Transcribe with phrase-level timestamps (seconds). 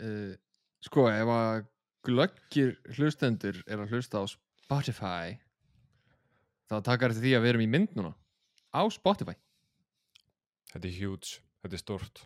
[0.00, 0.34] uh,
[0.84, 1.62] sko, ef að
[2.04, 5.38] glöggir hlustendur er að hlusta á Spotify
[6.68, 8.12] þá takar þetta því að við erum í mynd núna
[8.74, 9.34] á Spotify.
[10.74, 12.24] Þetta er huge, þetta er stort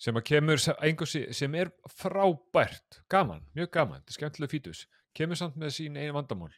[0.00, 3.02] sem að kemur sem, einhver, sé- sem er frábært.
[3.12, 4.78] Gaman, mjög gaman, þetta er skemmtilega fítus.
[5.12, 6.54] Kemur samt með sín einu vandamál.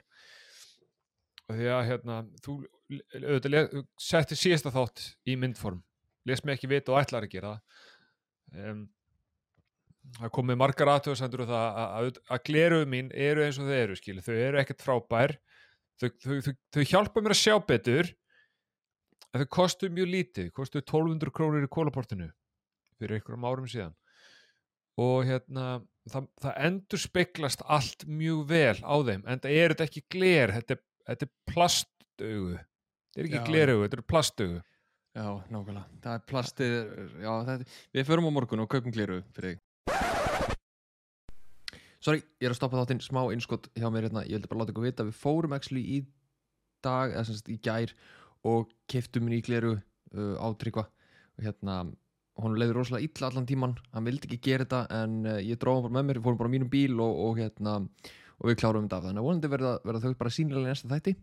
[1.49, 2.55] Og því að hérna þú
[3.19, 5.81] auðvitað setti síðasta þátt í myndform.
[6.31, 7.51] Les mig ekki vita og ætlar að gera
[8.55, 8.85] um,
[10.19, 13.77] það komið margar aðtöðsendur og það að, að, að gleruðu mín eru eins og þau
[13.79, 15.37] eru skilu, þau eru ekkert frábær.
[16.03, 18.11] Þau, þau, þau, þau hjálpa mér að sjá betur.
[19.33, 22.27] En þau kostu mjög lítið, kostu 1200 krónir í kólaportinu
[23.01, 23.95] fyrir einhverjum árum síðan.
[25.01, 25.69] Og hérna
[26.13, 30.53] það, það endur speklast allt mjög vel á þeim en það er þetta ekki gler
[30.59, 32.59] þetta, er- þetta er plastaugu.
[33.13, 33.47] Þetta er ekki Já.
[33.49, 34.61] gleraugu, þetta er plastaugu.
[35.13, 36.75] Já, nákvæmlega, það er plastið
[37.21, 39.59] já, þetta, við förum á morgun og kaupum gliru fyrir þig
[42.03, 43.01] Sorry, ég er að stoppa þáttinn.
[43.03, 45.99] Smá innskott hjá mér hérna, ég vildi bara láta ykkur vita við fórum actually í
[46.83, 47.93] dag, eða sem sagt í gær
[48.51, 50.89] og keftum ný gliru uh, á tryggva.
[51.39, 51.77] Og hérna
[52.43, 55.79] hún leiði rosalega illa allan tíman hann vildi ekki gera þetta en uh, ég dróði
[55.79, 56.19] hann bara með mér.
[56.19, 59.07] Við fórum bara á mínum bíl og, og hérna og við klárum þetta af.
[59.07, 61.17] Þannig að vonandi verða, verða þau bara sínilega í næsta þætti.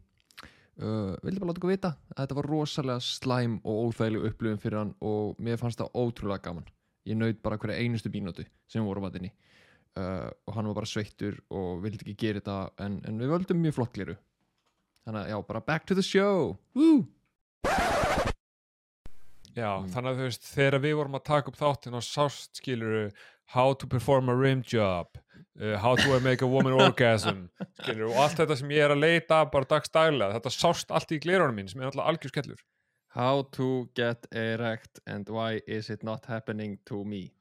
[0.80, 4.80] Uh, vildi bara láta ykkur vita að þetta var rosalega slæm og óþægileg upplifun fyrir
[4.86, 6.70] hann og mér fannst það ótrúlega gaman
[7.08, 9.32] ég naut bara hverja einustu mínútu sem voru matinni
[9.98, 13.62] uh, og hann var bara sveittur og vildi ekki gera þetta en, en við völdum
[13.64, 14.18] mjög flott gliru
[15.06, 17.06] þannig að já, bara back to the show Woo!
[19.58, 19.90] Já, Mm.
[19.92, 23.10] þannig að þú veist, þegar við vorum að taka upp þáttin á sást skiluru
[23.56, 25.18] how to perform a rim job
[25.60, 27.48] uh, how to make a woman orgasm
[27.82, 31.20] skiluru, og allt þetta sem ég er að leita bara dagstælega, þetta sást allt í
[31.20, 32.62] glerunum mín sem er alltaf algjör skellur
[33.20, 37.34] How to get erect and why is it not happening to me?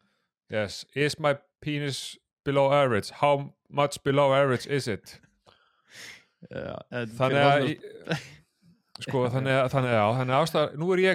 [0.50, 3.10] Yes, is my penis below average?
[3.10, 5.20] How much below average is it?
[6.50, 6.74] Já,
[7.14, 8.18] Þannig að í-
[9.06, 11.14] sko, þannig að, þannig að, þannig að ástæða, nú er ég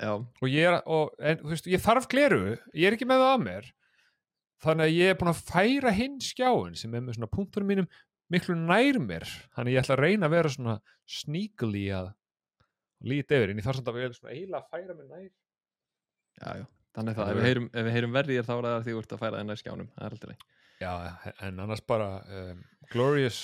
[0.00, 2.42] Já, og ég er, og, en, veist, ég þarf gleru
[2.74, 3.72] ég er ekki með það að mér.
[4.66, 7.90] Þannig að ég er búin að færa hinn skjáin sem er með svona punktunum mínum
[8.32, 10.76] miklu nær mér, þannig að ég ætla að reyna að vera svona
[11.20, 12.10] sneakily að
[13.06, 15.30] líta yfir, en ég þarf samt að vera svona eiginlega að færa mér nær.
[16.40, 18.94] Já, já Þannig það, ef við heyrum, ef við heyrum verðir þá er það því
[18.94, 20.40] þú ert að færa þennar skjánum Það er leið
[20.80, 20.92] já,
[21.46, 22.08] en annars bara
[22.38, 23.38] um, glorious,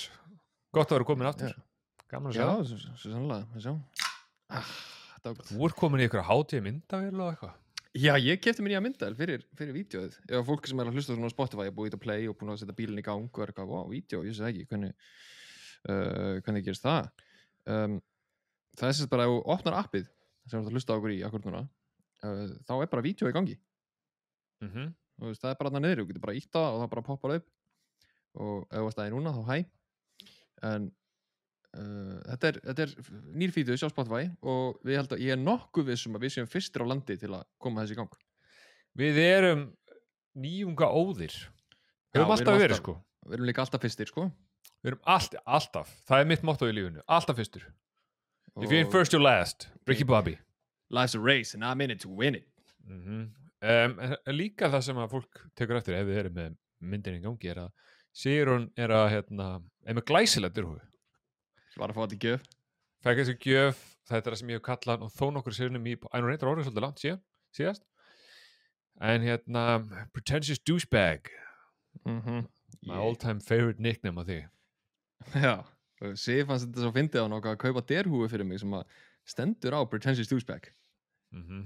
[0.74, 1.52] gott að vera komin aftur.
[1.52, 2.02] Já.
[2.10, 2.64] gaman að Já, sjá.
[2.70, 3.74] svo, svo sannlega, við sjá
[4.56, 4.72] ah,
[5.26, 7.62] var þú ert komin í ykkur hátíð myndavél og eitthvað?
[7.96, 10.98] Já, ég kefti mér nýja myndal fyrir, fyrir vídeoð Ef að fólk sem er að
[10.98, 13.06] hlusta svona á Spotify er búið ít að play og búin að setja bílinn í
[13.06, 15.06] gang og er eitthvað, wow, vídeo, ég sé það ekki hvernig,
[15.88, 17.08] uh, hvernig gerist það?
[17.72, 17.96] Um,
[18.76, 20.06] Það er sérst bara ef þú opnar appið
[20.46, 21.62] sem þú ert að hlusta á okkur í akkur núna
[22.24, 23.56] uh, þá er bara vídeo í gangi.
[24.62, 24.92] Mm -hmm.
[25.20, 26.92] og veist, það er bara þarna niður, þú getur bara ítt á það og það
[26.94, 27.48] bara poppar upp.
[28.36, 29.58] Og ef þú varst aðeins núna þá hæ.
[30.62, 30.92] En
[31.76, 32.94] uh, þetta er, þetta er
[33.36, 36.48] nýr fítus á Spotify og við held að ég er nokkuð vissum að við séum
[36.48, 38.16] fyrstir á landi til að koma þessi í gang.
[38.96, 39.66] Við erum
[40.36, 41.34] nýjunga óðir.
[42.12, 42.94] Við við alltaf erum verið alltaf- sko.
[43.26, 44.30] við erum líka alltaf fyrstir sko.
[44.82, 47.64] Við erum allt, alltaf, það er mitt motto í lífinu alltaf fyrstur,
[48.62, 49.68] if you ain't first you're last.
[49.86, 50.38] Ricky Bobby.
[50.90, 52.48] life's a race and I'm in it to win it.
[52.88, 53.28] Mm
[53.62, 57.16] um, en en líka það sem að fólk tekur eftir ef við erum með myndin
[57.16, 57.70] í gangi er að
[58.16, 59.46] Sigrun er að hérna,
[59.84, 60.80] er með glæsilegt dyrhúi
[61.76, 62.44] ég var að fá þetta í gjöf.
[63.04, 65.94] Fekk þessi gjöf, þetta er það sem ég hef kallað og þó nokkur sérnum í,
[66.08, 67.22] en hún reyndar orðið svolítið langt síðan,
[67.58, 67.84] síðast.
[69.04, 69.64] En hérna
[70.16, 71.28] Pretentious Douchebag.
[72.04, 72.46] Mm -hmm.
[72.82, 74.40] my all time favorite nickname af því.
[75.34, 75.64] Já,
[76.20, 78.84] Sif fannst þetta svo fyndið á hann að kaupa derhúi fyrir mig sem að
[79.26, 80.68] stendur á Pretentious Douchebag
[81.32, 81.62] mm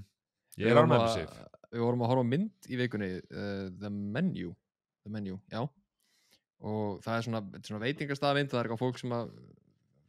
[0.59, 3.09] Við ég er vorum ánægð með að- sig Við vorum að horfa mynd í vikunni
[3.23, 4.49] uh, The Menu.
[5.07, 5.61] The Menu, já.
[6.67, 9.31] Og það er svona, svona veitingastafmynd það er eitthvað fólk sem að,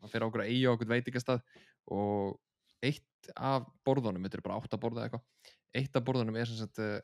[0.01, 1.43] að fyrir okkur að eiga okkur veitingastaf
[1.93, 2.39] og
[2.81, 6.57] eitt af borðunum þetta er bara átt að borða eitthvað eitt af borðunum er sem
[6.63, 6.97] sagt uh,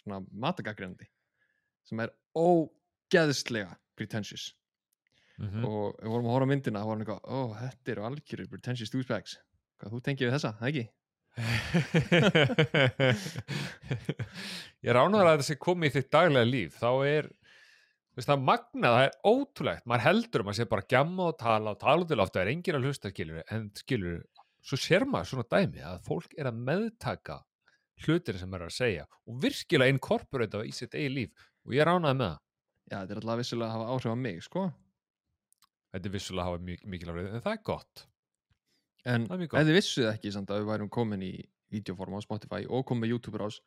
[0.00, 1.06] svona matagagrinandi
[1.84, 4.48] sem er ógeðslega pretentious
[5.38, 8.90] mm og við vorum að horfa myndina og vorum eitthvað, ó, þetta eru algjörir pretentious
[8.90, 9.32] douchebags.
[9.78, 10.86] Hvað þú tengið við þessa, það ekki?
[14.82, 16.72] ég ánægður að þetta sé komið í þitt daglega líf.
[16.80, 17.28] Þá er
[18.18, 19.84] veist, það magnað, það er ótrúlegt.
[19.86, 22.50] Maður heldur að maður sé bara að gjamma og tala og tala til ofta er
[22.54, 24.16] enginn að hlusta skilur en skilur,
[24.64, 27.36] svo sér maður svona dæmi að fólk er að meðtaka
[28.02, 31.30] hlutir sem er að segja og virkilega inkorporata í sitt eigi líf.
[31.66, 32.38] Og ég ánægð með það.
[32.88, 34.62] Já, þetta er alltaf vissulega að hafa áhrif á mig, sko
[35.92, 38.04] þetta er vissulega að hafa mjög, mikil áhrif en það er gott.
[39.08, 41.32] En þið vissuð ekki samt að við værum komin í
[41.72, 43.60] videoform á Spotify og komið YouTube rás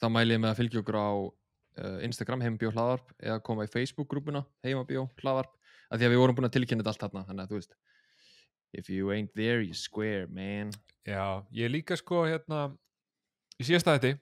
[0.00, 3.72] þá mæli ég með að fylgja okkur á uh, Instagram heimabjó hlaðvarp eða koma í
[3.72, 5.56] Facebook-grúpuna heimabjó hlaðvarp
[5.90, 7.76] af því að við vorum búin að tilkynna þetta allt þarna þannig að þú veist
[8.80, 10.70] if you ain't there you square man.
[11.04, 12.68] Já, ég líka sko hérna
[13.58, 14.14] í síðasta þetta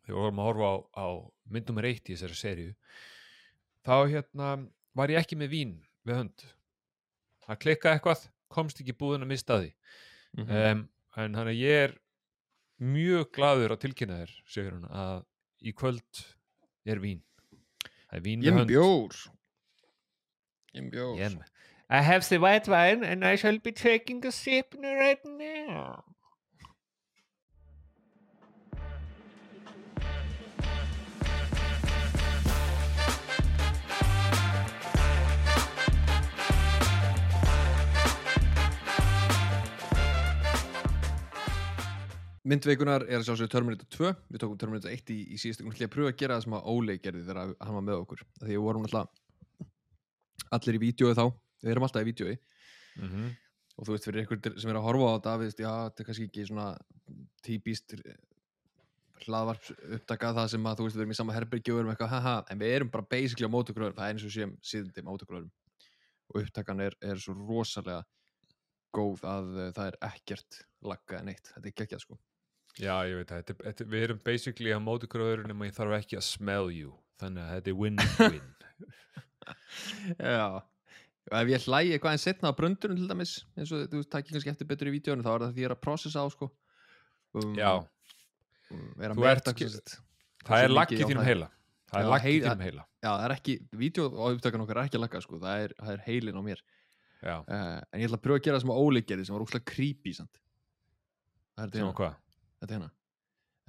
[0.00, 1.06] þegar við vorum að horfa á, á
[1.50, 2.74] mynd nummer eitt í þessari seríu
[3.86, 4.52] þá hérna
[4.96, 5.74] var ég ekki með vín
[6.06, 6.44] við hönd.
[7.46, 9.72] Það klikkaði eitthvað, komst ekki í búðin að mista því.
[10.38, 10.86] Mm um,
[11.18, 11.94] en þannig að ég er
[12.80, 15.24] mjög gladur að tilkynna þér segur hún að
[15.66, 16.20] í kvöld
[16.86, 17.24] er vín.
[17.82, 18.70] Það er vín við hönd.
[18.70, 19.16] bjór.
[20.70, 21.48] Ég er bjór.
[21.90, 26.04] I have the white wine and I shall be taking a sip right now
[42.48, 45.84] myndveikunar er að sjá sér Terminator 2 við tókum Terminator 1 í, í síðustu ætla
[45.84, 48.24] ég að pröfa að gera það sem að Óli gerði þegar hann var með okkur.
[48.40, 49.68] Því við vorum alltaf
[50.56, 51.24] allir í vídjói þá.
[51.60, 52.32] Við erum alltaf í vídjói
[52.96, 53.28] mm -hmm.
[53.76, 56.02] og þú veist fyrir ykkur sem er að horfa á þetta við veist, já, þetta
[56.02, 56.68] er kannski ekki svona
[57.44, 57.94] típist
[59.26, 59.64] hlaðvarp
[59.96, 62.14] upptaka það sem að þú veist við erum í sama herbergi og við erum eitthvað
[62.14, 65.52] haha, en við erum bara basically á mótugröðum, það er eins og séum síðandi mótugröðum
[66.30, 68.04] og upptakan er, er svo rosalega
[68.96, 72.18] góð að uh, það er ekkert lagga en eitt, þetta er geggjað sko
[72.78, 75.96] Já, ég veit það, þetta, þetta, við erum basically á móti hverju nema ég þarf
[75.98, 76.92] ekki að smell you.
[77.20, 78.50] Þannig að þetta er win-win.
[80.30, 80.46] Já,
[81.30, 84.36] og ef ég hlægi eitthvað en setna á bröndunum til dæmis eins og þú takkir
[84.36, 86.50] kannski eftir betur í vídjónu þá er það því ég er að processa á sko.
[87.36, 87.72] Um, Já,
[88.70, 91.50] um, er að Þú ert það hversu er lagg í á þínum það- heila.
[91.90, 92.86] Það er lagg í þínum heila.
[93.00, 95.76] Já, það er ekki, vídeo og upptakan okkar er ekki að lagga sko, það er,
[95.80, 96.64] það er heilin á mér.
[97.20, 99.36] Já, uh, en ég ætla að pröfa að gera það sem að Óli gerði sem
[99.36, 102.14] var úkslega creepy Það er sem hérna, hvað
[102.60, 102.90] þetta hérna.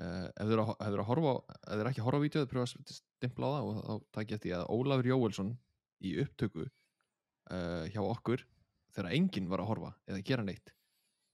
[0.02, 3.50] Uh, ef þið eru að, horfa ef eru ekki horfa á þið pröfa að stimpla
[3.50, 5.52] á það og þá takk ég eftir að Ólafur Jóelsson
[6.02, 8.46] í upptöku uh, hjá okkur
[8.96, 10.72] þegar enginn var að horfa eða gera neitt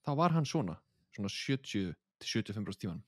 [0.04, 0.76] þá var hann svona,
[1.16, 3.04] svona 70-75% tíman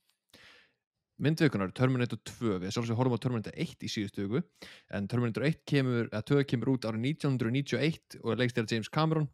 [1.20, 4.40] myndvikunar Terminator 2 við sjálfsög horfum á Terminator 1 í síðustu viku
[4.96, 8.92] en Terminator 1 kemur, eða 2 kemur út árið 1991 og er leikst þér James
[8.92, 9.28] Cameron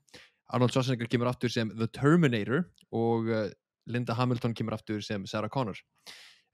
[0.55, 3.47] Arnold Schwarzenegger kemur aftur sem The Terminator og uh,
[3.87, 5.79] Linda Hamilton kemur aftur sem Sarah Connor.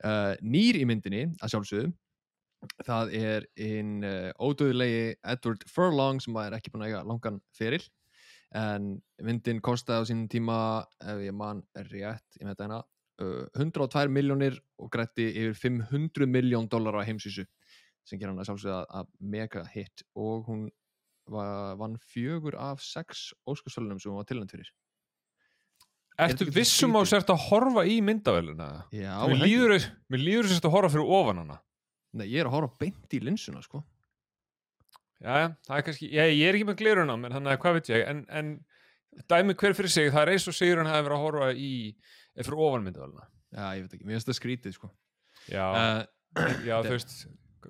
[0.03, 1.93] Uh, nýr í myndinni að sjálfsögðu
[2.87, 7.83] það er inn uh, ódöðulegi Edward Furlong sem er ekki búin að eiga langan feril.
[8.59, 10.59] En myndin kostaði á sínum tíma
[11.01, 12.83] ef ég man rétt, ég með þetta hérna
[13.25, 17.47] uh, 102 miljónir og grætti yfir 500 miljón dólar á heimsísu
[18.05, 20.05] sem ger hann að sjálfsögða að mega hit.
[20.19, 20.67] Og hún
[21.31, 24.71] var, vann fjögur af sex óskarsvölunum sem hún var tilnænt fyrir
[26.25, 28.69] Ertu vissum á sért að horfa í myndavæluna?
[28.95, 31.59] Já, Mér er líður, mér líður sért að horfa fyrir ofan hana.
[32.13, 33.83] Nei, ég er að horfa beint í linsuna sko.
[35.23, 37.77] Já, það er kannski, ég, ég er ekki með glirun á mér þannig að hvað
[37.79, 38.55] veit ég, en, en
[39.31, 41.71] dæmi hver fyrir sig, það er eins og sigur hann hafi verið að horfa í,
[42.41, 44.89] fyrir ofan myndavæluna Já, ég veit ekki, mér finnst það skrítið sko.
[45.53, 47.15] Já, uh, já þú veist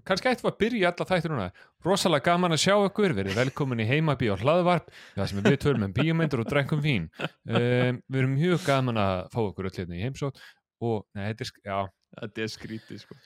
[0.08, 1.48] kannski ættum við að byrja alla þættir núna.
[1.86, 5.86] Rosalega gaman að sjá ykkur, verið velkomin í heimabí og hlaðvarp, það sem við tölum
[5.88, 7.08] um bíómyndur og drekkum vín.
[7.22, 10.40] Um, við erum mjög gaman að fá ykkur öll hérna í heimsótt
[10.82, 11.78] og, nei, þetta er, já.
[12.22, 13.18] Þetta er skrítið sko.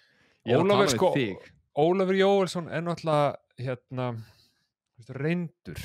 [0.46, 1.12] Ólafur við sko.
[1.76, 4.10] Ólafur Jóelsson er náttúrulega hérna
[5.12, 5.80] reyndur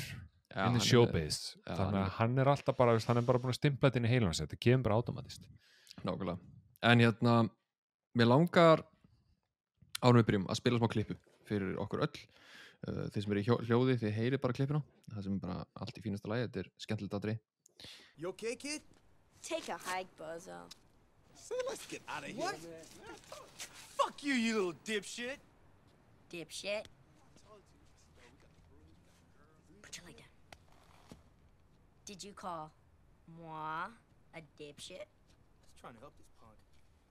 [0.52, 1.00] inn í já,
[1.64, 4.12] þannig að hann er alltaf bara, hann er bara búin að stimpla þetta inn í
[4.12, 5.44] heilans þetta kemur bara automatist.
[6.04, 6.38] Nákvæmlega.
[6.88, 7.36] En hérna,
[8.18, 8.82] mér langar
[10.02, 11.16] árum við byrjum að spila smá klippu
[11.48, 14.82] fyrir okkur öll uh, Þeir sem eru í hljóði, þið heyri bara klippuna
[15.12, 17.38] Það sem er bara allt í fínasta lagi, þetta er skemmtilegt aðri
[18.16, 18.82] You okay, kid?
[19.42, 20.70] Take a hike, Bozo.
[21.34, 22.36] Say, let's get out of here.
[22.36, 22.56] What?
[23.96, 25.38] Fuck you, you little dipshit.
[26.32, 26.84] Dipshit.
[29.82, 30.26] Put your leg down.
[32.06, 32.70] Did you call
[33.36, 33.90] moi
[34.36, 35.08] a dipshit?
[35.64, 36.31] Just trying to help this.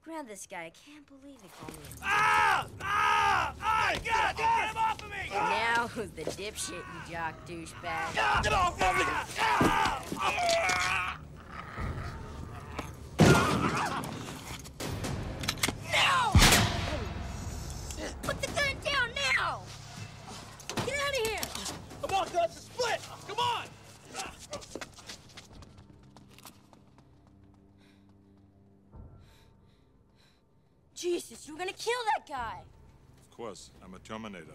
[0.04, 0.64] Grab this guy.
[0.64, 2.66] I can't believe he called me a Ah!
[2.80, 3.54] Ah!
[3.60, 3.92] Ah!
[4.04, 5.30] God, get him off of me!
[5.30, 8.16] Now who's the dipshit, you jock douchebag?
[8.18, 8.40] Ah!
[8.42, 9.04] Get off of me!
[9.38, 10.02] Ah!
[10.18, 11.18] Ah!
[18.22, 19.62] Put the gun down now!
[20.84, 21.40] Get out of here!
[22.02, 23.00] Come on, guys, split!
[23.28, 23.66] Come on!
[31.02, 32.62] Jesus, you were gonna kill that guy!
[33.30, 34.54] Of course, I'm a Terminator.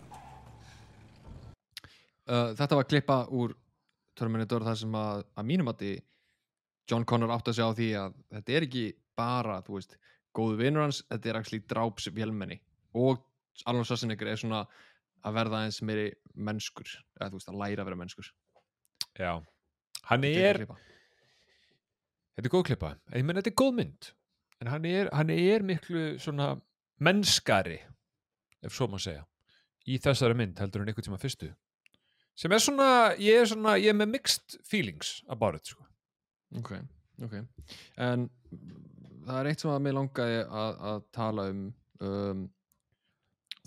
[2.27, 3.55] uh, Þetta var klippa úr
[4.15, 5.83] Terminator þar sem að, að mínum að
[6.87, 8.85] John Connor átt að segja á því að þetta er ekki
[9.19, 9.97] bara, þú veist,
[10.37, 12.61] góðu vinur hans, þetta er actually dráps vélmenni.
[12.95, 13.19] Og
[13.65, 14.61] Arnold Schwarzenegger er svona
[15.27, 16.87] að verða eins meiri mennskur,
[17.19, 18.29] eða þú veist að læra að vera mennskur.
[19.19, 19.33] Já.
[20.07, 20.61] Hann er,
[22.37, 22.93] þetta er góð klippa.
[23.11, 24.13] Ég menn þetta er góð mynd
[24.61, 26.55] en hann er, hann er miklu svona
[27.03, 27.79] mennskari
[28.65, 29.25] ef svo má segja
[29.87, 31.51] í þessari mynd heldur en einhvern tíma fyrstu
[32.37, 32.89] sem er svona,
[33.21, 35.85] ég er svona ég er með mixed feelings about it sko.
[36.57, 36.75] Ok,
[37.25, 37.39] ok
[37.99, 38.27] En
[39.27, 41.65] það er eitt sem að mér langaði að, að tala um,
[41.99, 42.45] um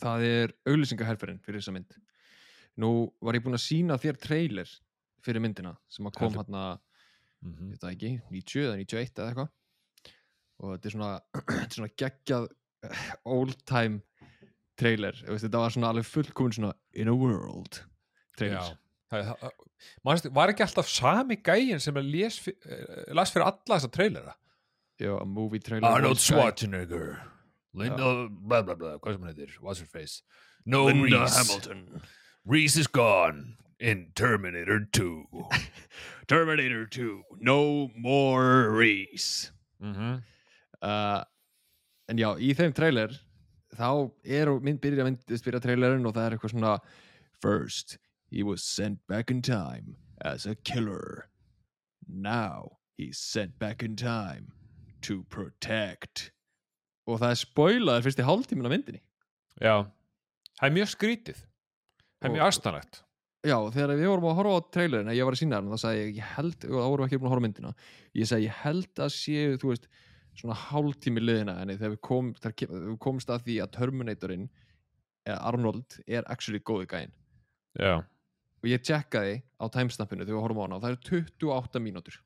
[0.01, 1.99] Það er auglýsingaherferinn fyrir þessa mynd
[2.81, 4.71] Nú var ég búinn að sína þér trailer
[5.21, 6.47] fyrir myndina sem að kom Heldur.
[6.47, 6.63] hérna,
[7.45, 7.75] mm -hmm.
[7.83, 9.51] það ekki 90 eða 91 eða eitthvað
[10.61, 11.13] og þetta er svona,
[11.49, 12.47] þetta er svona geggjað
[12.87, 14.03] eh, old time
[14.81, 17.83] trailer, veist, þetta var svona alveg fullkomin svona in a world
[18.39, 18.77] trailer.
[20.07, 22.05] Manstu, var ekki alltaf sami gæin sem eh,
[23.17, 24.37] las fyrir alla þessa trailera?
[25.01, 26.21] Já, a movie trailer Arnold.
[26.21, 27.17] Schwarzenegger
[27.75, 30.23] Linda, blah blah blah, hvað sem hann heitir what's her face?
[30.67, 31.37] No Linda Reese.
[31.37, 32.03] Hamilton.
[32.45, 35.49] Reese is gone in Terminator 2
[36.29, 39.53] Terminator 2 No more Reese.
[39.81, 40.23] Mm -hmm.
[40.83, 41.23] Uh,
[42.11, 43.13] En já, í þeim trailer
[43.79, 46.73] þá er mynd byrja mynd byrja trailerin og það er eitthvað svona
[47.41, 47.99] First,
[48.31, 51.29] he was sent back in time as a killer.
[52.07, 54.51] Now, he's sent back in time
[55.07, 56.33] to protect.
[57.09, 59.01] Og það er spoilaður fyrst í hálftíminn af myndinni.
[59.63, 59.87] Já,
[60.61, 61.41] það er mjög skrítið.
[62.21, 63.01] Það er Og- mjög astanlegt
[63.41, 66.01] Já, þegar við vorum að horfa á trailerin ég var að sína þarna, þá sagði
[66.03, 67.71] ég, ég held, og þá vorum við ekki búin að horfa myndina.
[68.21, 69.87] Ég sagði, ég held að séu, þú veist
[70.41, 74.49] svona hálftími liðina henni þegar við, kom, við komumst að því að Terminatorinn
[75.29, 77.15] eða Arnold er actually góði gæinn.
[77.79, 78.01] Já,
[78.61, 82.21] og ég tjekkaði á timestampinu þegar við horfum á hana og það er 28 mínútur.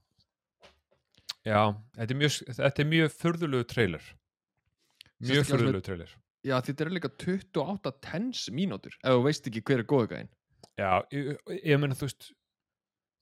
[1.44, 1.60] Já
[1.94, 4.06] þetta er mjög, þetta er mjög furðulegu trailer.
[5.24, 6.14] Mjög furðulegu trailer.
[6.44, 10.32] Já, þetta er líka 28 tens mínútur ef þú veist ekki hver er góði gæinn.
[10.80, 12.30] Já, ég, ég meina þú veist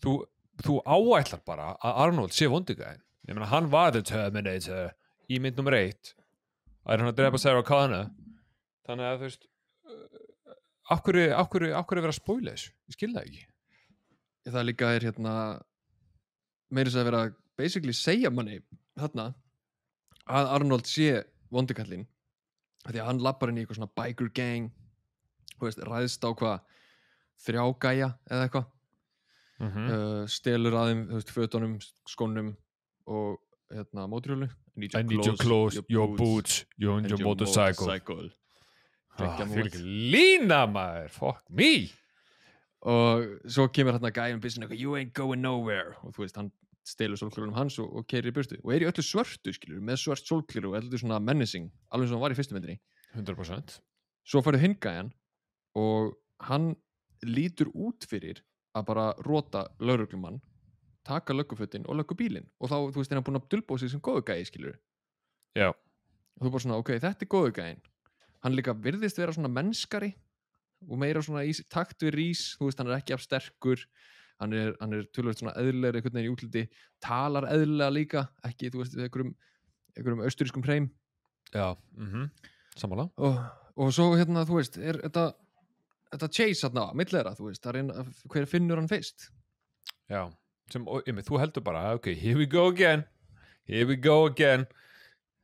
[0.02, 0.16] þú,
[0.62, 4.92] þú áætlar bara að Arnold sé vondugæðin ég meina hann var the Terminator
[5.28, 6.14] í mynd nummer eitt.
[6.82, 8.10] Að hann að drepa Sarah Connor?
[8.86, 9.48] Þannig að þú veist
[11.86, 12.72] hverju er verið að spóila þessu?
[12.88, 13.44] Ég skil það ekki.
[14.50, 15.34] Það líka er hérna
[16.72, 17.22] meira þess að vera
[17.58, 18.58] basically segja manni
[18.98, 19.28] þarna
[20.26, 22.06] að Arnold sé vondikallin
[22.82, 24.70] því að hann lappar inn í eitthvað svona biker gang
[25.62, 26.62] veist, ræðst á hvað
[27.42, 28.68] þrjá gæja eða eitthvað.
[29.62, 29.90] Mm -hmm.
[29.94, 31.74] uh, stelur að þeim, þú veist, fötunum
[32.10, 32.48] skónum
[33.06, 33.40] og
[33.72, 37.86] hérna, móturhjólu I need your clothes, your boots, your, and your motorcycle.
[37.86, 38.30] motorcycle.
[39.18, 41.90] ah, fyrir lína maður fuck me.
[42.88, 45.98] Og svo kemur hérna gæjum byssin eitthvað, you ain't going nowhere.
[46.02, 46.48] Og þú veist, hann
[46.88, 48.56] stelur sólklurunum hans og, og keirir í burtu.
[48.64, 52.16] Og er í öllu svörtu, skilur, með svört sólkluru og öllu svona menacing, alveg sem
[52.16, 52.80] hann var í fyrstu myndinni.
[53.12, 53.76] 100%
[54.28, 55.10] svo færðu hinn gæjan
[55.78, 56.14] og
[56.46, 56.72] hann
[57.26, 58.42] lítur út fyrir
[58.76, 60.40] að bara rota lauruglumann
[61.06, 64.02] taka löggufötin og löggubílin og þá, þú veist, er hann búin að dulbóða sig sem
[64.04, 64.76] góðu gæji, skilur
[65.58, 67.82] já, og þú bara svona, ok, þetta er góðu gæin.
[68.42, 70.10] Hann líka virðist vera svona mennskari
[70.88, 72.40] og meira svona í takt við rís.
[72.58, 73.84] Þú veist, hann er ekki af sterkur.
[74.42, 76.62] Hann er, hann er tölvöld svona eðlilegri einhvern veginn í útliti,
[77.04, 79.36] talar eðlilega líka ekki, þú veist, við einhverjum
[79.92, 80.90] einhverjum austurískum hreim.
[81.52, 82.30] Já, mm
[82.72, 83.04] sammála.
[83.20, 83.34] Og,
[83.84, 85.26] og svo hérna, þú veist, er þetta
[86.12, 89.26] þetta chase hérna, millera, þú veist, það er hver finnur hann fyrst?
[90.08, 90.24] Já,
[90.72, 93.06] sem, einmitt, þú heldur bara, ok, here we go again
[93.64, 94.66] here we go again.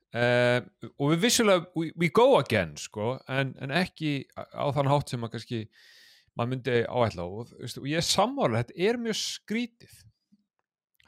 [0.09, 0.65] Uh,
[0.97, 5.27] og við vissulega we, we go again, sko en, en ekki á þann hátt sem
[5.27, 5.61] að kannski
[6.39, 9.99] maður myndi áætla og, veist, og ég er sammála, þetta er mjög skrítið.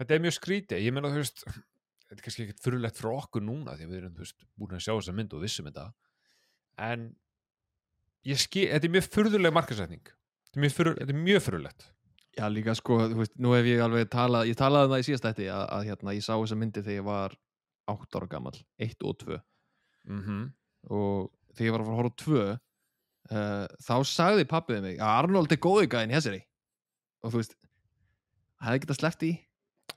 [0.00, 0.84] Þetta er mjög skrítið.
[0.84, 4.14] Ég meina, þú veist þetta er kannski ekkert fyrirlegt fyrir okkur núna því við erum,
[4.18, 5.86] þú veist, búin að sjá þessa mynd og vissum þetta.
[6.90, 7.08] En
[8.28, 10.12] ég skil, þetta er mjög furðuleg markasetning
[10.50, 11.72] þetta er mjög, furðu,
[12.38, 15.06] Já, líka sko, þú veist, nú hef ég alveg talað ég talaði um það í
[15.08, 17.36] síðast ætti að, að hérna, ég sá þessa myndi þegar ég var
[17.90, 19.38] 8 ára gammal 1 og 2
[20.06, 20.44] mm -hmm.
[20.94, 22.44] og þegar ég var að fara að horfa á 2
[23.34, 26.42] uh, þá sagði pappiðið mig að Arnold er góði gæðin hessari
[27.24, 27.56] og þú veist
[28.60, 29.32] hefði getað sleppt í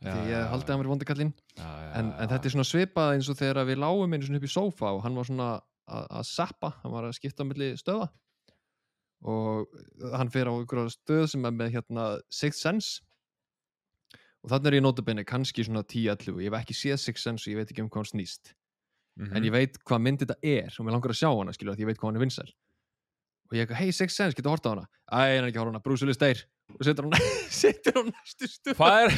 [0.04, 3.38] því ég haldi að hann verið vondikallinn en, en þetta er svona svipað eins og
[3.38, 5.50] þegar við lágum einu svona upp í sófa og hann var svona
[5.88, 8.10] að, sappa, hann var að skipta á milli stöða
[9.24, 9.72] og
[10.18, 13.02] hann fer á einhverja stöð sem er með hérna Sixth Sense.
[14.44, 17.54] Og þannig er ég notabenni kannski svona 10-11 ég hef ekki séð Sixth Sense og
[17.54, 18.54] ég veit ekki um hvað hann snýst.
[19.14, 19.36] Mhm.
[19.38, 21.84] en ég veit hvað mynd þetta er og mér langar að sjá hana skilur því
[21.84, 22.50] ég veit hvað hann er vinsæl.
[23.52, 24.86] Og ég eitthvað, hei Sixth Sense, getur hort á hana?
[25.06, 26.40] Æ, hann er ekki að horfa á hana, Bruce Willis deyr.
[26.74, 27.14] Og setur hann,
[27.62, 28.74] setur hann næstu stöð.
[28.80, 29.12] Hvað er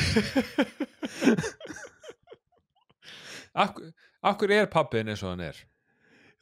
[3.56, 3.80] af,
[4.26, 5.64] Akkur er pappiðin eins og hann er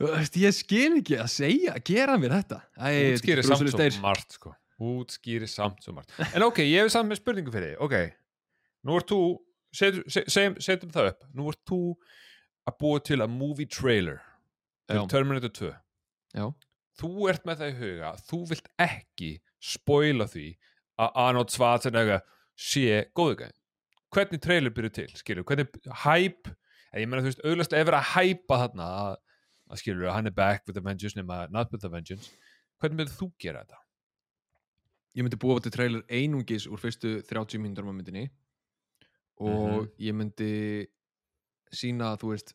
[0.02, 2.60] ég skil ekki að segja, gera mér þetta.
[2.80, 4.56] Æ, Útskýri er samt svo margt sko.
[4.84, 6.14] Útskýri samt svo margt.
[6.34, 7.82] En ok, ég hef samt með spurningu fyrir þig.
[7.86, 7.96] Ok,
[8.88, 9.22] nú ert þú
[9.76, 11.26] setjum, setjum, setjum það upp.
[11.38, 11.80] Nú ert þú
[12.70, 14.22] að búa til að movie trailer
[14.88, 15.72] fyrir Terminator 2
[16.34, 16.46] Já.
[17.00, 19.32] Þú ert með það í huga Þú vilt ekki
[19.64, 20.48] spoila því
[21.02, 22.24] að Arnold Schwarzenegger
[22.60, 23.58] sé góðu gæði
[24.14, 25.74] Hvernig trailer byrju til, skilur Hvernig
[26.06, 26.52] hæp
[26.94, 29.14] Ég meina þú veist, auðvitað er verið að hæpa þarna að,
[29.74, 32.30] að skilur hann er back with a vengeance nema not with a vengeance
[32.84, 33.77] Hvernig myndir þú gera þetta?
[35.15, 38.25] Ég myndi búa til trailer einungis úr fyrstu 30 mínútur á myndinni
[39.39, 39.92] og Mhm.
[40.00, 40.88] ég myndi
[41.74, 42.53] sína, þú veist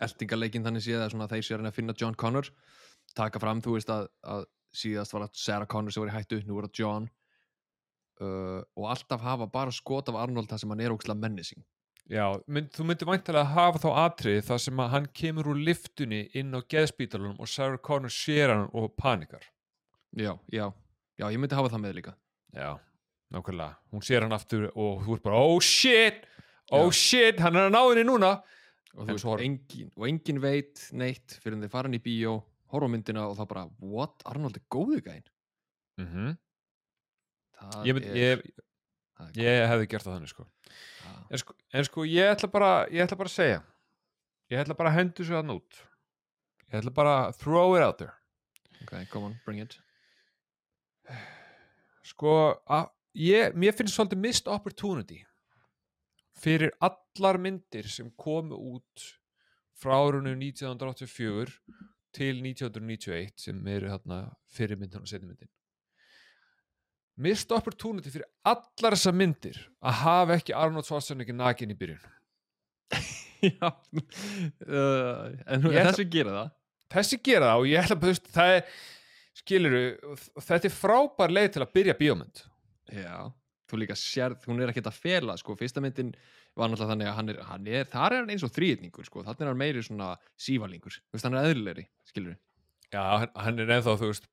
[0.00, 2.48] eldingarleikin þannig séð að svona þeir sé að að finna John Connor
[3.14, 6.42] taka fram, þú veist að, að síðast var það Sarah Connor sem var í hættu,
[6.46, 7.08] nú var það John
[8.20, 11.62] uh, og alltaf hafa bara skot af Arnold þar sem hann er ókslega mennising
[12.10, 16.24] Já, mynd, þú myndir væntalega hafa þá atrið þar sem að hann kemur úr liftunni
[16.36, 19.44] inn á geðspítalunum og Sarah Connor sér hann og panikar.
[20.18, 20.66] Já, já,
[21.16, 22.14] já, ég myndi hafa það með líka
[22.52, 22.74] Já,
[23.32, 23.76] nákvæmlega.
[23.94, 26.26] Hún sér hann aftur og þú ert bara, oh shit,
[26.72, 26.98] oh Já.
[26.98, 28.32] shit, hann er að ná henni núna.
[28.92, 32.02] og, þú veist, svo- engin, og engin veit neitt fyrir en þeir fara hann í
[32.04, 32.42] bíó
[32.74, 35.24] horfa myndina og það bara, what, Arnold er góðu gæinn
[36.02, 36.34] Mm
[37.62, 38.42] Það ég, ég,
[39.38, 40.44] ég hefði gert það þannig, sko.
[41.32, 41.56] En, sko.
[41.72, 43.62] en sko, ég ætla bara, ég ætla bara að segja,
[44.52, 45.80] ég ætla bara að hendu svo hann út.
[46.68, 48.12] Ég ætla bara að throw it out there.
[48.82, 49.78] Ok, come on, bring it
[52.06, 52.34] sko
[52.70, 55.22] að, ég, mér finnst svolítið missed opportunity
[56.42, 59.08] fyrir allar myndir sem komu út
[59.78, 61.56] frá árunum 1984
[62.12, 65.36] til 1991 sem eru hérna fyrir myndin og setni
[67.20, 72.00] missed opportunity fyrir allar þessar myndir að hafa ekki Arnold Schwarzenegger nakin í byrjun.
[73.42, 76.50] Já uh, En ætla- þessu gera það.
[76.92, 78.64] Þessi gera það og ég ætla að þú veist, það er
[79.42, 79.84] skiluru,
[80.44, 82.42] þetta er frábær leið til að byrja bíómynd.
[82.92, 83.16] Já,
[83.70, 86.10] þú líka sérð, hún er ekkert að fela sko, fyrsta myndin
[86.52, 89.22] var náttúrulega þannig að hann er, hann er þar er hann eins og þrýðningur sko,
[89.24, 92.34] þannig er hann meiri svona sívalingur, þú veist, hann er eðlilegri skilur
[92.92, 94.28] Já, hann, hann er ennþá, þú veist,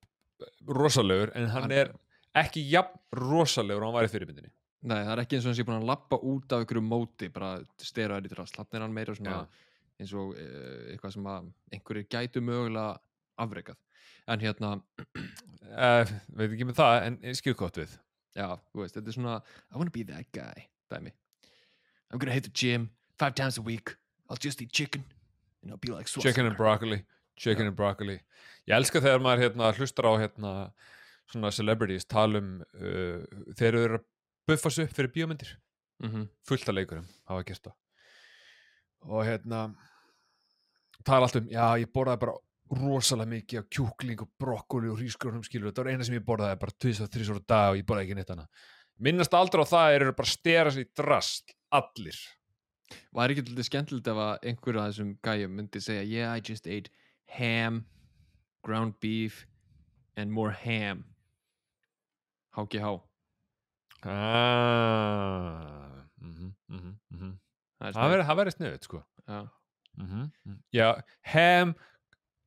[0.68, 1.94] rosalegur, en hann, Hann- er
[2.38, 4.52] ekki jafn rosalegur og hann var í fyrirmyndinni.
[4.90, 7.28] Nei, það er ekki eins og hann sé búin að lappa út af ykkur móti,
[7.34, 9.40] bara stera þær í drast þannig er hann meira svona
[10.00, 13.00] eins og uh, eitthvað sem að einhverjir gætu mögulega
[13.40, 13.80] afrekað
[14.30, 14.76] en hérna,
[15.70, 16.02] Uh,
[16.34, 17.92] veit ekki með það, en skil gott við.
[18.34, 19.34] já, þú veist, þetta er svona
[19.70, 21.12] I wanna be that guy, dæmi
[22.10, 22.88] I'm gonna hit the gym
[23.20, 23.94] five times a week
[24.30, 25.04] I'll just eat chicken
[25.62, 27.04] and I'll be like Chicken and broccoli,
[27.38, 27.68] chicken Já.
[27.68, 28.18] and broccoli.
[28.66, 30.54] Ég elska þegar maður hérna, hlustar á hérna,
[31.30, 33.22] svona celebrities talum uh,
[33.58, 34.08] þegar þau eru að
[34.50, 35.58] buffa sig upp fyrir bíómyndir.
[36.00, 36.30] Mhm.
[36.48, 37.74] fullt af leikurum hafa gert það.
[39.12, 39.76] Og hérna
[41.04, 42.36] tala allt um, já ég borðaði bara
[42.80, 46.60] rosalega mikið af kjúkling og brokkoli og hrísgrónum skilur, þetta var eina sem ég borðaði
[46.62, 48.66] bara 2-3 ára dag og ég borðaði ekki neitt annað.
[49.00, 52.20] Minnast aldrei á það eru bara stera sig í drast, allir.
[53.16, 56.68] Var ekki alltaf skemmtilegt ef að einhver af þessum gæjum myndi segja Yeah, I just
[56.68, 56.92] ate
[57.38, 57.86] ham,
[58.64, 59.46] ground beef
[60.16, 61.09] and more ham
[62.60, 63.00] HGH
[64.70, 67.34] ah, mhm, mhm, mhm.
[67.80, 69.04] Það er það verður- það verður sniðut sko.
[69.30, 69.40] Já,
[70.00, 70.58] Mhm, mhm.
[70.74, 71.76] já, ham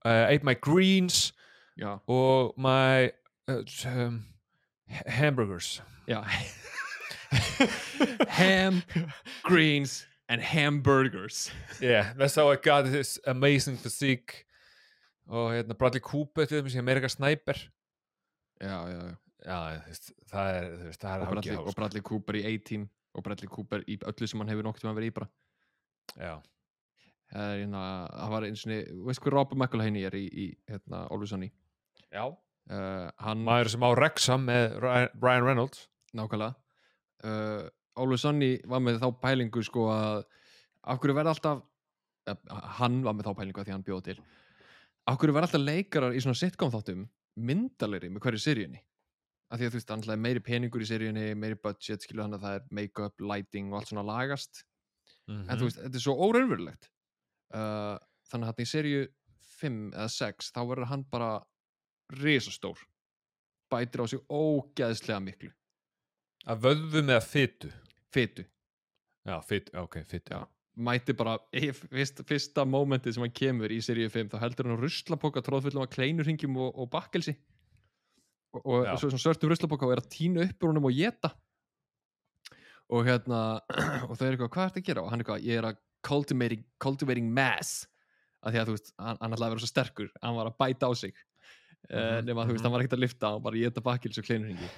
[0.04, 1.32] uh, ate my greens
[1.78, 3.10] já, og my
[3.48, 4.24] uh, um,
[4.88, 5.82] ha- hamburgers.
[6.08, 6.22] Já.
[8.28, 8.82] Ham,
[9.42, 11.50] greens and hamburgers.
[11.80, 14.44] Yeah, that's how I got this amazing physique.
[15.28, 17.54] Og hérna Bradley Cooper til þeim sem Amerika Sniper
[18.60, 19.58] Já, já, já Já,
[20.30, 23.84] það er, veist, það er og Bradley, og Bradley Cooper í 18 og Bradley Cooper
[23.90, 25.30] í öllu sem hann hefur nokkuð að vera í bara.
[26.14, 26.34] Já,
[27.32, 31.06] Það er hérna, það var eins og veist hvað Robert McElhaney er í, í hérna,
[31.08, 31.48] Always Sunny?
[32.12, 32.26] Já.
[32.28, 35.86] uh, hann, Maður sem á Wrexham með Ryan Reynolds.
[36.12, 36.52] Nákvæmlega.
[37.24, 40.26] Uh, Always Sunny var með þá pælingu sko að
[40.82, 41.64] af hverju verða alltaf
[42.28, 44.18] uh, hann var með þá pælingu að því hann bjóð til.
[45.08, 47.06] Af hverju verða alltaf leikarar í svona sitcom þáttum
[47.48, 48.84] myndalegri með hverju seríunni
[49.52, 52.46] af því að þú veist, er meiri peningur í seríunni meiri budget, skilur hann að
[52.46, 54.64] það er make-up, lighting og allt svona lagast.
[55.28, 55.44] Mhm.
[55.50, 56.88] en þú veist, þetta er svo óraunverulegt.
[57.52, 57.98] Uh,
[58.30, 59.02] þannig að hann í seríu
[59.60, 61.30] 5 eða 6, þá verður hann bara
[62.18, 62.80] risastór.
[63.70, 65.52] Bætir á sig ógeðslega miklu.
[66.48, 67.70] Að vöðvum eða fytu
[68.12, 68.44] fytu,
[69.22, 70.42] Já, fytu, ok, fytu já.
[70.76, 74.80] mæti bara, í fyrst, fyrsta mómentið sem hann kemur í seríu 5, þá heldur hann
[74.80, 77.36] á ruslapoka tróðfullum af kleinurringjum og, og bakkelsi
[78.52, 81.32] og, og svo svona sörtum ruslapoka og er að tína upp úr honum og geta
[82.92, 83.40] og hérna
[84.08, 85.04] og þau er eitthvað, hvað ertu að gera?
[85.04, 87.86] og hann er eitthvað, ég er að cultivating, cultivating mass.
[88.42, 90.58] Að því að þú veist, hann, hann ætlaði að vera svo sterkur hann var að
[90.58, 91.14] bæta á sig.
[91.14, 92.66] Uh, Mhm, nema þú veist, mhm.
[92.66, 94.68] hann var ekkert að lifta hann bara geta bakil svo kleinurhingi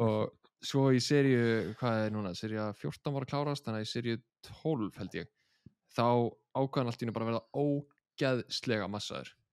[0.00, 0.32] og
[0.64, 4.20] svo í seríu hvað er núna, seríu 14 var að klárast þannig að í seríu
[4.48, 5.28] 12 held ég
[5.92, 6.06] þá
[6.56, 9.28] ákvæðan allt í hennu bara að verða ógeðslega massaður.
[9.28, 9.45] uh,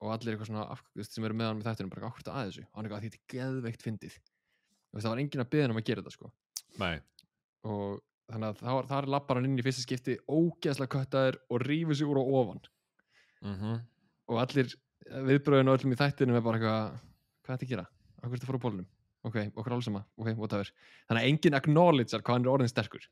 [0.00, 2.30] og allir eitthvað svona af, þú veist, sem eru með hann með þættinu bara ákvæmt
[2.32, 2.66] að þessu?
[2.66, 4.18] Og hann er eitthvað að þetta er geðveikt fyndið.
[4.90, 6.30] Veist, það var enginn að byggja um að gera þetta sko.
[6.80, 6.94] Nei,
[7.68, 11.98] og þannig að það, er lappar hann inn í fyrsta skipti ógeðslega köttaður og rífur
[11.98, 12.62] sig úr á ofan.
[13.44, 13.80] Mm
[14.30, 14.68] og allir
[15.26, 16.90] viðbröðin og öllum í þættinu er bara eitthvað
[17.42, 17.86] hvað er þetta að gera?
[18.20, 18.90] Akkur þetta að fara á bólunum?
[19.26, 20.70] Ok, okkur alls sama, ok, whatever.
[21.08, 23.08] Þannig að enginn acknowledgear hvað hann er orðin sterkur.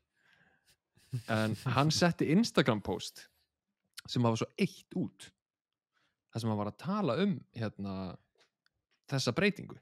[1.33, 3.25] En hann setti Instagram post
[4.09, 5.27] sem var svo eitt út
[6.29, 7.93] þar sem hann var að tala um hérna
[9.09, 9.77] þessa breytingu.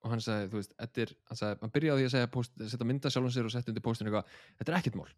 [0.00, 2.88] Og hann sagði, þú veist, þetta er hann sagði, hann byrjaði að segja post, setja
[2.88, 5.10] mynda sjálfum sér og setja undir postinu eitthvað, þetta er ekkert mál.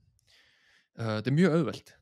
[0.99, 1.93] Uh, þetta er mjög auðvelt.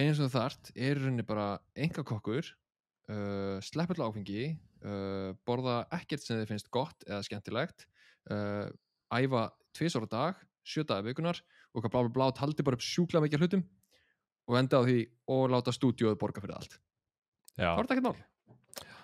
[0.00, 1.46] Eins og þart er rauninni bara
[1.76, 4.44] enga kokkur uh, sleppur áfengi
[4.86, 7.88] uh, borða ekkert sem þið finnst gott eða skemmtilegt
[9.10, 11.38] æfa tvisar á dag sjö dagar vikunar
[11.74, 13.64] og hvað blá blá blá taldi bara upp sjúkla mikið hlutum
[14.50, 14.98] og enda á því
[15.32, 16.76] og láta stúdíóðu borga fyrir allt
[17.58, 18.20] þá er þetta ekkert mál?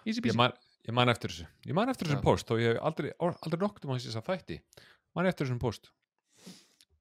[0.06, 0.38] Easy peasy.
[0.38, 0.54] man,
[0.86, 1.46] ég man eftir þessu.
[1.66, 4.28] Ég man eftir þessum post og ég hef aldrei, aldrei nokkuð um hans þess að
[4.30, 4.58] þætti.
[5.16, 5.90] Man eftir þessum post.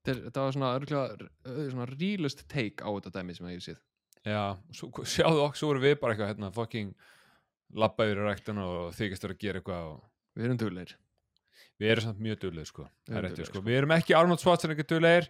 [0.05, 3.79] Þetta, var svona, örugglega, uh, svona realist take á þetta dæmi sem ég hef séð.
[4.25, 4.41] Já,
[4.73, 6.93] svo, sjáðu okkur, svo erum við bara eitthvað hérna, fucking
[7.75, 10.05] labba yfir ræktan og þykist að gera eitthvað og
[10.37, 10.95] við erum duglegir.
[11.81, 13.47] Við erum samt mjög duglegir sko, sko.
[13.49, 13.61] sko.
[13.65, 15.29] við erum ekki Arnold Schwarzenegger duglegir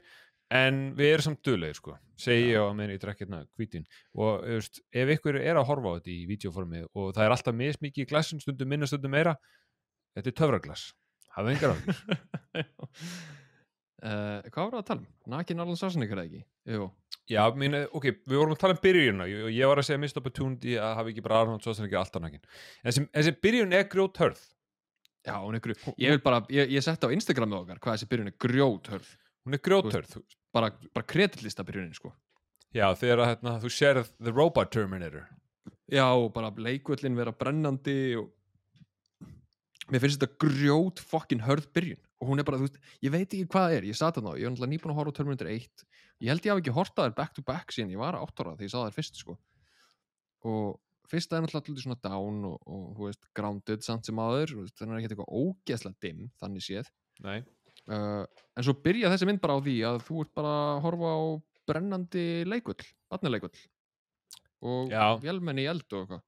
[0.53, 1.95] en við erum samt duglegir sko.
[2.19, 5.67] Segi ég á að meðan ég drekk hérna hvítin og veist, ef ykkur er að
[5.69, 9.11] horfa á þetta í vídeoformi og það er alltaf mismikið í glassin stundum minna stundum
[9.15, 9.35] meira
[10.15, 10.85] þetta er töfraglass,
[11.35, 12.05] hafðu engar áhyggjur.
[14.05, 15.05] Uh, hvað var það að tala um?
[15.31, 16.41] Nakin Arnold Schwarzenegger eða ekki?
[16.75, 16.87] Jú,
[17.31, 20.19] Já, mín, ok, við vorum að tala um byrjunna og ég var að segja mist
[20.19, 24.43] opportunity að hafa ekki bara Arnold Schwarzenegger alltaf nakin en þessi, byrjun er grjóthörð.
[25.25, 28.37] Já, hún er grú ég ég, ég setti á Instagramið okkar hvað þessi byrjun er
[28.45, 29.09] grjóthörð
[29.45, 30.17] hún er grjóthörð
[30.55, 32.13] bara, bara kredillista byrjunin sko.
[32.75, 35.27] Já, þegar að, hérna, þú sérð The Robot Terminator.
[35.91, 38.31] Já, og bara leikvöllin vera brennandi og
[39.91, 42.01] mér finnst þetta grjót fokkin hörð byrjun.
[42.23, 43.87] Og hún er bara, þú veist, ég veit ekki hvað það er.
[43.91, 45.85] Ég sat þarna, ég var náttúrulega nýbúin að horfa á Terminator 1
[46.23, 48.55] ég held ég hafi ekki horta þær back to back síðan ég var átt ára
[48.55, 49.35] þegar ég sá þær fyrst sko.
[50.47, 50.77] Og
[51.11, 54.63] fyrsta er náttúrulega alltaf svona down og, og þú veist, grounded samt sem aður þú
[54.63, 56.91] veist, þannig er ekki eitthvað ógeðslega dimm þannig séð.
[57.25, 57.39] Nei
[57.91, 58.23] uh,
[58.55, 61.21] en svo byrja þessi mynd bara á því að þú ert bara að horfa á
[61.65, 63.55] brennandi leikull, barnaleikull
[64.65, 65.05] og Já.
[65.21, 66.23] vélmenni í eld og eitthvað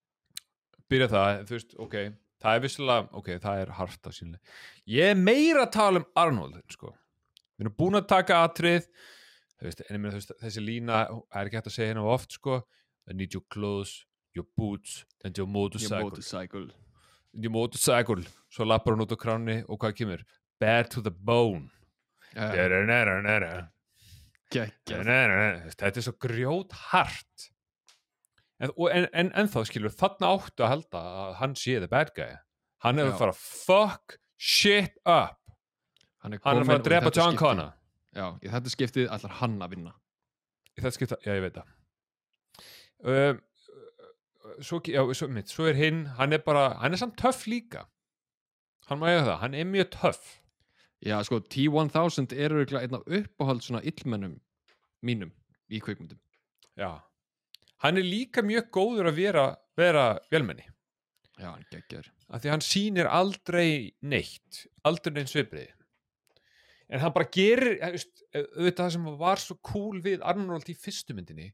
[0.87, 1.97] Byrja það, þú veist, ok
[2.37, 4.57] Það er vissulega, ok, það er harta sínlega
[4.93, 6.91] Ég er meira að tala um Arnold sko.
[7.57, 8.85] Við erum búin að taka atrið
[9.57, 12.37] þú veist, en ég meina, þessi lína er ekki hægt að segja hérna of oft
[12.37, 12.59] sko.
[13.09, 14.03] I need your clothes,
[14.35, 16.67] your boots and your Your motorcycle motorcycle
[17.33, 20.23] Your motorcycle Svo lappar hún út á kránni og hvað kemur?
[20.59, 21.69] Bad to the bone.
[25.77, 27.49] Þetta er svo grjót hart.
[28.57, 32.13] En, en, en, en þá skilur þarna áttu að halda að hann sé the bad
[32.17, 32.37] guy.
[32.85, 35.37] Hann er að fara fuck shit up.
[36.23, 37.73] Hann er, hann er að fara að drepa John Connor.
[38.17, 39.93] Já, í þetta skiptið ætlar hann að vinna.
[40.73, 41.75] Í þetta skipta, já ég veit það.
[42.97, 43.37] Um,
[44.65, 47.85] svo, já, svo, mitt, svo er hinn hann er bara, hann er samt töff líka.
[48.89, 50.23] Hann má eiga það, hann er mjög töff
[51.05, 54.39] já, sko, T-1000 er örugglega einn af uppáhald svona illmennum
[55.05, 55.31] mínum
[55.69, 56.19] í kvikmyndum.
[56.77, 57.01] Já.
[57.83, 59.45] Hann er líka mjög góður að vera,
[59.77, 60.65] vera velmenni
[61.37, 65.69] já, hann geggjar af því hann sýnir aldrei neitt aldrei neins svipriði
[66.89, 67.93] en hann bara gerir eh,
[68.33, 71.51] eh, auðvitað það sem var svo cool við Arnold í fyrstu myndinni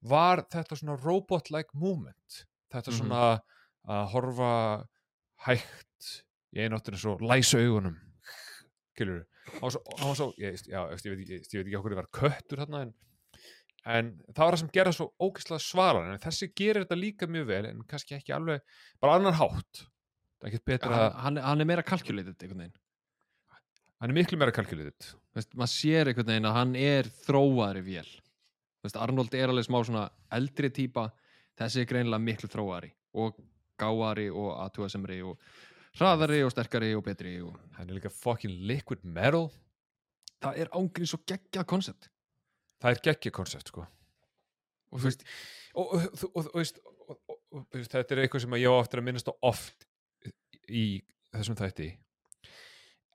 [0.00, 2.44] var þetta svona robot-like movement.
[2.72, 2.96] Þetta Mhm.
[2.96, 3.40] svona
[3.84, 4.52] að horfa
[5.44, 6.22] hægt
[6.56, 7.98] í einu áttunni svo læsa augunum
[9.00, 9.22] skilur
[9.58, 12.62] hann var svo, ég, já, ég, veit ekki, ég veit ekki okkur það var köttur
[12.62, 12.92] þarna en,
[13.94, 17.48] en það var það sem gerða svo ógeðslega svaran en þessi gerir þetta líka mjög
[17.50, 18.62] vel en kannski ekki alveg
[19.02, 19.86] bara annar hátt.
[20.40, 22.76] Það er ekkert betra að hann, hann er meira calculated einhvern veginn.
[24.00, 28.08] Hann er miklu meira kalkulated Veist, maður sér einhvern veginn að hann er þróaðri vél.
[28.80, 31.10] Veist, Arnold er alveg smá svona eldri típa
[31.60, 33.36] þessi er greinilega miklu þróaðri og
[33.80, 35.40] gáari og aðtúasemri og
[35.98, 39.48] hraðari og sterkari og betri og hann er líka fucking liquid metal.
[40.40, 42.10] Það er ángrín svo geggjað koncept.
[42.80, 43.84] Það er geggja koncept sko.
[44.90, 45.24] Og þú veist,
[45.74, 49.02] og, og, og, og, veist, og, og, og þetta er eitthvað sem ég á aftur
[49.02, 49.86] að minnast á oft
[50.66, 50.84] í
[51.34, 51.90] þessum þætti.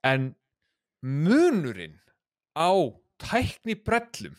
[0.05, 0.33] En
[1.01, 1.97] munurinn
[2.55, 2.71] á
[3.21, 4.35] tækni brellum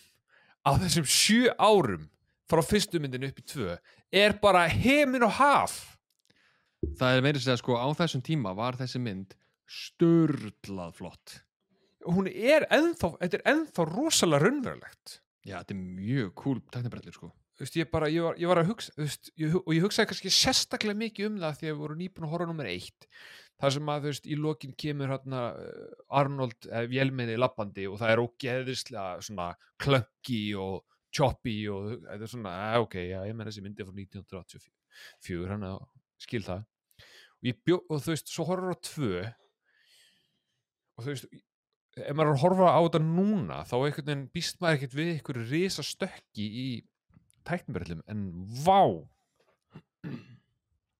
[0.66, 2.08] á þessum sjö árum
[2.50, 3.76] frá fyrstu myndinu upp í tvö
[4.14, 5.95] er bara hemin og haf
[6.98, 9.34] það er meira að segja sko á þessum tíma var þessi mynd
[9.66, 11.38] störlað flott.
[12.06, 15.18] Hún er ennþá, þetta er ennþá rosalega raunverulegt.
[15.46, 17.32] Já, þetta er mjög cool teknibrellir sko.
[17.56, 20.32] Veist, ég, bara, ég, var, ég var að hugsa veist, ég, og ég hugsaði kannski
[20.34, 23.06] sérstaklega mikið um það því að við vorum nýbúin að horfa nummer eitt
[23.56, 28.12] þar sem að veist, í lokin kemur hérna uh, Arnold eh, vélmenni lappandi og það
[28.12, 29.48] er ógeðislega
[29.80, 30.84] klönki og
[31.16, 35.68] choppy og þetta er svona, eh, ok, já, ég menn þessi myndi frá 1984 hann
[35.70, 35.78] að
[36.26, 36.66] skil það
[37.54, 39.24] bjó, og þú veist, svo horfur á tvö.
[40.96, 41.28] Og þú veist
[41.96, 45.44] ef maður að horfa á þetta núna þá einhvern veginn býst maður ekkert við einhverju
[45.48, 46.66] risa stökki í
[47.48, 48.26] tæknibrellum en
[48.64, 48.82] vá!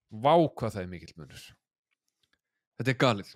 [0.07, 1.43] Vá hvað það er mikill munur.
[2.79, 3.33] Þetta er galið.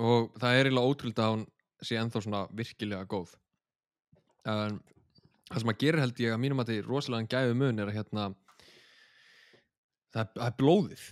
[0.00, 1.44] Og það er eiginlega ótrúld að hún
[1.84, 3.34] sé ennþá svona virkilega góð.
[4.48, 4.80] En
[5.50, 7.92] það sem að gera held ég að mínum að þetta er rosalega gæfi mun er
[7.92, 8.26] að hérna
[10.14, 11.04] það er blóðið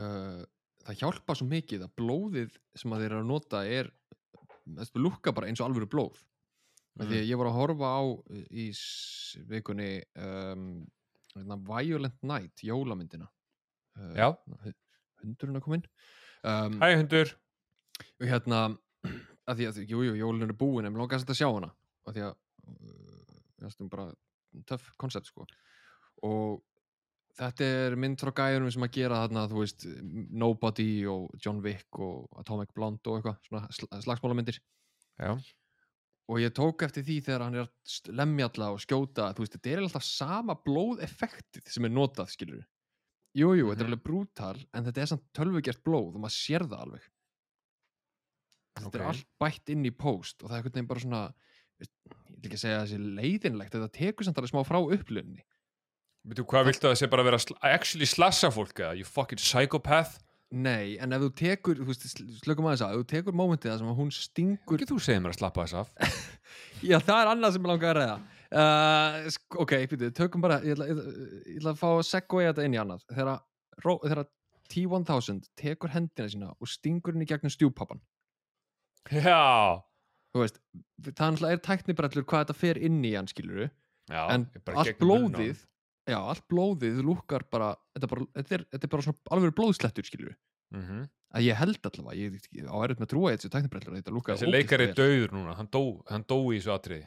[0.00, 0.42] uh,
[0.84, 3.90] það hjálpa svo mikið að blóðið sem að þeir eru að nota er
[4.96, 6.20] lukka bara eins og alvöru blóð.
[6.94, 7.08] Mm.
[7.10, 8.02] því að ég var að horfa á
[8.54, 10.66] í s- vikunni um,
[11.66, 13.26] Violent Night jólamyndina.
[13.98, 14.28] Uh, Já.
[15.24, 15.88] hundurinn að koma inn
[16.44, 17.32] um, Hæ hundur.
[18.20, 18.60] og hérna
[19.50, 21.72] að því að, jú, jú, jólun er búin en mér lókast að sjá hana.
[22.06, 24.06] Að því að uh, það er bara
[24.70, 25.46] töff koncept sko.
[26.22, 26.62] Og
[27.38, 29.86] þetta er mynd frá gæðunum sem að gera þarna, þú veist,
[30.44, 34.60] Nobody og John Wick og Atomic Blonde og eitthvað, svona sl slagsmálamyndir.
[35.18, 35.36] Já.
[36.26, 39.70] og ég tók eftir því þegar hann er að lemjalla og skjóta, þú veist, þetta
[39.74, 42.62] er alltaf sama blóðeffektið sem er notað, skilur
[43.34, 43.92] Jú, jú, þetta er Mhm.
[43.92, 47.02] alveg brútal en þetta er samt tölvugjert blóð og maður sér það alveg.
[48.78, 51.22] Þetta er allt bætt inn í post og það er einhvern veginn bara svona
[51.82, 51.88] ég
[52.40, 55.42] vil ekki segja sé leiðinlegt þetta tekur samt alveg smá frá upplunni
[56.24, 58.94] Veitu hvað viltu að það sé bara að vera að sl actually slassa fólk eða?
[58.96, 60.14] You fucking psychopath.
[60.54, 63.72] Nei, en ef þú tekur, þú veist, sl- slökum aðeins að, ef þú tekur mómentið
[63.72, 66.14] það sem að hún stingur Ekki þú segir mér að slappa þess af.
[66.90, 68.16] Já, það er annað sem ég langar að ræða.
[68.54, 72.04] Uh, sk- Ok, býtu, tökum bara ég ætla, ég, ætla, ég ætla að fá að
[72.06, 73.04] segja þetta inn í annað.
[73.10, 73.40] Þegar,
[73.84, 74.24] ró- þegar
[74.74, 77.98] T-1000 tekur hendina sína og stingur henni gegnum stjúpappan
[79.12, 79.82] Já,
[80.32, 80.56] þú veist,
[81.04, 83.66] það er náttúrulega er tæknibrellur hvað þetta fer inn í hann, skiluru
[84.08, 85.60] Já en ég bara allt gegnum munninn á blóðið
[86.08, 89.54] já, allt blóðið lúkar bara þetta er bara, þetta er, þetta er bara svona alveg
[89.58, 90.40] blóðslettur, skiluru honum.
[90.74, 91.04] Mhm.
[91.34, 94.14] að ég held allavega, ég, ég á erut með að trúa í þessu tæknibrellur, þetta
[94.14, 97.06] lúkar Þessi leikari er döður núna, hann dó, hann dó í þessu atriði.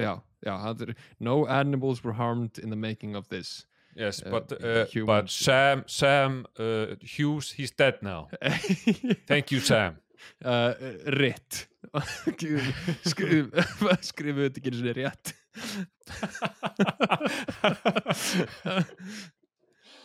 [0.00, 3.66] Já, já, er no animals were harmed in the making of this.
[3.96, 5.28] Yes, Uh, but, uh, but.
[5.28, 8.28] Sam, Sam uh, Hughes, he's dead now.
[9.26, 9.96] Thank you Sam.
[10.44, 10.74] Uh,
[11.06, 11.66] ritt
[13.08, 13.62] skrifu
[14.04, 15.32] skrifu þetta ekki einu sinni rétt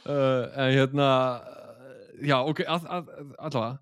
[0.05, 1.09] uh, en hérna
[2.21, 3.77] já ok allavega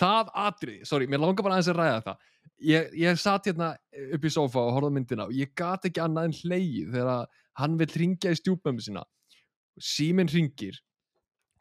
[0.00, 2.18] það atrið, sorry, mér langar bara aðeins að ræða það.
[2.64, 3.68] Ég, ég satt hérna
[4.16, 7.20] upp í sofa og horfði myndina og ég gat ekki annað en hleyið þegar
[7.60, 9.02] hann vil ringja í stjúpömmu sína.
[9.78, 10.76] Síminn ringir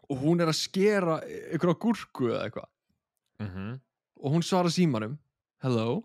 [0.10, 1.16] og hún er að skera
[1.56, 2.70] ykkur á gúrku eða eitthvað.
[3.44, 3.82] Mm
[4.24, 5.18] og hún svarar símanum
[5.64, 6.04] hello?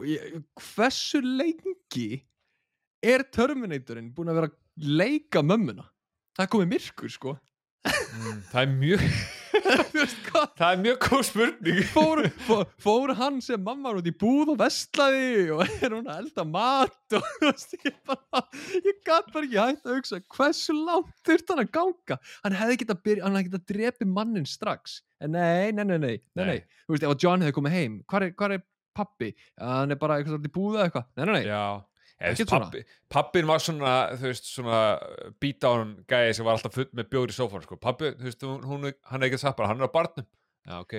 [0.00, 2.24] Og ég, hversu lengi
[3.12, 5.86] er Terminatorinn búin að vera að leika mömmuna?
[6.34, 7.36] Það er komið myrkur sko.
[7.84, 9.02] Mm, Það er mjög
[10.24, 10.44] hvað?
[10.58, 11.80] Það er mjög góð spurning.
[11.92, 16.22] Fór, fór, fór hann sem mamma út í búð og vestlaði og er hún að
[16.24, 17.28] elda mat og
[17.84, 18.42] ég bara
[18.88, 22.18] ég gat bara ekki hægt að hugsa hversu langt þurft hann að ganga.
[22.46, 22.78] Hann hefði
[23.36, 25.00] hefði getað drepi mannin strax.
[25.22, 26.58] En nei, nei, nei, nei, nei, Nei.
[26.88, 28.64] þú veist, ef að John hefði komið heim hvar er, er
[28.94, 31.64] pappi, hann er bara eitthvað í búð eða eitthvað, nei, nei, nei, Já
[33.10, 34.78] Pappin var svona, veist, svona
[35.42, 37.76] beat down gæði sem var alltaf full með bjóri í sófan, sko.
[37.80, 40.28] Pappi, þú veist, hún, hún, hann er ekki að sappa, hann er á barnum.
[40.64, 40.94] Já, ok.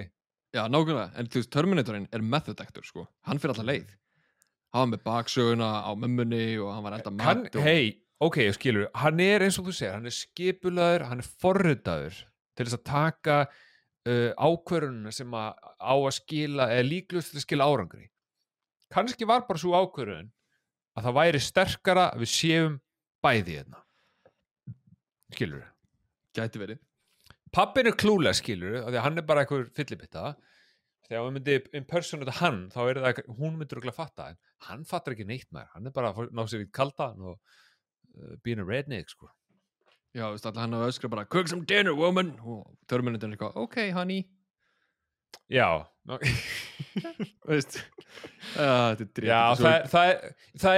[0.54, 3.94] já, nákvæmlega en þú veist, Terminatorinn er method actor sko hann fyrir alltaf leið
[4.76, 7.62] hann var með baksöguna á mömmunni og hann var Kann, mat og...
[7.64, 12.20] hei, ok, skilur, hann er eins og þú segir, hann er skipulaður, hann er forritaður
[12.56, 17.46] til þess að taka uh, ákvörununa sem að á að skila, eða líklust til að
[17.46, 18.06] skila árangri.
[18.92, 20.30] Kannski var bara svo ákvörun
[20.96, 22.78] að það væri sterkara að við séum
[23.26, 23.82] bæði hérna.
[25.36, 25.64] Skilur
[26.36, 26.82] gæti verið.
[27.56, 30.34] Pappin er klúlega skilur af því að hann er bara eitthvað fyllibitta.
[31.06, 34.38] Þegar við myndi impersonata hann þá er það, eitthvað- hún myndur ekki að fatta en
[34.68, 38.36] hann fattar ekki neitt með hann er bara að ná sér í kaldan og uh,
[38.44, 39.30] being a redneck sko.
[40.16, 42.34] Já, þú veist, alltaf hann að öskra bara Cook some dinner, woman.
[42.42, 44.24] Og Terminator er eitthvað, ok, honey
[45.52, 45.70] Já,
[49.60, 50.12] það, það,
[50.62, 50.78] það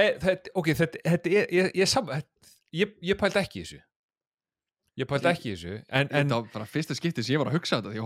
[2.74, 3.80] ég, pældi ekki þessu.
[4.98, 7.60] Ég pældi ekki þessu, en, en þetta var bara fyrsta skipti sem ég var að
[7.60, 8.00] hugsa þetta því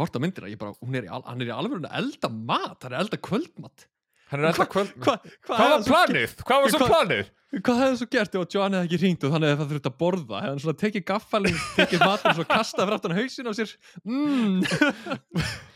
[0.82, 3.22] hún er í, al, hann er í alveg að elda mat, hann er að elda
[3.30, 3.86] kvöldmat
[4.32, 4.92] hann er alltaf kvöld...
[5.04, 6.34] Hva, Hvað var planið?
[6.40, 7.30] Hvað var svo planið?
[7.52, 9.90] Hvað hefði svo gert ef að John hefði ekki hringt og þannig að það þurfti
[9.90, 13.50] að borða hefði hann svona tekið gaffalinn, tekið matinn og svo kastað fyrir aftan hausin
[13.50, 13.74] á sér
[14.08, 14.62] mm.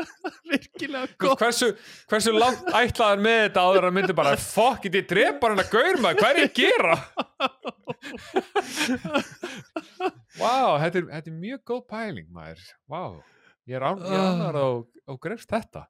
[0.50, 1.68] virkilega gott Hversu,
[2.10, 5.62] hversu langt ætlaði hann með þetta áður að myndi bara fuck it, ég drepa hann
[5.62, 6.94] að gaur maður, hvað er ég að gera?
[10.40, 13.02] Vá, þetta, er- þetta er mjög góð pæling maður, vá
[13.70, 14.62] ég er án- ég er ánægður á,
[15.06, 15.82] á greifst þetta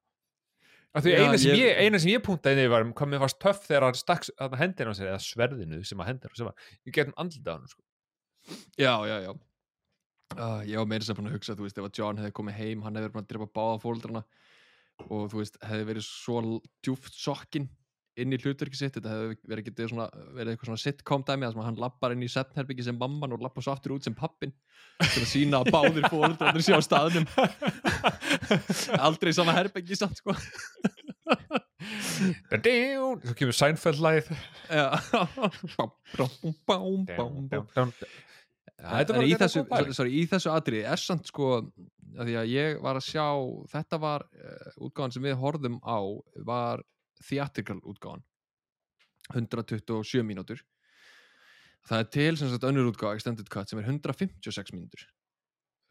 [0.91, 3.23] af því Já, eina sem ég- ég, eina sem ég puntaði niður var hvað mér
[3.23, 6.49] varst töff þegar hann stakk þarna hendina á sér eða sverðinu sem að hendur sem
[6.51, 6.57] að
[6.89, 7.83] ég getum andlita á hann sko.
[8.81, 9.33] já, já, já
[10.37, 12.87] uh, ég var meira sem að hugsa, þú veist, ef að John hefði komið heim
[12.87, 14.25] hann hefði verið að drepa báða fóldrana
[15.09, 16.43] og þú veist, hefði verið svo
[16.85, 17.71] djúpt sokkin
[18.21, 21.79] inn í hlutverki sitt þetta hefði verið, svona, verið eitthvað svona sitcom dæmi sem hann
[21.81, 24.53] lappar inn í setnherbyggi sem mamman og lappar svo aftur út sem pappin
[25.01, 27.29] til að sína að báðir fóldrarnir sé á staðnum.
[29.07, 30.37] Aldrei sama herbyggi samt sko.
[32.21, 34.27] Svo kemur Seinfeld lagið.
[34.69, 34.91] Já.
[35.79, 35.95] Bám,
[36.69, 37.95] bám, bám, bám,
[38.81, 42.99] en í þessu, sorry, í þessu atriði er samt sko að því að ég var
[42.99, 43.27] að sjá
[43.71, 46.01] þetta var uh, útgáðan sem við horfðum á
[46.49, 46.83] var
[47.21, 48.25] theatrical útgáðan
[49.35, 50.63] 127 mínútur.
[51.87, 55.05] Það er til sem sagt önnur útgáða extended cut sem er 156 mínútur.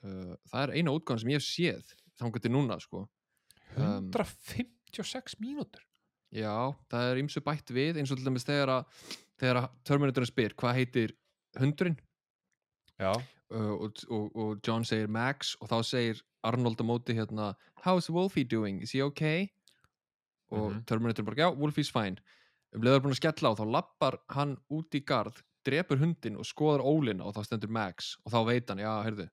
[0.03, 3.05] Uh, það er eina útgáðan sem ég hef séð þangar til núna sko.
[3.77, 5.85] Um, 156 mínútur?
[6.33, 10.77] Já, það er ymsu bætt við eins og til dæmis þegar að Terminatorinn spyr hvað
[10.77, 11.13] heitir
[11.57, 11.95] hundurinn
[13.51, 17.53] uh, og, og, og John segir Max og þá segir Arnold á móti hérna
[17.85, 18.81] How's Wolfie doing?
[18.83, 19.47] Is he okay?
[20.51, 20.83] og Mhm.
[20.89, 22.17] Terminator bara, já, Wolfie's fine
[22.73, 26.45] um leiður búin að skella á, þá lappar hann út í garð, drepur hundin og
[26.45, 29.25] skoðar ólina og þá stendur Max og þá veit hann, já, heyrðu,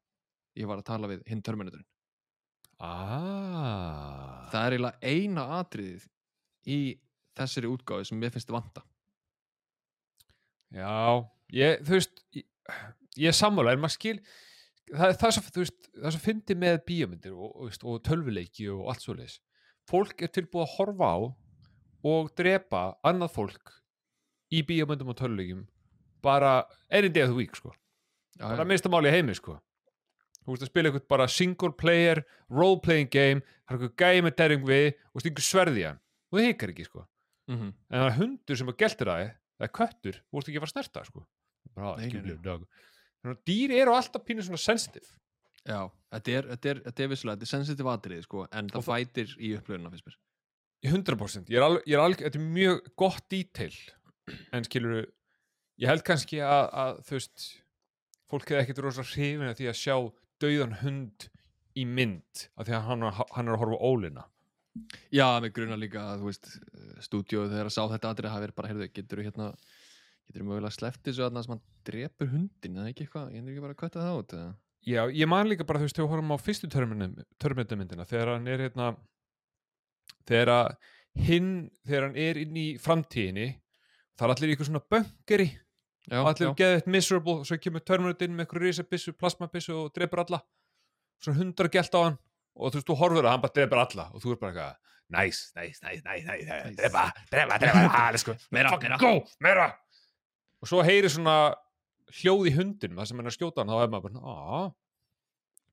[0.56, 1.86] ég var að tala við hinn Terminatorinn.
[2.80, 6.06] ah Það er eiginlega eina atriðið
[6.66, 6.78] í
[7.36, 8.82] þessari útgáðu sem mér finnst vanta.
[10.72, 11.24] Já,
[11.54, 12.44] ég, þú veist ég,
[13.20, 14.16] ég er sammála, en maður skil
[14.92, 15.70] það, það er
[16.02, 19.38] það svo fyndi með bíómyndir og, og, og tölvuleiki og allt svo leis.
[19.86, 21.18] Fólk er tilbúið að horfa á
[22.06, 23.74] og drepa annað fólk
[24.54, 25.64] í bíómyndum og tölvuleikjum
[26.26, 26.58] bara
[26.90, 27.72] any day of the week, sko.
[28.36, 29.58] Já, bara minnsta máli í heimi, sko.
[30.46, 34.24] Þú veist að spila eitthvað bara single player role playing game, það er eitthvað gæði
[34.26, 37.06] með derring við og stingur sverði í hann og það hikar ekki, sko.
[37.46, 37.72] mm -hmm.
[37.90, 39.22] en það er hundur sem að geltir það
[39.56, 41.26] það er köttur, þú veist ekki að fara að snerta sko.
[41.74, 42.08] bara, Nei,
[43.34, 45.08] að dýr eru alltaf pínu svona sensitive.
[45.66, 45.80] Já,
[46.14, 49.32] þetta er, þetta er, þetta er vissulega, þetta er sensitive atriði, sko, en það fætir
[49.42, 50.18] í upplöðuna, finnst mér.
[50.86, 53.72] í 100% ég er alveg, ég er alveg, þetta er mjög gott detail.
[54.54, 55.00] En skilur
[55.82, 57.48] ég held kannski að, að þú veist
[58.30, 59.96] fólk hefði ekkert rosa hrifin af því að sjá
[60.42, 61.28] dauðan hund
[61.76, 64.26] í mynd af því að hann, hann er að horfa ólina.
[65.14, 66.48] Já, mig gruna líka að, þú veist,
[67.06, 69.46] stúdíóið þegar að sá þetta atrið hafi verið bara, heyrðu, getur þú hérna,
[70.26, 73.52] getur þú mögulega sleppt þessu að sem hann drepur hundin, eða ekki eitthvað, ég er
[73.52, 74.54] ekki bara að kvötta það út, eða?
[74.86, 76.68] Já, ég man líka bara, þú veist, þegar við horfum á fyrstu
[77.42, 78.88] törmyndamyndina, þegar hann er hérna,
[80.30, 80.52] þegar
[81.26, 81.52] hinn,
[81.86, 83.48] þegar hann er inn í framtíðinni,
[84.16, 85.48] það er allir eitthvað svona böngeri,
[86.20, 90.42] allir geðið eitt miserable, og svo kemur törmyndin með eitthvað risabissu, plasmabissu og drepur alla,
[91.22, 92.18] svona hundra gælt á hann,
[92.54, 94.92] og þú veist, þú horfur að hann bara drepur alla, og þú er bara eitthvað,
[95.16, 99.02] næs, næs, næs, næs, næs, næs, drepa, drepa, drepa, ah, let's go, Meira, fucking meira.
[99.02, 99.66] go, meira,
[100.66, 101.36] og svo heyri svona
[102.18, 104.66] hljóð í hundinum, það sem hann er að skjóta hann, þá er maður bara, aaa,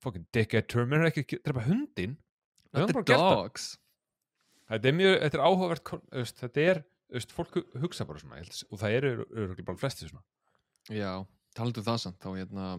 [0.05, 2.15] fucking dickhead Terminator ekki drepa hundin
[2.73, 3.67] þetta er dogs.
[4.69, 6.81] þetta er mjög, þetta er áhugavert veist, þetta er,
[7.13, 10.23] veist, fólk hu- hugsa bara svona held, og það eru örugglega bara flesti svona
[10.91, 11.11] Já,
[11.55, 12.69] talandu um það samt, þá hérna,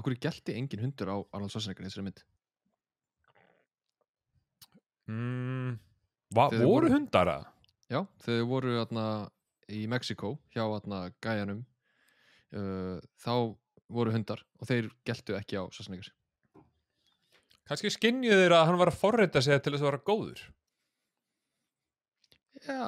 [0.00, 2.22] okkur gælti engin hundur á Arnold Schwarzenegger þessari mynd.
[5.10, 5.74] mm,
[6.36, 7.46] va, voru voru- hundar að
[7.90, 9.04] Já, þau voru hérna
[9.70, 11.64] í Mexiko hjá hérna gæjanum,
[12.56, 13.34] uh, þá
[13.90, 16.12] voru hundar og þeir gæltu ekki á Schwarzenegger.
[17.70, 20.40] kannski skinnju þeir að hann var að forrita sig til þess að vera góður?
[22.66, 22.86] Já,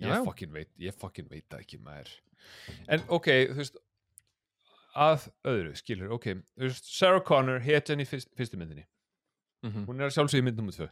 [0.00, 2.12] ég fokkin veit, ég fokkin veit það ekki maður.
[2.90, 3.80] En ok, þú veist
[4.98, 8.86] að öðru, skilur, ok þú veist, Sarah Connor hetjan í fyrst, fyrstu myndinni.
[9.62, 10.88] Mm hún er að sjálfsögja mynd nummer tvö.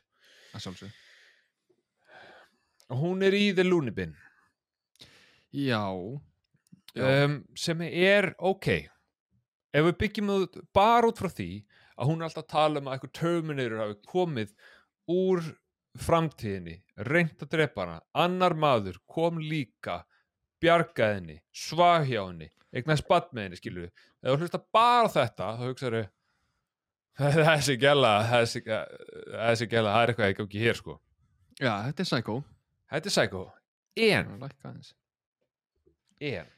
[0.55, 0.99] Að sjálfsög.
[2.91, 4.15] Hún er í The Looney Bin.
[5.51, 5.83] Já,
[6.95, 7.25] já.
[7.25, 8.69] um, sem er ok.
[9.71, 11.51] Ef við byggjum út bara út frá því
[12.01, 14.55] að hún er alltaf að tala um að eitthvað Terminator hafi komið
[15.11, 15.43] úr
[16.01, 16.77] framtíðinni,
[17.07, 20.05] reynt að drepa hana annar maður kom líka
[20.63, 25.11] bjargaði henni, svag hjá henni eignast spatt með henni, skilur við ef þú hlusta bara
[25.11, 26.03] þetta, þá hugsaðu
[27.51, 30.97] þessi gæla þessi, þessi gæla, það er eitthvað ekki hér sko.
[31.61, 32.39] Já, þetta er Psycho
[32.91, 33.43] þetta er psycho,
[33.97, 34.31] en.
[36.21, 36.57] Er en.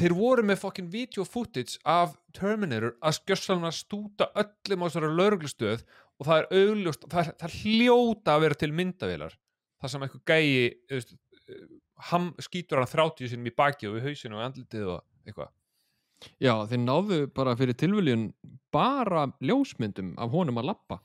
[0.00, 5.82] Þeir voru með fokkin video footage af Terminator að skjössalna stúta öllum á þessari lauruglustöð
[6.20, 9.34] og það er augljóst, það, er- það hljóta að vera til myndavélar.
[9.80, 10.48] Það sem eitthvað gæi
[10.96, 11.10] eh,
[12.10, 15.52] ham, skýtur hann 30 sinum í baki og í hausinu og andlitið og eitthvað.
[16.40, 18.26] Já, þeir náðu bara fyrir tilviljun
[18.72, 20.98] bara ljósmyndum af honum að lappa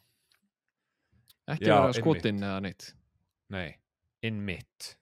[1.51, 2.89] ekki Já, vera skotinn eða neitt
[3.53, 3.75] nei,
[4.25, 4.95] in mitt.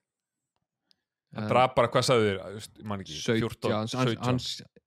[1.34, 4.40] Hann En draf bara, hvað sagði þér, mann ekki 17, 14, já, hann, 17 hann,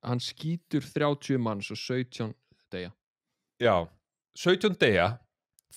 [0.08, 2.30] hann skýtur 30 manns og 17
[2.72, 2.92] degja
[3.60, 3.74] já,
[4.38, 5.08] 17 degja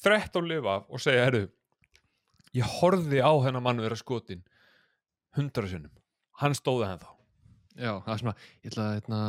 [0.06, 1.42] 13 lifa af og segja, herru
[2.56, 4.46] ég horfði á hennar mann vera skotin
[5.38, 5.92] 100 sinnum.
[6.42, 7.12] Hann stóði henn þá
[7.80, 9.20] Já, það er svona, ég ætla, að, hérna,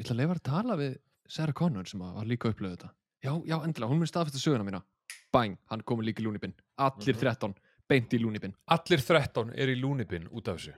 [0.00, 0.94] ég ætla að leifa að tala við
[1.28, 2.88] Sarah Connor sem að var líka að upplöðu þetta.
[3.26, 4.80] Já, já, endilega, hún mun staðfesta söguna mína.
[5.34, 7.20] Bang, hann komur líka í lúnibinn Allir Mhm.
[7.20, 7.54] 13,
[7.90, 8.56] beint í lúnibinn.
[8.72, 10.74] Allir 13 er í lúnibinn út af þessu.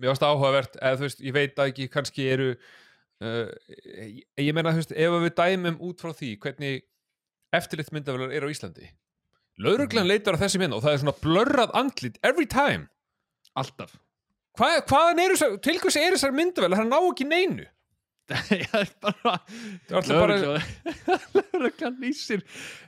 [0.00, 4.56] Mér varst áhugavert eða þú veist, ég veit að ekki, kannski eru uh, ég, ég
[4.56, 6.82] meina, þú veist, ef við dæmum út frá því hvernig
[7.52, 8.88] eftirlitt myndavelar er á Íslandi
[9.60, 12.88] lauruglan leitar á þessi mynd og það er svona blörrað andlit every time.
[13.58, 13.98] Alltaf.
[14.56, 17.68] Hva, hvaðan eru þessar, til hvers er þessar myndavelar það ná ekki neinu
[18.30, 22.42] Já, það er bara Það er alltaf bara- Lörglan lýsir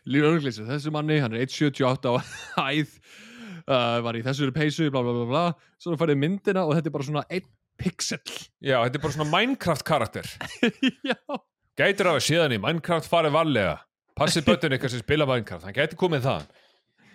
[0.09, 2.15] Lörglýsir, þessu manni, hann er 1.78 á
[2.59, 2.95] hæð
[3.67, 5.45] uh, var í þessu peysu, bla bla bla bla.
[5.83, 7.49] Svo farið myndina og þetta er bara svona einn
[7.81, 8.21] pixel.
[8.63, 10.29] Já, þetta er bara svona Minecraft karakter.
[11.81, 13.75] Gætur af að síðan í Minecraft farið varlega?
[14.15, 16.45] Passið bötun eitthvað sem spila Minecraft hann gæti komið það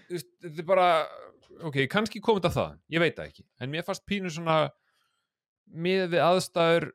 [0.09, 0.87] þetta er bara,
[1.69, 4.55] ok, kannski komið það það ég veit það ekki, en mér fannst pínu svona
[5.69, 6.87] með við aðstæður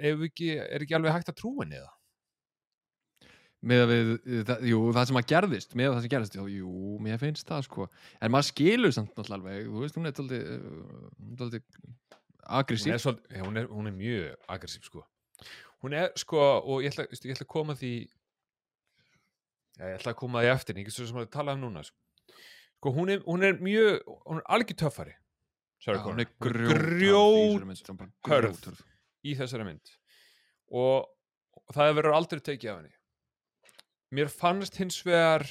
[0.00, 1.90] ekki, er ekki alveg hægt að trúa það
[3.62, 4.08] með að við,
[4.48, 6.70] það, jú, það sem að gerðist með það sem gerðist, já, jú,
[7.04, 7.84] mér finnst það sko,
[8.18, 10.40] en maður skilur samt náttúrulega alveg, þú veist, hún er tóldi
[11.22, 12.00] hún
[12.42, 15.04] agressív svol, hún, er, hún er mjög aggressív sko.
[15.82, 17.92] Hún er sko, og ég ætla, ég ætla að koma því
[19.78, 21.98] ja, ég ætla að koma því eftir ekki svo sem að tala um núna sko,
[22.78, 25.14] sko hún, er, hún er mjög hún er algjör töffari
[25.82, 27.62] Sarah hún er grjót
[28.28, 28.82] hörð.
[29.26, 29.92] Í þessari mynd.
[30.72, 31.06] Og,
[31.74, 32.96] það verður aldrei tekið af henni.
[34.12, 35.46] Mér fannst hins vegar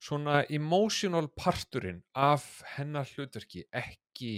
[0.00, 4.32] svona emotional parturinn af hennar hlutverki ekki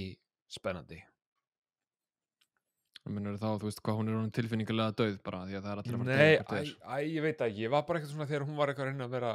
[0.50, 1.02] spennandi.
[3.00, 5.82] Það minnur þá, þú veist, hvað hún er tilfinningulega döð bara, því að það er
[5.82, 6.72] allir að fara að Nei, er.
[6.84, 9.06] æ, ég veit ekki, ég var bara eitthvað svona þegar hún var eitthvað að reyna
[9.06, 9.30] að vera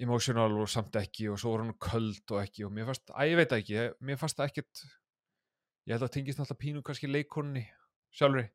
[0.00, 3.20] emotional og samt ekki og svo var hún köld og ekki og mér fannst, æ,
[3.28, 4.82] ég veit ekki, mér fannst það ekkert
[5.90, 7.64] ég held að tengist náttúrulega pínu kannski leikonni
[8.14, 8.46] sjálfri,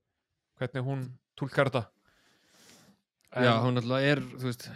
[0.55, 1.05] hvernig hún
[1.35, 1.89] túlkar þetta
[3.35, 4.69] Já, hún alltaf er, þú veist,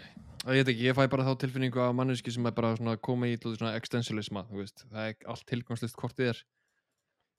[0.43, 2.97] að ég veit ekki, ég fæ bara þá tilfinningu af manneski sem er bara svona
[2.97, 6.41] að koma í svona existentialisma, þú veist, það er allt tilgangslist hvort þið er.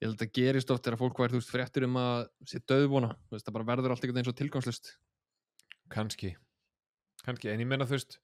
[0.00, 2.62] Ég held að það gerist oft þegar fólk væri, þú veist, fréttur um að sé
[2.72, 4.94] döðvona, þú veist, það bara verður allt einhvern veginn svo tilgangslist.
[5.90, 6.32] kannski,
[7.26, 8.20] kannski, en ég meina þú veist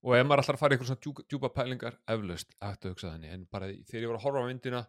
[0.00, 3.10] og ef maður allar að fara í eitthvað svona djúpa, pælingar eflaust, hægt að hugsa
[3.12, 4.80] þannig en bara þegar ég var að horfa á myndina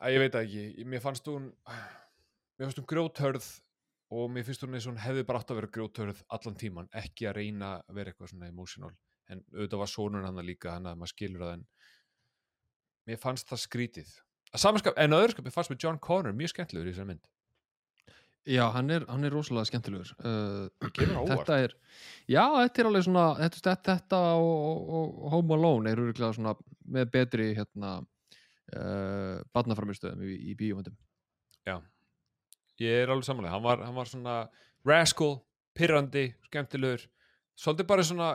[0.00, 0.64] að ég veit ekki.
[0.88, 1.50] Mér fannst hún
[2.56, 3.48] mér fannst hún grjóthörð
[4.14, 6.90] og mér finnst hún eins og hún hefði bara átt að vera grjóthörð allan tíman,
[6.94, 8.92] ekki að reyna að vera eitthvað svona emotional,
[9.32, 11.64] en auðvitað var sonur hann líka, hann að maður skilur það en
[13.08, 14.12] mér fannst það skrítið.
[14.54, 17.10] Að samanskap, en að öðru skap, mér fannst með John Connor mjög skemmtilegur í þessari
[17.10, 17.30] mynd.
[18.44, 20.10] Já, hann er, hann er rosalega skemmtilegur.
[20.20, 21.74] Uh, þetta er,
[22.28, 26.36] já, þetta er alveg svona, þetta, þetta, þetta og, og, og Home Alone er öruglega
[26.36, 26.52] svona
[26.94, 27.96] með betri, hérna,
[28.76, 30.96] uh, barnaframistöðum í, í bíómyndum.
[31.64, 31.78] Já,
[32.82, 34.36] ég er alveg samanlega hann var, hann var svona
[34.84, 35.38] rascal
[35.74, 37.06] pirrandi, skemmtilegur
[37.58, 38.28] svolítið bara svona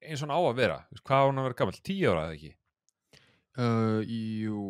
[0.00, 2.54] eins og hann á að vera hvað hann að vera gammal, tíu ára eða ekki
[3.54, 4.60] Uh, jú,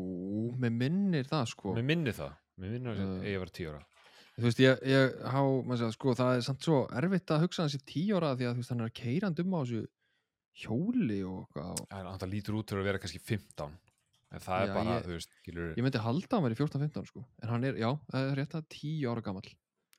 [0.61, 1.71] með minnir það, sko.
[1.73, 3.13] mér minni það, mér minni það Uh.
[3.17, 3.79] uh, ég var tíu ára
[4.35, 7.63] Þú veist, ég, ég há, maður segja, sko, það er samt svo erfitt að hugsa
[7.65, 9.81] hans í tíu ára því að þú veist, hann er keirand um á þessu
[10.61, 11.81] hjóli og eitthvað.
[12.21, 13.73] hann lítur út fyrir að vera kannski 15
[14.33, 17.07] en það Já, er bara, ég- þú veist skilur, Ég myndi halda hann væri 14-15,
[17.11, 17.25] sko.
[17.43, 19.51] En hann er, já, það er rétt að tíu ára gamall.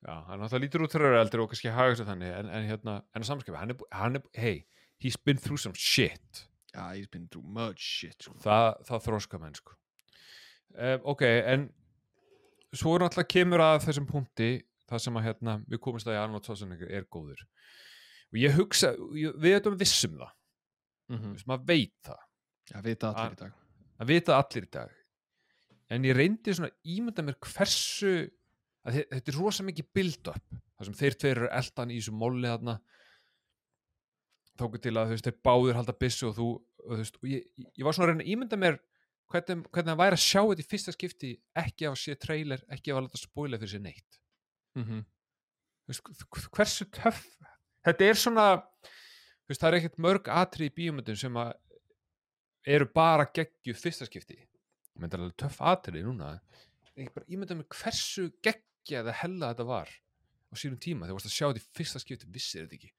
[0.06, 2.50] já, hann alltaf lítur út fyrir að vera eldri og kannski haga sér þannig en,
[2.50, 4.66] en hérna, en að samskipa, hann er, hann er hey,
[5.02, 6.46] he's been through some shit
[6.76, 8.34] Já, he's been through much shit, sko.
[8.44, 9.74] það, það þróska menn sko.
[10.78, 11.70] um, ok, en
[12.76, 14.50] svo er náttúrulega kemur að þessum punkti
[14.86, 17.42] það sem að hérna, við komumst að Arnold Schwarzenegger er góður
[18.30, 20.34] og ég hugsa, ég, við erum vissum það
[21.10, 21.36] mm mm.
[21.48, 22.22] maður veit það
[22.74, 23.24] Já, vita Ah.
[23.24, 23.54] allir í dag
[24.02, 24.92] að vita allir í dag.
[25.90, 28.14] En ég reyndi svona ímynda mér hversu
[28.86, 32.12] að þe- þetta er rosa mikið build-up þar sem þeir tveir eru eldan í þessu
[32.14, 32.80] molli þarna.
[34.60, 37.30] Tóku til að þú veist, þeir báður halda byssu og þú og, þú veist, og
[37.32, 38.78] ég, ég- var svona að reyna að ímynda mér
[39.34, 42.62] hvernig, hvernig það væri að sjá þetta í fyrsta skipti ekki af að sé trailer,
[42.72, 44.20] ekki af að láta spoila fyrir sér neitt.
[44.78, 45.06] Mm -hmm.
[45.88, 46.02] Veist,
[46.56, 47.26] hversu töff
[47.86, 48.46] þetta er svona
[49.48, 51.54] veist, það er ekkert mörg atri í bíómyndum sem að
[52.66, 54.38] eru bara geggjuð fyrsta skipti.
[54.96, 56.34] Það er alveg töff atri núna.
[56.96, 61.18] Ég bara ímynda mér hversu geggja eða hella þetta var á sínum tíma þegar þú
[61.20, 62.92] varst að sjá þetta í fyrsta skipti vissir þetta ekki.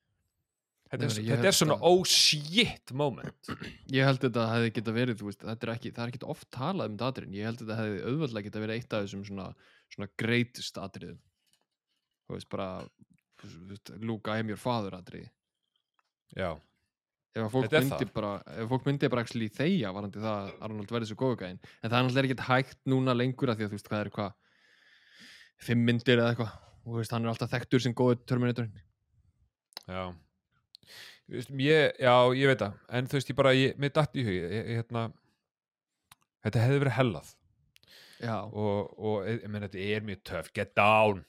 [0.86, 3.48] Þetta, Nei, er, ég þetta er svona að- oh shit moment.
[3.96, 6.90] Ég held þetta hefði geta verið, veist, þetta er ekki, það er ekki oft talað
[6.92, 9.46] um þetta atriðin, ég held þetta hefði auðvöldlega geta verið eitt af þessum svona,
[9.96, 11.18] svona greatest atriðum.
[12.28, 12.68] Þú veist, bara,
[13.98, 15.26] Luke, I am your father atriði.
[16.36, 16.52] já,
[17.36, 21.08] Ef fólk myndi bara, ef fólk myndi bara actually þegja varandi það að Arnold verði
[21.10, 23.78] svo góðu gæðin, en það er náttúrulega ekkert hægt núna lengur að því að þú
[23.78, 24.36] veist, hvað er hvað,
[25.66, 28.80] fimm myndir eða eitthvað, og þú veist, hann er alltaf þekktur sem góðu Terminatorinn.
[29.84, 30.04] já.
[31.26, 32.74] Veist, ég, já, ég veit það.
[32.94, 35.08] En þú veist, ég bara, ég, mér datt í hug hérna
[36.46, 37.32] þetta hefði verið hellað.
[38.16, 38.36] Já.
[38.48, 40.52] og, og ég meina þetta er mjög töff.
[40.56, 41.24] Get down.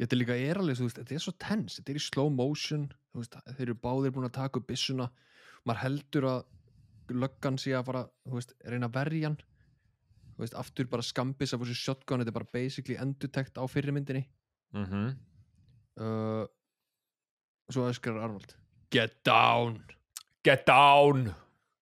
[0.00, 2.86] Þetta líka er alveg, þú veist, þetta er svo tense, þetta er í slow motion,
[3.18, 5.08] veist, þeir eru báðir búin að taka upp byssuna,
[5.66, 6.42] maður heldur að
[7.10, 9.38] löggan sé að fara, þú veist, reyna að verja hann,
[10.36, 13.94] þú veist, aftur bara skambis af þessu shotgun, þetta er bara basically endurtekt á fyrri
[13.96, 14.24] myndinni,
[14.76, 15.08] mm -hmm.
[16.00, 16.44] uh,
[17.70, 18.56] svo öskar Arnold,
[18.90, 19.82] get down,
[20.44, 21.34] get down!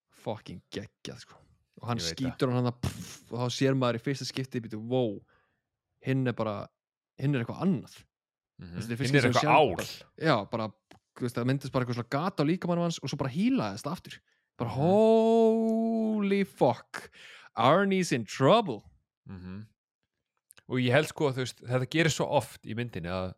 [0.08, 1.36] Fucking geggjað, sko,
[1.80, 2.90] og hann skýtur hann hann að,
[3.30, 5.20] og þá sér maður í fyrsta skipti, býtu, wow,
[6.00, 6.66] hinn er bara,
[7.18, 8.04] hinn er eitthvað annað,
[8.58, 9.76] mm fyrst hinn er eitthvað ál.
[9.76, 9.86] bara.
[10.16, 10.72] já, bara
[11.20, 14.18] það myndist bara eitthvað svona gata á líkamannum hans og svo bara hílaðist aftur.
[14.58, 14.78] Bara Mhm.
[14.78, 17.10] holy fuck
[17.56, 18.82] Arnie's in trouble.
[19.28, 19.66] Mm
[20.68, 23.30] og ég held sko að veist þetta gerir svo oft í myndinni að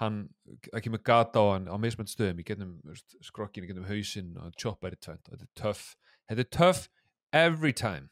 [0.00, 0.30] hann,
[0.72, 2.80] það kemur gata á hann á mismönd stöðum, í getnum
[3.20, 5.96] skrokkinu, í getnum hausinn og choppar í tvent og þetta er töff,
[6.30, 6.88] þetta er töff
[7.36, 8.08] every time.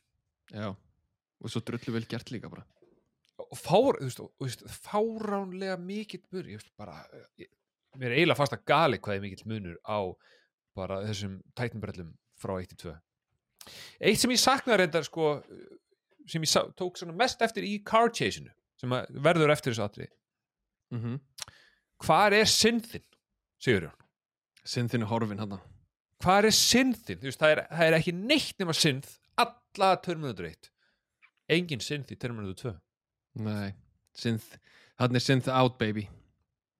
[0.52, 0.76] Já,
[1.40, 2.66] og svo drullu vel gert líka bara.
[3.40, 6.98] Og fár, þú veist, fáránlega mikill munur ég veist bara,
[7.40, 7.48] ég,
[7.98, 9.98] mér er eiginlega fast að gali hvað er mikill munur á
[10.78, 12.94] bara þessum tæknumbrellum frá 1 til 2
[14.08, 15.32] eitt sem ég saknaði reyndar sko
[16.30, 18.94] sem ég tók svona mest eftir í car chaseinu sem
[19.26, 20.12] verður eftir þessu atrið
[20.94, 21.18] mm -hmm.
[22.06, 23.04] hvar er synthin,
[23.58, 23.96] Sigurjón?
[24.64, 25.58] Synthinu horfin hann
[26.20, 30.70] hvar er veist, það er, það er ekki neitt nema synth, alla Terminator 1
[31.48, 32.72] engin synth í Terminator
[33.34, 33.72] 2 nei,
[34.14, 34.58] synth
[35.00, 36.08] hann er synth out baby.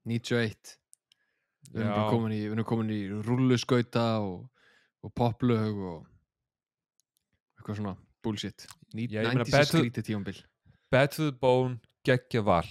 [0.04, 0.76] 91
[1.74, 4.46] við erum komin í, erum komin í rulluskauta og,
[5.06, 6.06] og poplög og
[7.58, 8.66] eitthvað svona bullshit.
[8.94, 10.40] Já, ég meina, 90s Bad to- skrítið tíumbil
[10.90, 12.66] the Bone, geggja val.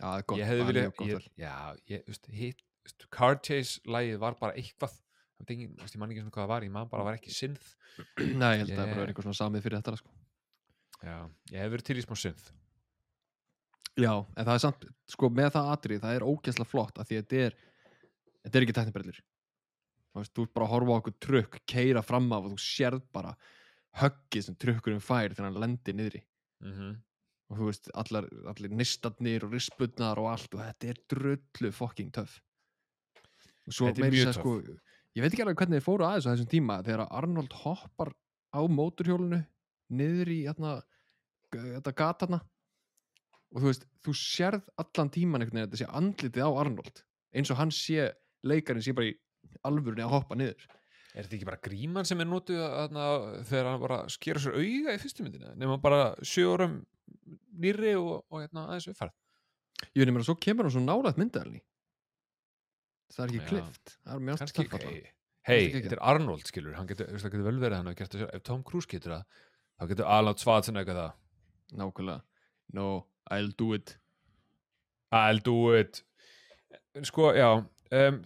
[0.00, 1.52] Já, er gott, ég hefði er viljað ég, já,
[1.92, 4.96] ég, veist, hit, veist, Car Chase lagið var bara eitthvað.
[5.42, 7.70] Ég man ekki svona hvað það var, ég man bara að var ekki synth.
[8.42, 10.10] Nei, ég held að það er Ég- verið eitthvað svona samið fyrir þetta sko.
[11.02, 11.16] já,
[11.52, 12.50] ég hef verið til í smá synth.
[14.00, 17.16] Já, en það er samt, sko, með það atrið, það er ógæslega flott að því
[17.18, 17.56] að þetta er,
[18.44, 19.22] þetta er ekki teknibrellur.
[20.12, 23.32] Þú ert bara að horfa á okkur trukk, keira fram af og þú sérð bara
[24.02, 26.22] höggið sem trukkurinn fær þegar hann lendir niðri.
[26.60, 27.00] mm -hmm.
[27.52, 32.10] Og þú veist, allar, allir nistarnir og risputnar og allt og þetta er drullu fucking
[32.12, 32.40] töff.
[33.66, 34.60] Og svo Þetta er meiri sér, sko,
[35.14, 38.12] ég veit ekki alveg hvernig þið fóru aðeins á þessum tíma þegar Arnold hoppar
[38.56, 39.44] á móturhjólinu
[39.90, 40.82] niður í hérna,
[41.52, 42.40] g- þetta gatana
[43.52, 47.02] og þú veist, þú sérð allan tíman einhvern veginn að þetta sé andlitið á Arnold
[47.34, 48.14] eins og hann sé,
[48.46, 49.16] leikarinn sé bara í
[49.66, 50.68] alvörunni að hoppa niður.
[51.12, 53.06] Er þetta ekki bara gríman sem er þarna,
[53.44, 56.78] þegar hann bara skera sér auga í fyrstu myndina nema bara sjö árum
[57.60, 59.18] nýrri og, og hérna, aðeins uppfærð
[59.92, 61.60] ég veit mér að svo kemur hann svo nálægt myndaðalni
[63.12, 65.02] það er ekki klift það er mjög Kannski ekki.
[65.42, 66.76] þetta er Arnold skilur.
[66.78, 68.34] Hann getur, það getur vel verið að hann gert það sjálf.
[68.38, 69.40] ef Tom Cruise getur það,
[69.76, 71.16] þá getur Arnold Schwarzenegger það.
[71.80, 72.22] Nákvæmlega,
[72.78, 72.86] no,
[73.32, 73.96] I'll do it.
[75.12, 76.02] I'll do it.
[77.08, 77.48] Sko, já
[77.98, 78.22] um,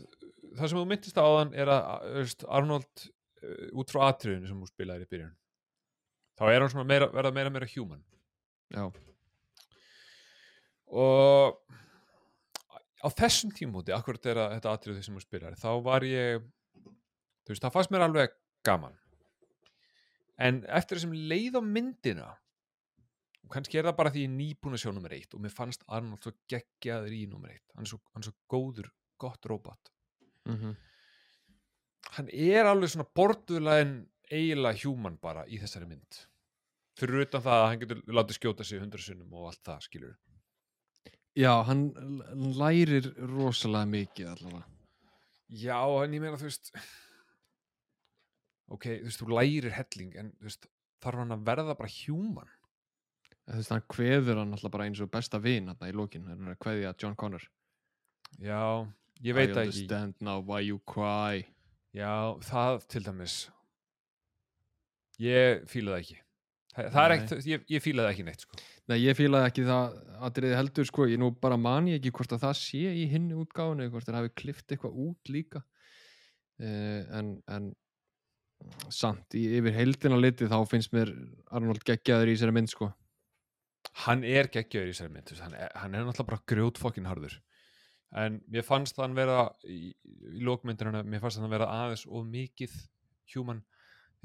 [0.57, 4.63] það sem þú myndist á áðan er að veist, Arnold uh, út frá atriðinu sem
[4.63, 5.35] þú spilaðir í byrjun
[6.37, 8.03] þá er hann svona meira, verða meira meira human.
[8.75, 8.91] Já,
[10.87, 11.59] og
[13.03, 16.43] á þessum tímúti, akkurat þegar þetta atriðu sem þú spilar, þá var ég
[17.47, 18.35] þú veist, það fannst mér alveg
[18.67, 18.97] gaman.
[20.43, 22.35] En eftir þessum leið á myndina
[23.53, 25.85] kannski er það bara því ég er nýbúin að sjá nummer eitt og mér fannst
[25.87, 27.67] Arnold svo geggjaður í nummer eitt.
[27.77, 28.89] Hann er svo, hann er svo góður,
[29.19, 29.93] gott robot.
[30.47, 30.77] Mm
[32.15, 33.97] hann er alveg svona bordulegin
[34.31, 36.21] eiginlega human bara í þessari mynd.
[36.97, 40.15] Fyrir utan það að hann getur látið skjóta sig hundra sinnum og allt það skilur
[41.37, 41.91] Já, hann
[42.57, 44.63] lærir rosalega mikið allavega.
[45.53, 46.71] Já, en ég meina þú veist
[48.73, 50.65] ok, þú veist, þú lærir helling en þú veist,
[51.05, 52.55] þarf hann að verða bara human?
[53.45, 56.49] Þú veist, hann kveður hann alltaf bara eins og besta vin hann í lokin, hann
[56.49, 57.45] er að kveðja John Connor.
[58.41, 58.89] Já,
[59.25, 59.73] ég veit I það ekki.
[59.73, 61.47] understand now why you cry.
[61.97, 63.37] Já, það til dæmis.
[65.23, 66.19] Ég fíla það ekki.
[66.77, 68.59] Það, það er ekkert, ég, ég fíla það ekki neitt sko.
[68.87, 69.95] Nei, ég fílaði ekki það
[70.29, 73.39] atriði heldur, sko, ég nú bara man ég ekki hvort að það sé í hinni
[73.41, 75.65] útgáfunu, hvort það hafi klift eitthvað út líka.
[76.61, 77.73] Uh, en, en
[78.93, 81.11] samt, yfir heildina litið þá finnst mér
[81.57, 82.93] Arnold geggjaður í þessari mynd, sko.
[84.05, 87.41] Hann er geggjöður í þessari mynd hann, er, hann er náttúrulega bara grjót fokkin harður
[88.17, 92.77] En mér fannst hann vera í, í lókmyndinu, mér fannst hann vera aðeins of mikið
[93.35, 93.65] human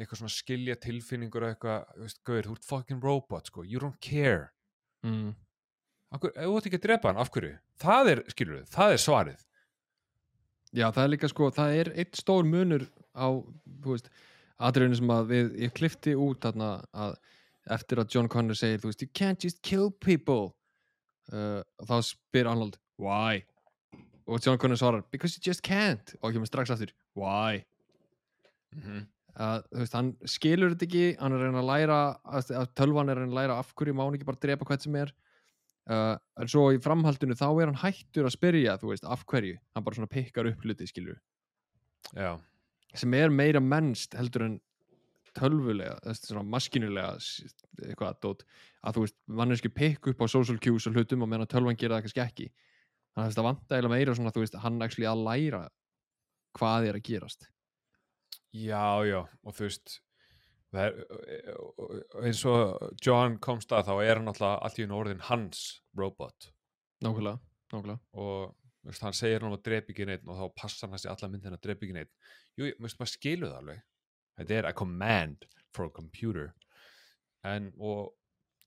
[0.01, 3.99] eitthvað svona skilja tilfinningur og eitthvað, veist, gauður, þú ert fucking robot sko, you don't
[4.03, 4.51] care
[5.05, 5.33] mm.
[6.15, 7.53] Akkur, þú ert ekki að drepa hann, af hverju?
[7.81, 9.45] Það er, skilur við, það er svarið
[10.71, 13.27] Já, það er líka, sko, það er eitt stór munur á,
[13.83, 14.09] þú veist
[14.61, 17.17] atriðinu sem að við, ég klifti út þarna að
[17.75, 20.53] eftir að John Connor segir, þú veist, you can't just kill people
[21.33, 23.43] uh, og þá spyr Arnold, why?
[24.27, 26.15] Og John Connor svarar, because you just can't.
[26.21, 27.63] Og kemur strax aftur, why?
[28.71, 29.05] mm -hmm.
[29.35, 32.67] að, þú veist, hann skilur þetta ekki hann er að reyna að læra að, að
[32.79, 34.95] tölvan er að reyna að læra af hverju má hann ekki bara drepa hvert sem
[34.95, 35.13] er.
[35.89, 39.57] Uh, en svo í framhaldinu þá er hann hættur að spyrja, þú veist, af hverju.
[39.75, 41.17] Hann bara svona pikkar upp hluti, skilur
[42.15, 42.39] Já,
[42.93, 44.59] sem er meira mennst heldur en
[45.37, 47.15] tölvulega, svona maskinulega
[47.87, 48.43] eitthvað dót,
[48.83, 51.77] að þú veist manneski pikk upp á social cues og hlutum og meðan að tölvan
[51.77, 52.47] gera það kannski ekki
[53.11, 55.65] þannig að þetta vanta eiginlega meira svona, þú veist, hann actually að læra
[56.57, 57.49] hvað er að gerast.
[58.51, 59.99] Já, já, og þú veist
[60.75, 60.97] er,
[62.23, 66.51] eins og John komst að þá er hann alltaf allt í einu orðin hans robot.
[67.03, 67.39] Nákvæmlega,
[67.73, 67.99] nákvæmlega.
[68.19, 68.53] Og
[68.87, 72.11] veist, hann segir hann ekki neitt og þá passa hann sér alla myndin ekki neitt
[72.59, 73.83] Jú, veist, maður skilu það alveg.
[74.39, 75.45] Þetta er a command
[75.75, 76.51] for a computer.
[77.47, 78.11] En og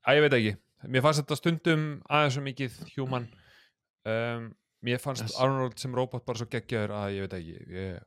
[0.04, 0.54] að ég veit ekki,
[0.88, 3.28] mér fannst þetta stundum aðeins svo mikið human
[4.10, 4.48] um,
[4.84, 5.36] mér fannst Yes.
[5.40, 8.02] Arnold sem robot bara svo geggjaður að ég veit ekki ég,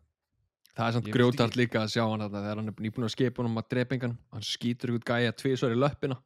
[0.77, 3.49] Það er samt grjótart líka að sjá hann þegar hann er nýbúin að skipa hann
[3.49, 6.19] um að drepa engan hann skýtur ykkur gæja tvisvar í löppina.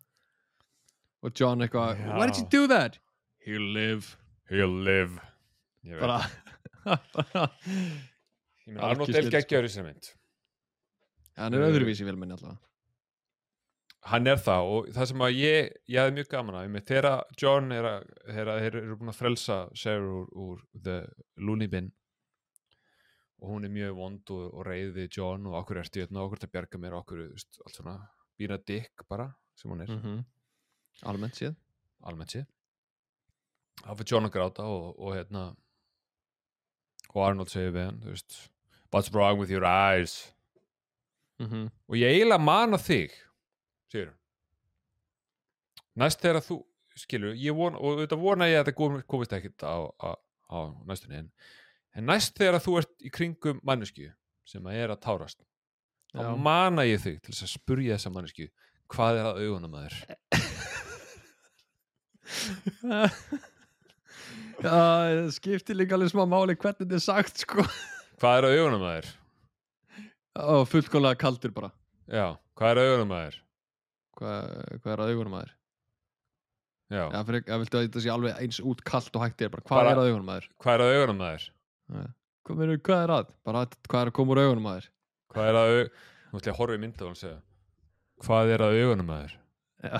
[1.23, 2.01] Og John eitthvað.
[2.17, 2.97] Why did you do that?
[3.45, 4.17] He'll live
[4.51, 5.21] he'll live.
[6.01, 6.17] Bara,
[6.83, 7.45] bara
[8.89, 10.11] Arnold er snilld, geggjaður í þessari mynd.
[11.39, 12.59] Hann er Uh, öðruvísi velmenni allavega
[14.09, 17.25] hann er það og það sem að ég ég hefði mjög gaman að með þegar
[17.37, 20.95] John er að þeir eru búin að frelsa Sarah úr, úr The
[21.37, 21.91] Looney Bin
[23.41, 26.43] og hún er mjög vond og, og reið við John og okkur ertu hérna okkur
[26.45, 27.95] að bjarga mér og okkur, veist, allt svona
[28.37, 29.97] býra dick bara, sem hún er.
[29.97, 30.21] Mm
[31.07, 31.55] almennt séð.
[32.05, 32.43] Almennt séð.
[33.81, 35.45] Þá fyrir John að gráta og, og hérna
[37.15, 38.37] og Arnold segir við hann, þú veist
[38.93, 40.33] what's wrong with your eyes?
[41.41, 43.15] Mm og ég eiginlega man á þig
[43.99, 44.17] hann
[45.99, 46.57] næst þegar þú
[47.01, 50.09] skilur, ég von, og þetta vona ég að kom, komist ekkit á, á,
[50.51, 51.29] á næstunni en,
[51.95, 54.09] en næst þegar þú ert í kringum mannesku
[54.47, 55.39] sem að er að tárast
[56.11, 56.35] þá Já.
[56.35, 58.45] mana ég þig til þess að spurja þessa mannesku
[58.91, 59.95] hvað er að augunum að þér?
[64.61, 67.63] Já, það skiptir líka alveg smá máli hvernig þetta er sagt sko.
[68.21, 69.07] Hvað er að augunum að þér?
[70.51, 71.71] Og fullkomlega kaldur bara.
[72.11, 72.27] Já,
[72.59, 73.39] hvað er að augunum að þér
[74.21, 74.53] hvað,
[74.83, 75.51] hvað er að augunum að þér?
[76.91, 79.51] já, Já, fyrir, að viltu að þetta sé alveg eins út kalt og hægt er
[79.53, 80.47] bara, hvað Bara- er að augunum að þér?
[80.65, 81.45] hvað er að augunum að þér
[82.41, 83.27] Hvað, meinu, hvað er að?
[83.45, 84.87] Bara hvað er að koma úr augunum að þér?
[85.31, 85.91] hvað er að au-
[86.31, 87.39] nú ætla ég að horfa í mynda og hann segja
[88.25, 89.37] hvað er að augunum að þér
[89.81, 89.97] Já.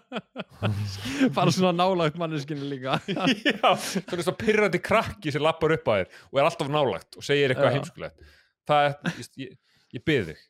[1.34, 6.20] bara svona nálægt manneskinu líka Já, svona svo pyrrandi krakki sem lappar upp að þér
[6.30, 7.74] og er alltaf nálægt og segir eitthvað Já.
[7.78, 8.22] heimskulegt
[8.70, 9.56] það er, ég, ég,
[9.98, 10.44] ég byrði þig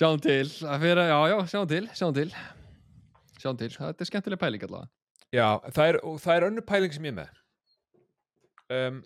[0.00, 0.48] sjáum til,
[0.80, 2.30] fyrir, já, já, sjáum til sjáum til,
[3.40, 4.88] sjáum til þetta er skemmtileg pæling allavega.
[5.30, 7.28] Já, það er, það er önnur pæling sem ég með.
[8.70, 9.02] Um,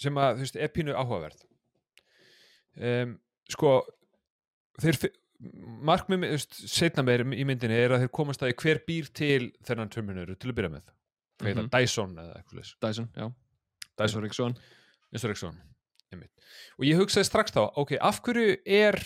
[0.00, 1.42] sem að, þú veist, er pínu áhugaverð
[2.82, 3.12] um,
[3.52, 3.72] sko
[4.82, 4.98] þeir
[5.88, 9.48] markmið, þú veist, setna meir í myndinni er að þeir komast að hver býr til
[9.66, 10.84] þennan Terminator til að byrja með.
[11.40, 11.70] Hvað heita, Mhm.
[11.74, 13.26] Dyson eða eitthvað leys Dyson, já,
[13.98, 14.54] Dyson, Dyson
[15.12, 15.56] eins og Rexon
[16.12, 16.30] einmitt.
[16.78, 19.00] og ég hugsaði strax þá ok, af hverju er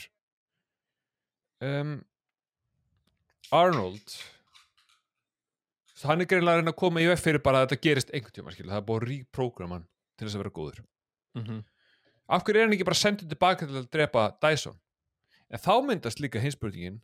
[1.65, 1.93] um,
[3.55, 4.17] Arnold.
[6.07, 8.35] Hann er greinlega að reyna að koma í veg fyrir bara að þetta gerist einhvern
[8.37, 9.87] tíma skilur, það er búið að reprogramma hann
[10.17, 10.83] til þess að vera góður.
[11.37, 11.65] Mhm.
[12.29, 14.77] af hverju er hann ekki bara sendur tilbaka til að drepa Dyson?
[15.51, 17.01] En þá myndast líka hinspurningin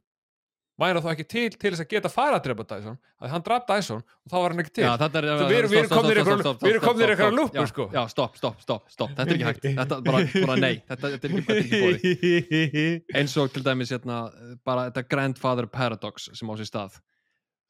[0.82, 2.98] væri það þá ekki til til þess að geta fara að drepa Dyson?
[3.22, 4.84] Að hann draf Dyson og þá var hann ekki til.
[4.88, 4.98] Er,
[5.46, 7.86] við erum- komnir lúppur, já, sko.
[7.94, 9.66] Já, stopp, stopp, stopp, stopp, þetta er ekki hægt.
[9.80, 12.84] Þetta er bara, bara nei, þetta, þetta er ekki, er bóði
[13.22, 14.20] eins og til dæmis hérna,
[14.66, 17.00] bara þetta grandfather paradox sem á sér stað.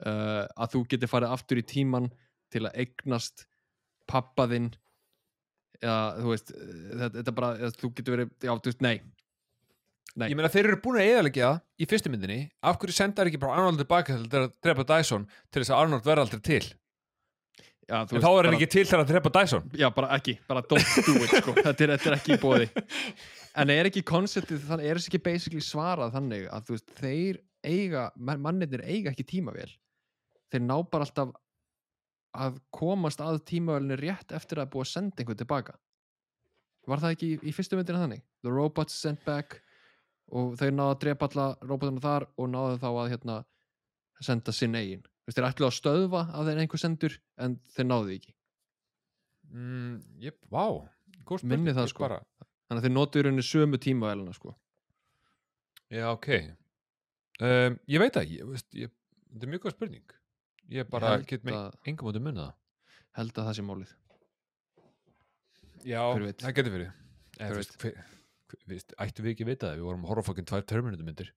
[0.02, 2.08] Uh, að þú getur farið aftur í tíman
[2.52, 3.44] til að eignast
[4.10, 4.72] pappaðinn
[5.82, 8.96] eða þú veist eh, þetta, þetta bara, þú getur verið já, þú veist, nei
[10.12, 10.28] Nei.
[10.28, 11.50] ég meina þeir eru búin að eðalegja
[11.80, 15.62] í fyrstu myndinni af hverju sendar ekki bara Arnold tilbaka til að drepa Dyson til
[15.62, 16.66] þess að Arnold verða aldrei til?
[17.88, 19.70] Já, en þá er bara- hann ekki til til að drepa Dyson.
[19.72, 21.54] Já, bara ekki, bara don't do it sko.
[21.64, 22.68] þetta, er, þetta er ekki í bóði
[23.62, 28.04] en er ekki konceptið, þannig er þess ekki basically svarað þannig að veist, þeir eiga,
[28.16, 29.72] mannirnir eiga ekki tímavél?
[30.52, 31.32] Þeir ná bara alltaf
[32.32, 35.76] að komast að tímavélinu rétt eftir að búa einhvern tilbaka.
[36.88, 38.24] Var það ekki í, í fyrstu myndinu þannig?
[38.42, 39.60] The robots sent back
[40.30, 43.38] og þeir náðu að drepa alla robotana þar og náðu þá að hérna,
[44.22, 45.02] senda sinn eigin.
[45.02, 48.34] Þú veist, þeir ætlu að stöðva að þeir einhver sendur en þeir náðu ekki.
[49.52, 50.64] Mm, jöp, vá.
[51.22, 52.02] Spurning, Minni það, ég sko.
[52.02, 52.18] bara,
[52.66, 54.56] þannig að þeir notu í rauninni sömu tímavélina sko.
[55.92, 56.28] já ok.
[57.42, 58.92] Um, ég veit það ég, ég,
[59.32, 60.16] þetta er mjög góð spurning.
[60.72, 62.58] Ég bara held get með engum átum munna það.
[63.18, 63.94] Held að það sé málið.
[65.82, 66.02] Já,
[66.40, 66.90] það getur verið
[68.52, 70.12] Hver Eða, veist, hver, hver, veist, ættu við ekki að vita það við vorum að
[70.12, 71.32] horfa á fokkin tvær Terminator myndir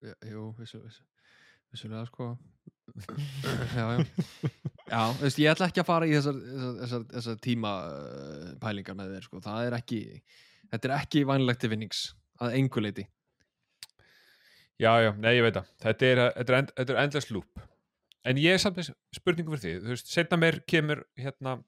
[0.00, 1.04] Já, jú, vissu, vissu,
[1.70, 2.38] vissulega sko
[3.76, 4.04] já, já
[4.90, 8.58] já, þú veist, ég ætla ekki að fara í þessar, þessar, þessar, þessar tíma uh,
[8.60, 10.00] pælingar með þeir sko, það er ekki
[10.70, 13.06] þetta er ekki vænlegt til vinnings að engu leiti
[14.80, 15.66] Já, já, nei, ég veit það.
[15.82, 17.60] Þetta er, þetta er, end, þetta er endless loop.
[18.24, 18.78] En ég er samt
[19.12, 19.82] spurningu fyrir því.
[19.84, 21.58] Þú veist, setna mér kemur hérna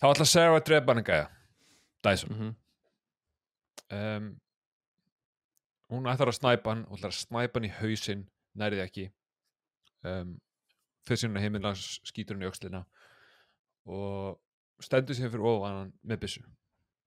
[0.00, 1.26] þá ætla Sarah að drepa hann að gæja.
[2.04, 2.30] Dyson.
[2.30, 2.54] mm -hmm.
[3.92, 4.40] Um,
[5.90, 9.10] hún ætlar að snæpa hann og ætlar að snæpa hann í hausinn, nærið ekki.
[10.04, 10.40] Um,
[11.06, 12.84] fyrir sinna heimilans skýtur hann í öxlina
[13.84, 14.40] og
[14.80, 16.42] stendur sér fyrir ofan hann með byssu.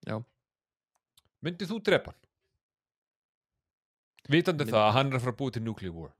[0.08, 0.20] Já.
[1.42, 2.22] Myndið þú drepa hann?
[4.30, 6.14] Vitandi Mynd- það að hann er að fara að búið til nuclear war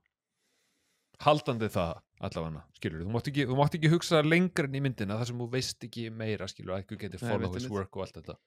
[1.24, 1.94] haldandi það
[2.26, 5.42] allavega, skilur þú mátt ekki, þú mátt ekki hugsa lengra en í myndina þar sem
[5.42, 8.38] þú veist ekki meira, skilur ekki getur follow his work og allt þetta.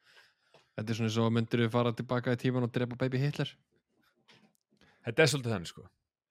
[0.80, 3.52] Þetta er svona svo myndir við fara tilbaka í tíman og drepa baby Hitler?
[5.06, 5.86] Þetta er svolítið þannig sko.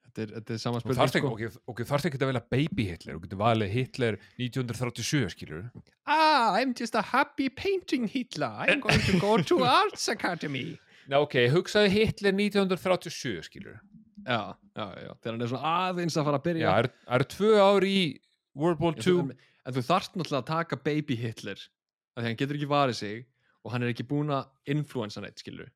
[0.08, 1.32] Þetta er, þetta er sama þú spurning ekki, sko.
[1.34, 5.66] okay, okay, þarft ekki að velja baby Hitler þú getur valið Hitler 1937 skilur
[6.08, 8.48] ah, I'm just a happy painting Hitler.
[8.48, 10.78] I'm going to go to Arts Academy.
[11.08, 13.78] Ná, ok, hugsaði Hitler 1937 skilur
[14.26, 16.74] já, já, já, þegar hann er svona aðeins að fara að já, byrja.
[16.78, 17.98] Eru- það eru tvö ár í
[18.58, 19.36] World War Já, II þú-
[19.68, 21.58] en þú þarft náttúrulega að taka baby Hitler
[22.16, 23.26] af því hann getur ekki varið sig
[23.64, 25.68] og hann er ekki búin að influensa neitt skilur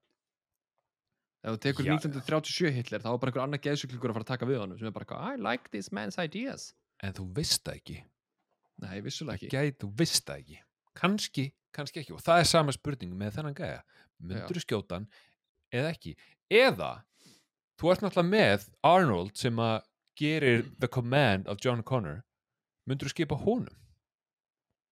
[1.42, 4.32] ef þú tekur Já, 1937 Hitler þá er bara einhver annar geðsjúklingur að fara að
[4.34, 6.72] taka við honum sem er bara eitthvað, I like this man's ideas.
[7.02, 7.96] En þú veist það ekki.
[8.82, 9.48] Nei, vissulega ekki.
[9.50, 10.58] gæti, þú veist það ekki.
[10.94, 12.14] Kannski, kannski ekki.
[12.14, 13.80] Og það er sama spurning með þennan gæja.
[14.22, 15.08] Myndur þú skjóta hann
[15.74, 16.14] eða ekki?
[16.50, 16.92] Eða
[17.80, 19.76] þú ert náttúrulega með Arnold sem að
[20.18, 22.22] gerir the command of John Connor.
[22.86, 23.78] Myndur þú skipa honum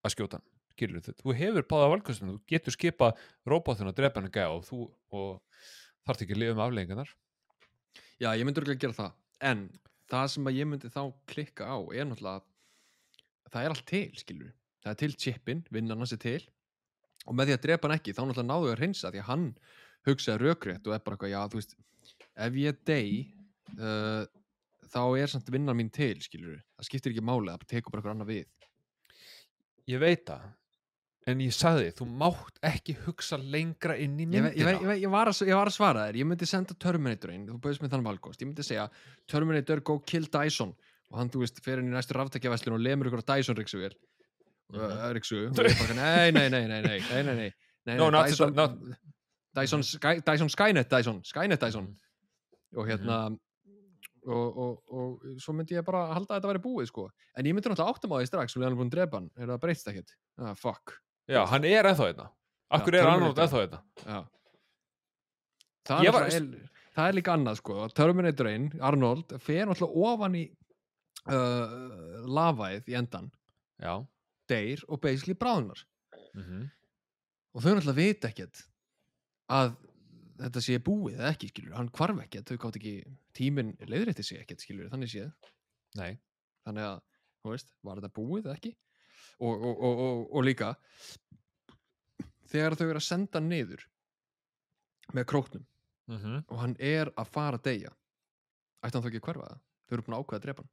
[0.07, 0.47] að skjóta hann?
[0.73, 3.11] Skilur þú, þú hefur báða valkostum þú getur skipa
[3.49, 4.79] robotun að drepa hann að gæja og þú
[5.13, 5.67] og
[6.07, 7.11] þarf ekki að lifa um afleggingarnar
[8.21, 9.13] já, ég myndi örugglega gera það.
[9.51, 9.67] En
[10.11, 14.51] það sem að ég myndi þá klikka á er náttúrulega það er allt til, skilur
[14.81, 16.41] það er til chipin, vinnan hans er til.
[17.29, 19.47] Og með því að drepa hann ekki, þá náttúrulega náðu að hreinsa því að hann
[20.09, 21.75] hugsaði rökrétt og er bara eitthvað, já, þú veist
[22.47, 23.11] ef ég dey
[23.79, 24.23] uh,
[24.91, 28.17] þá er samt vinnan mín til, skilur það skiptir ekki máli, það tekur bara eitthvað
[28.17, 28.49] annað við.
[29.91, 30.49] Ég veit það
[31.31, 34.97] en ég sagði, þú mátt ekki hugsa lengra inn í ég, myndina ég, ég, ve-
[35.03, 37.83] ég, var að, ég var að svara þér, ég myndi senda Terminator inn, þú bauðist
[37.85, 38.87] með þann valkost, ég myndi segja
[39.31, 40.73] Terminator go kill Dyson.
[41.11, 43.81] Og hann, þú veist, fer inn í næstu ráftækjavæslun og lemur ykkur á Dyson riksu
[43.83, 47.49] vel uh, riksu, og ég bara, nei, nei, nei, nei, nei, nei, nei, nei,
[47.91, 48.79] nei, No, not- Dyson, not-
[49.59, 51.89] Dyson, Sky, Dyson Skynet Dyson, Skynet Dyson
[52.77, 53.21] og hérna
[54.27, 57.07] og, og, og svo myndi ég bara halda að þetta væri búið, sko.
[57.39, 59.31] En ég myndi náttúrulega áttum á því strax, og við erum búin að drepa hann
[59.37, 60.13] er það breytst ekkert,
[60.45, 60.97] ah, fuck.
[61.31, 62.27] Já, hann er ennþá þetta
[62.71, 63.47] akkur Já, er Arnold Terminator.
[63.47, 63.81] ennþá þetta?
[64.05, 64.21] Já.
[65.91, 70.37] Það, er var- náttúrulega er, það er líka annað sko Terminatorinn, Arnold, fer náttúrulega ofan
[70.37, 70.45] í
[71.31, 71.77] uh,
[72.29, 73.31] lavaið í endan,
[73.81, 73.95] já.
[74.51, 75.87] Deyr og basically bráðunar
[76.35, 76.69] mm
[77.51, 78.61] og þau náttúrulega vita ekkert
[79.51, 79.73] að
[80.41, 82.95] þetta sé búið eða ekki skilur, hann hvarf ekki, þau gátt ekki
[83.37, 85.31] tíminn leiðrétti sig ekkert skilur, þannig séð.
[85.99, 86.19] Nei,
[86.67, 87.03] þannig að,
[87.43, 88.75] þú veist, var þetta búið eða ekki?
[89.41, 90.75] Og, og, og, og, og líka
[92.51, 93.87] þegar þau eru að senda niður
[95.17, 95.65] með króknum
[96.11, 96.19] mm
[96.49, 97.93] og hann er að fara að deyja
[98.83, 99.63] ætti hann þá ekki að hverfa það?
[99.87, 100.71] Þau eru búin að ákveða að drepa hann.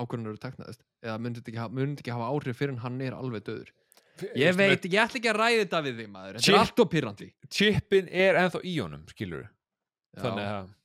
[0.00, 3.72] Ákveðan eru teknaðist eða þetta ekki, myndi ekki hafa áhrif fyrir hann er alveg döður
[4.38, 6.38] ég veit, ég ætla ekki að ræða þetta við þig maður.
[6.38, 9.48] Þetta er allt og pyrrandi Chippin er ennþá í honum, skilur
[10.18, 10.76] þannig að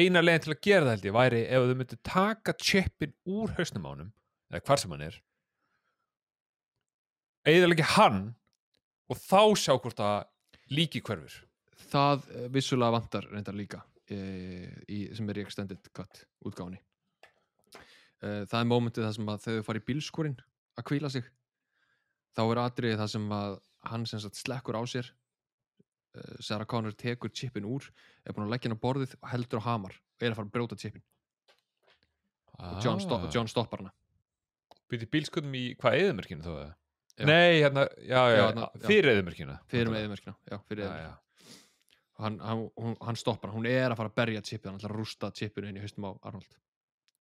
[0.00, 3.54] eina leginn til að gera það held ég væri ef þau myndu taka chippin úr
[3.56, 4.12] hausnum á honum
[4.50, 5.16] eða hvar sem hann er
[7.50, 8.20] eða hann
[9.10, 10.28] og þá sjá hvort að
[10.70, 11.32] líki hverfur.
[11.90, 14.18] Það eh, vissulega vantar reyndar líka e,
[14.86, 16.78] í, sem er í extended cut útgáfunni.
[18.20, 20.38] E, það er mómentið það sem að þau fara í bílskurinn
[20.78, 21.26] að kvíla sig
[22.36, 23.56] þá er atriðið það sem að
[23.90, 27.86] hann sem sagt slekkur á sér e, Sarah Connor tekur chipin úr
[28.26, 30.48] er búin að leggja hann á borðið og heldur á hamar og er að fara
[30.50, 31.02] að brjóta chipin
[32.60, 33.30] og John, sto Ah.
[33.32, 33.92] John stoppar hana
[34.90, 36.70] Byrði bílskutum í hvað eðumörkinu þó eða?
[37.20, 37.24] Já.
[37.28, 38.86] Nei, hérna, já, já, Já, já.
[38.88, 41.10] fyrir eðumörkinu fyrir með eðimerkina já, fyrir já.
[42.18, 44.92] og hann, hann, hún, hann stoppar, hún er að fara að berja chipið, hann ætlar
[44.94, 46.56] að rústa chipinu inn í haustum á Arnold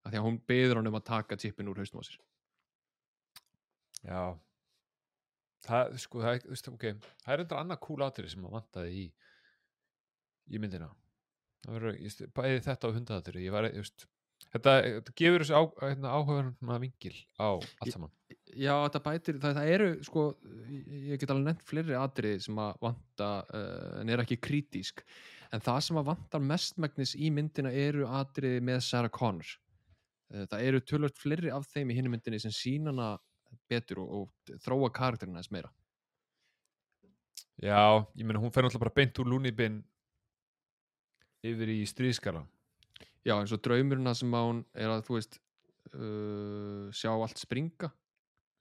[0.03, 2.17] af því að hún beður hann um að taka chipin úr haustum á sér
[4.07, 4.21] já.
[5.65, 6.85] Það, sko, það, veist, ok
[7.23, 9.07] Það er endur annað kúl atrið sem að vantaði í
[10.49, 10.87] í myndina.
[11.67, 12.89] Verður, ég bæði þetta
[13.43, 14.07] ég veist
[14.49, 18.13] Þetta, þetta gefur þessu á, hérna, áhugaverðan vingil á allt saman.
[18.57, 20.23] Já, þetta bætir, það, það eru sko,
[21.11, 25.03] ég get alveg nefnt fleiri atriði sem að vanta uh, en er ekki krítísk.
[25.53, 29.51] En það sem að vantar mestmægnis í myndina eru atriði með Sarah Connor.
[30.33, 33.11] Uh, það eru tölvöld fleiri af þeim í hinni myndinni sem sína hana
[33.69, 35.71] betur og, og þróa karakterina þess meira.
[37.59, 39.81] Já, ég meina hún fer náttúrulega bara beint úr lúnibinn
[41.43, 42.45] yfir í stríðskala
[43.27, 45.35] Já, eins og draumurinn að sem hún er að, þú veist
[45.91, 47.91] uh, sjá allt springa.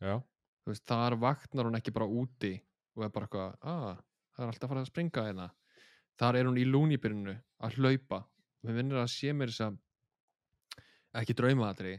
[0.03, 0.19] Já,
[0.67, 2.57] veist, þar vaknar hún ekki bara úti
[2.99, 3.87] og er bara eitthvað, að
[4.35, 5.47] það er alltaf að fara að springa hérna.
[6.19, 8.25] Þar er hún í lúnibyrinu að hlaupa.
[8.67, 9.79] Við vinnir að sé mér þess að
[11.23, 11.95] ekki draumaðatri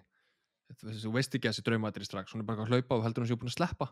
[0.78, 2.34] þú veist ekki að þessi draumaðatri strax.
[2.34, 3.92] Hún er bara að hlaupa og heldur hún sé búin að sleppa.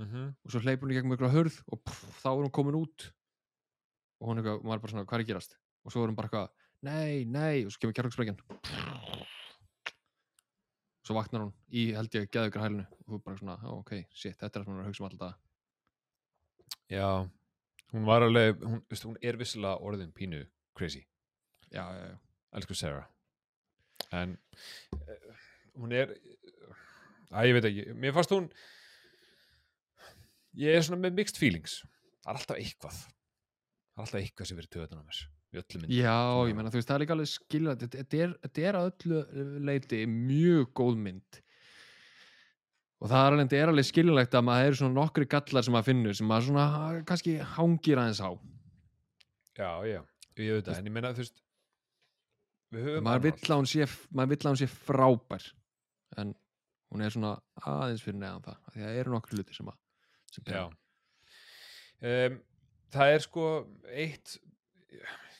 [0.00, 2.78] Mm og svo hleypur hún í gegnum ykkur hörð og pff, þá er hún komin
[2.78, 3.12] út.
[4.20, 5.58] Og hún er eitthvað, maður er bara svona, hvað er að gerast?
[5.84, 6.48] Og svo er hún bara eitthvað,
[6.88, 7.64] nei, nei.
[7.66, 8.40] Og svo kemur kærleiksbreykjan
[11.02, 12.84] svo vaknar hún í held ég geða ykkur hælinu.
[13.02, 14.90] Og þú er bara svona, "Ó, ok, shit, þetta er það sem hún er að
[14.92, 15.34] hugsa um alltaf
[16.88, 17.30] já
[17.92, 21.02] Hún var alveg, hún, veist, hún er vissilega orðin pínu crazy.
[21.68, 22.18] Já, já, já,
[22.56, 23.04] Elsku Sarah.
[24.12, 24.38] En
[24.96, 25.31] uh,
[25.80, 26.16] hún er
[27.32, 28.48] Æ, ég veit ekki Mér fannst hún
[30.58, 31.78] Ég er svona með mixed feelings.
[32.20, 32.96] Það er alltaf eitthvað.
[33.00, 36.94] Það er alltaf eitthvað sem verið töðan á mér já ég menna, þú veist, það
[36.94, 41.40] er líka alveg skilja þetta, er, þetta er að öllu leiti mjög góð mynd.
[43.02, 45.88] Og það er alveg, er alveg skiljulegt að maður eru svona nokkri gallar sem maður
[45.90, 48.30] finnur sem maður svona kannski hangir aðeins á.
[49.58, 50.00] Já, já,
[50.40, 51.42] ég veit það En ég meina, þú veist
[52.72, 53.26] að maður
[54.32, 55.50] vill að hún sé frábær
[56.20, 56.34] en
[56.92, 57.34] hún er svona
[57.64, 59.78] aðeins fyrir neðan það því að það eru nokkur hluti sem að
[60.32, 60.46] sem
[62.02, 62.40] um,
[62.92, 63.44] Það er sko
[63.88, 64.34] eitt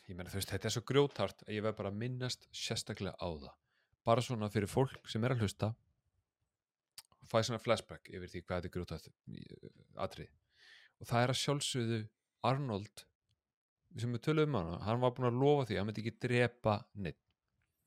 [0.09, 3.13] ég meina þú veist, þetta er svo grjótart að ég verð bara að minnast sérstaklega
[3.21, 3.53] á það.
[4.09, 5.69] Bara svona fyrir fólk sem er að hlusta
[7.29, 9.07] fæ svona flashback yfir því hvað þetta er grjótart
[10.07, 10.33] atrið
[11.03, 12.01] og það er að sjálfsögðu
[12.49, 13.05] Arnold
[14.01, 16.19] sem við töluðum um hana, hann var búin að lofa því að hann myndi ekki
[16.27, 17.19] drepa neitt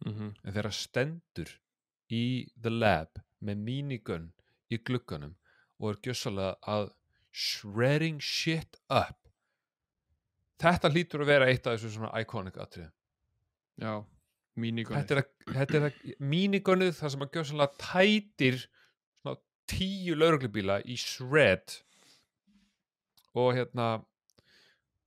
[0.06, 0.34] Mhm.
[0.44, 1.52] en þegar hann stendur
[2.12, 2.26] í
[2.62, 4.30] the lab með minigun
[4.72, 5.36] í glugganum
[5.80, 6.92] og er gjössalega að
[7.36, 9.20] shredding shit up.
[10.62, 12.92] Þetta hlýtur að vera eitt af þessu svona iconic atrið
[13.82, 13.96] já,
[14.56, 18.60] mínigunni þetta er að, minigunið það sem að gjössalega tætir
[19.20, 19.38] svona
[19.72, 21.80] tíu lauruglubíla í shred
[23.36, 23.90] og hérna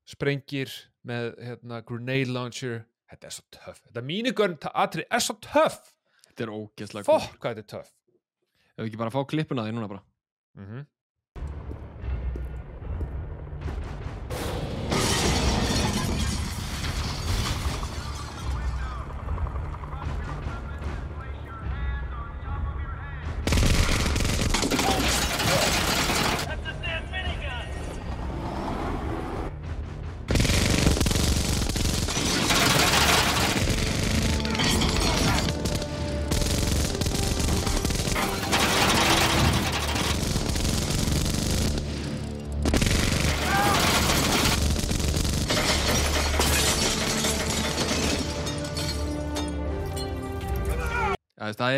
[0.09, 0.73] sprengir
[1.09, 2.83] með hérna grenade launcher.
[3.09, 3.79] Þetta er svo töff.
[3.87, 5.95] Þetta minigun atrið er svo töff
[6.39, 7.91] þetta er ógeðslega fokk hvað þetta er töff.
[8.79, 10.05] Ef við ekki bara fá klippuna því núna bara.
[10.59, 10.87] Mm -hmm.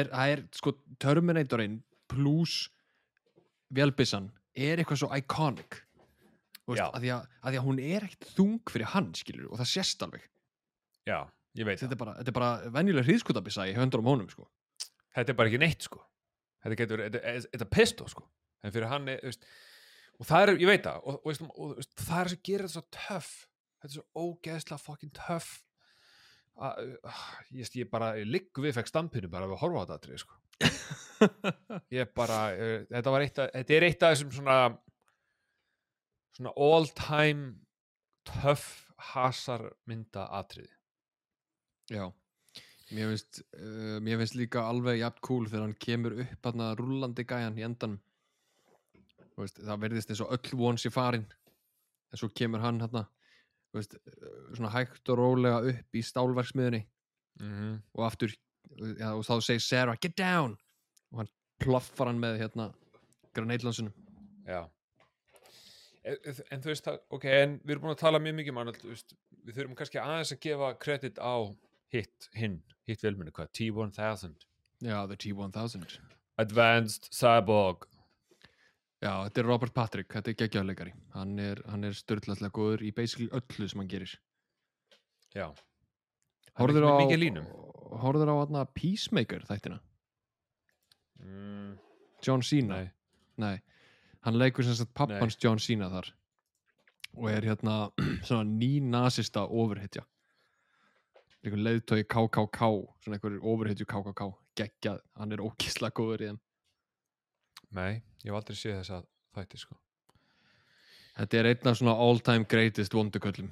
[0.01, 0.73] Það, er, það er sko
[1.03, 1.79] Terminatorinn
[2.11, 2.57] plus
[3.71, 5.81] Vélbissan er eitthvað svo iconic.
[6.71, 9.59] Veist, að, því að, að því að hún er ekkert þung fyrir hann skilur og
[9.61, 10.25] það sést alveg.
[11.09, 11.19] Já,
[11.59, 14.47] ég veit þetta er bara, þetta er bara venjuleg hríðskotabissa í höndur um honum sko.
[15.17, 16.03] þetta er bara ekki neitt sko.
[16.63, 18.27] Þetta getur, þetta er- þetta pistó sko.
[18.63, 19.47] En fyrir hann er, þú veist
[20.21, 22.75] og það er, ég veit það og, og, og, og það er sem gerir þetta
[22.77, 23.31] svo töff.
[23.81, 25.51] Þetta er svo ógeðslega fucking töff
[26.61, 26.93] að,
[27.57, 30.39] ég, ég bara, ligg við fekk stampinu bara við að horfa á þetta atrið sko.
[31.93, 34.59] Ég bara, uh, þetta að, þetta er eitt af þessum svona
[36.37, 37.55] svona all time
[38.29, 40.73] töff hasar mynda atriði.
[41.91, 42.07] Já.
[42.91, 43.99] Mér finnst, uh,
[44.39, 47.99] líka alveg jafn cool þegar hann kemur upp hann rúllandi gæjan í endan
[49.41, 51.27] veist, það verðist eins og öll von sé farin.
[52.11, 53.05] En svo kemur hann hann
[53.79, 53.97] veist,
[54.55, 56.83] svona hægt og rólega upp í stálverksmiðunni
[57.41, 57.79] mm -hmm.
[57.95, 58.35] og aftur
[58.99, 60.59] ja, og þá segir Sarah get down!
[61.13, 62.73] Og hann ploffar hann með hérna
[63.35, 63.93] granatlansunum
[64.47, 64.69] Já.
[66.05, 66.17] En,
[66.51, 69.15] en þú veist ok, en við erum búin að tala mjög mikið um veist,
[69.45, 71.37] við þurfum kannski aðeins að gefa kredit á
[71.93, 74.47] hitt, hinn, hitt velmenni, hvað, T-1000
[74.81, 76.01] Já, the T-1000
[76.41, 77.87] Advanced Cyborg
[79.01, 83.31] Já, þetta er Robert Patrick, þetta er geggjáleikari hann er, er störtlaslega góður í basically
[83.33, 84.13] öllu sem hann gerir.
[85.33, 85.47] Já,
[86.59, 87.47] Horfður með á, mikið línum.
[88.03, 89.81] horfður á hana, Peacemaker þættina.
[91.23, 91.79] Mm,
[92.27, 92.77] John Cena.
[92.77, 92.91] Nei.
[93.41, 93.61] Nei.
[94.21, 96.13] hann leikur sem sagt pappans John Cena þar.
[97.17, 97.77] Og er hérna
[98.29, 100.05] svona ný-nasista ofurhetja
[101.41, 102.69] einhver leiðtói KKK
[103.01, 104.27] svona einhver ofurhetju KKK
[104.61, 106.41] geggjað, hann er ókísla góður í þeim
[107.71, 109.05] Nei, ég hef aldrei séð þess að
[109.37, 109.77] þætti, sko.
[111.17, 113.51] Þetta er einn af svona all time greatest vonduköllum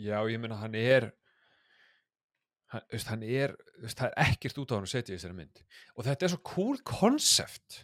[0.00, 1.10] Já, ég meina hann er
[2.72, 5.36] hann, veist, hann er veist, það er ekkert út á hann að setja í þessari
[5.36, 5.62] mynd.
[5.96, 7.80] Og þetta er svo cool concept.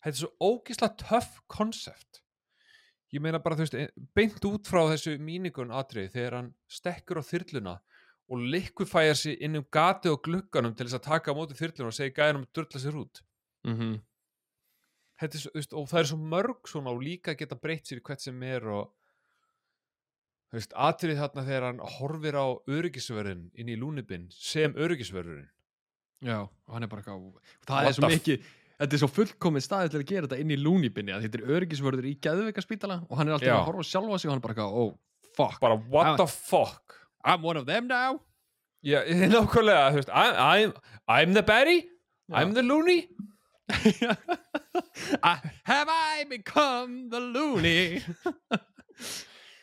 [0.00, 2.20] Þetta er svo ógislega töff concept.
[3.10, 7.18] Ég meina bara þú veist ein- beint út frá þessu mínikun atrið þegar hann stekkur
[7.18, 7.80] á þyrluna
[8.30, 11.90] og liquifæjar sig inn um gati og glugganum til þess að taka á móti þyrluna
[11.90, 13.22] og segja gæðanum að durla sér út.
[13.66, 14.00] Mm -hmm.
[15.20, 18.22] Þetta er veist, og það er svo mörg svona og líka geta breytt sér hvert
[18.24, 18.94] sem er og
[20.74, 25.46] atrið þarna þegar hann horfir á öryggisverðin inn í lúnibinn sem öryggisverðurinn
[26.26, 28.48] já, og hann er bara það er svo mikið
[28.80, 31.54] þetta er svo fullkomið staðið til að gera þetta inn í lúnibinni að þetta er
[31.58, 33.56] öryggisvörður í geðveika spítala og hann er alltaf Já.
[33.60, 34.90] að horfa sjálfa sig og hann er bara oh,
[35.36, 35.60] fuck.
[35.62, 36.16] Bara what Ah.
[36.16, 36.96] the fuck?
[37.22, 38.20] I'm one of them now.
[38.82, 39.04] Já,
[39.34, 40.72] nákvæmlega, I'm, I'm,
[41.06, 41.84] I'm the Barry,
[42.32, 43.06] I'm the Looney
[43.70, 45.34] I,
[45.70, 48.00] Have I become the loony?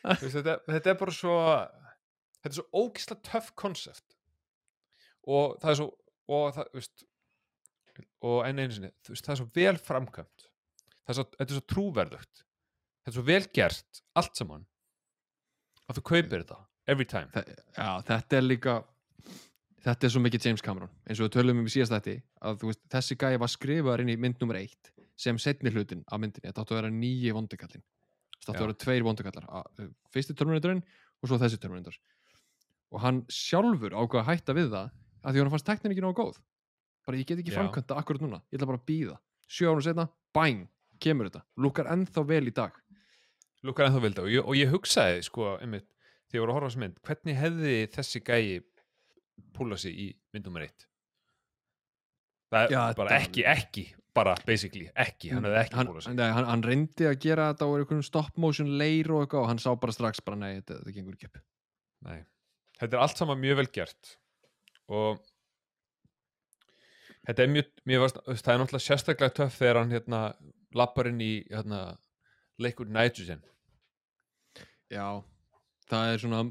[0.07, 1.35] Þetta, þetta er bara svo
[2.37, 4.15] þetta er svo ógislega töff konsept
[5.27, 5.87] og það er svo
[6.31, 7.05] og það, þú veist
[8.27, 10.43] og enn einu sinni, þú veist, það er svo vel framkvæmt.
[11.07, 12.41] Það er svo, þetta er svo trúverðugt.
[13.01, 14.65] Þetta er svo vel gert, allt saman.
[15.87, 16.57] Að þú kaupir þetta
[16.91, 17.29] every time.
[17.33, 18.75] Þe- Já, þetta er líka
[19.87, 22.15] þetta er svo mikið James Cameron eins og við tölum um í síðast þetta
[22.49, 26.19] að veist, þessi gæði var skrifaður inn í mynd nummer eitt sem setni hlutin af
[26.21, 26.45] myndinni.
[26.51, 27.83] Þetta áttu að vera nýji vondukallin
[28.37, 28.61] þetta áttu Já.
[28.61, 30.83] að vera tveir vondukallar að- fyrsti Terminatorinn
[31.23, 31.95] og svo þessi Terminator.
[32.93, 34.91] Og hann sjálfur ákvað að hætta við það
[35.25, 36.37] að því hann fannst teknin ekki nógu góð.
[37.07, 37.57] Bara ég get ekki Já.
[37.59, 38.41] framkvæmt það akkurat núna.
[38.51, 39.17] Ég ætla bara að býða
[39.49, 40.67] sjö árum setna, bang,
[40.99, 41.41] kemur þetta.
[41.57, 42.71] Lukkar ennþá vel í dag.
[43.63, 45.87] Lukkar ennþá vilda og ég, og ég hugsaði sko, einmitt,
[46.29, 48.63] þegar ég voru að horfa á þessu mynd hvernig hefði þessi gæi
[49.57, 50.87] púla sig í mynd nummer eitt.
[52.51, 53.85] Það er Já, bara þetta- ekki, ekki
[54.17, 56.13] bara basically, ekki, hann hefði ekki hann, púla sig.
[56.17, 59.47] nei, hann, hann reyndi að gera þetta á einhvern stop motion leir og eitthvað og
[59.51, 61.41] hann sá bara strax bara nei, þetta, þetta gengur ekki upp.
[62.07, 62.23] Nei.
[62.79, 64.17] þetta er allt saman mjög vel gert
[64.87, 65.19] og
[67.27, 70.21] þetta er mjög, mjög varst, það er náttúrulega sérstaklega töff þegar hann hérna
[70.77, 71.81] lappar inn í hérna,
[72.63, 73.41] liquid nitrogen.
[74.89, 75.07] Já,
[75.91, 76.41] það er svona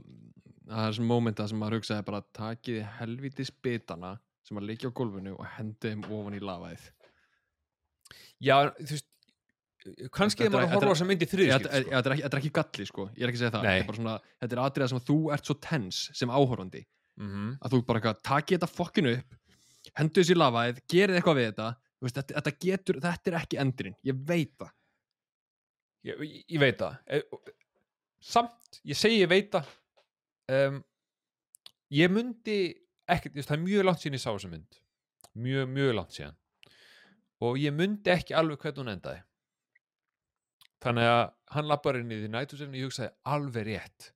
[0.66, 4.14] það er svona momenta sem maður hugsaði bara takiði helvítis bitana
[4.46, 6.88] sem að liggja á gólfinu og hendi þeim ofan í lavaðið.
[8.46, 9.12] Já, þú veist
[10.14, 11.90] kannski þegar maður að horfa á þessa mynd í Ég- þriðskip þetta er, sko.
[11.96, 13.66] þetta er, ekki, galli sko, ég er ekki að segja það.
[13.66, 13.78] Nei.
[13.80, 16.82] þetta er, svona, þetta er atriða sem að þú ert svo tens sem áhorfandi.
[17.16, 19.36] Mm að þú bara takið þetta fokkinu upp
[19.96, 21.68] hendu þessi lavaðið, gerið eitthvað við þetta.
[22.02, 23.94] Veist, þetta, þetta getur, þetta er ekki endurinn.
[24.04, 24.72] Ég veit það.
[26.04, 26.98] Ég, ég, veit það.
[27.32, 27.52] Og-
[28.20, 29.70] samt, ég segi ég veit það
[30.52, 30.80] um,
[31.94, 32.58] ég myndi
[33.08, 34.78] ekkert, það er mjög langt síðan ég sá þessa mynd.
[35.36, 36.36] Mjög, mjög langt síðan.
[37.46, 39.22] Og ég myndi ekki alveg hvernig hún endaði.
[40.84, 41.24] Þannig að
[41.56, 44.10] hann lappar inn í því nætusen og ég hugsaði alveg rétt.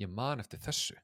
[0.00, 0.96] Ég man eftir þessu.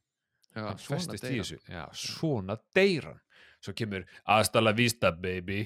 [0.52, 1.58] Já, hann svona festist í þessu.
[1.72, 3.20] Já, svona deyran
[3.62, 5.60] svo kemur hasta la vista baby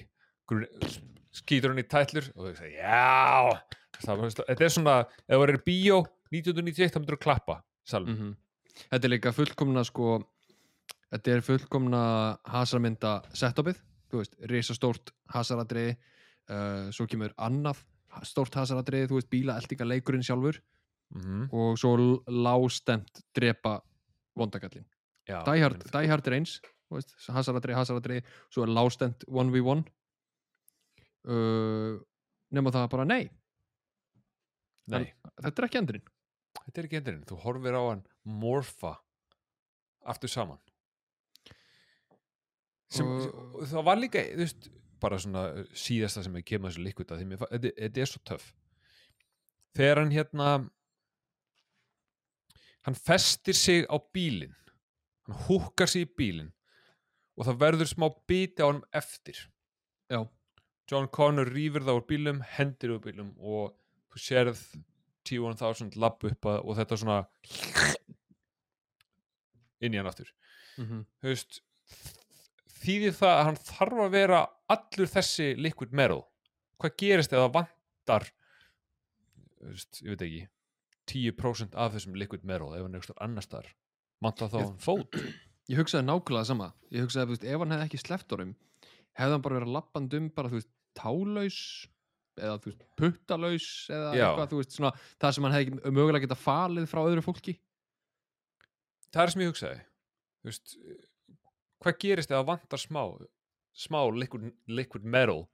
[1.36, 3.62] skýtur hann í tætlur og þau segja já
[3.96, 5.96] þetta er svona, ef það er bíó
[6.28, 7.56] 1991 þá myndir þú klappa
[7.88, 8.34] salum, Mhm.
[8.90, 10.18] Þetta er líka fullkomna sko
[11.12, 12.00] Þetta er fullkomna
[12.50, 13.78] hasarmynda setupið
[14.10, 17.82] Þú veist, risastórt hasaradriði uh, Svo kemur annað
[18.24, 20.56] stórt hasaradriði, þú veist, bíla eldinga leikurinn sjálfur
[21.12, 23.76] mm og svo l- lágstemt drepa
[24.34, 24.82] vondakallin
[25.28, 26.54] já, Die Hard, ég meina, Die Hard er eins
[27.30, 29.84] hasaradriði, hasaradriði svo er lágstemt 1v1
[31.30, 31.94] uh,
[32.56, 33.28] nema það bara nei,
[34.90, 35.04] nei,
[35.44, 36.06] þetta er ekki endurinn
[36.66, 38.96] þetta er ekki endurinn þú horfir á hann morfa
[40.06, 40.58] aftur saman.
[42.90, 44.68] Sem, Og- það var líka veist,
[45.02, 45.42] bara svona
[45.74, 46.84] síðasta sem ég kemur þessu
[47.38, 48.52] fa- þetta, er svo töff.
[49.76, 50.70] Þegar hann hérna
[52.86, 54.54] hann festir sig á bílinn
[55.26, 56.52] hann húkkar sig í bílinn
[57.36, 59.36] og það verður smá biti á hann eftir.
[60.08, 60.22] Já,
[60.88, 63.74] John Connor rýfur það úr bílum hendir úr bílum og
[64.14, 64.62] þú sérð
[65.26, 67.18] T-1000 lapp upp að, og þetta svona
[69.84, 70.32] inn í hann aftur.
[70.76, 71.60] Mm þú veist
[72.82, 76.20] þýðir það að hann þarf að vera allur þessi liquid metal?
[76.80, 78.28] Hvað gerist það vantar
[79.64, 80.44] veist, ég veit ekki
[81.06, 83.72] 10% af þessum liquid metal ef hann er eitthvað annars þar
[84.22, 85.16] vantar þá hann fót?
[85.66, 86.66] Ég hugsaði nákvæmlega sama.
[86.94, 88.52] Ég hugsaði, veist, ef hann hefði ekki sleppt honum
[89.16, 91.58] hefði hann bara verið lappand um bara, þú veist, tálaus
[92.38, 94.26] eða, þú veist, puttalaus eða Já.
[94.28, 97.56] eitthvað, þú veist, svona það sem hann hefði mögulega geta falið frá öðru fólki
[99.14, 100.76] það er sem ég hugsaði þú veist,
[101.84, 103.02] hvað gerist ef það vantar smá
[103.76, 105.44] smá liquid, liquid metal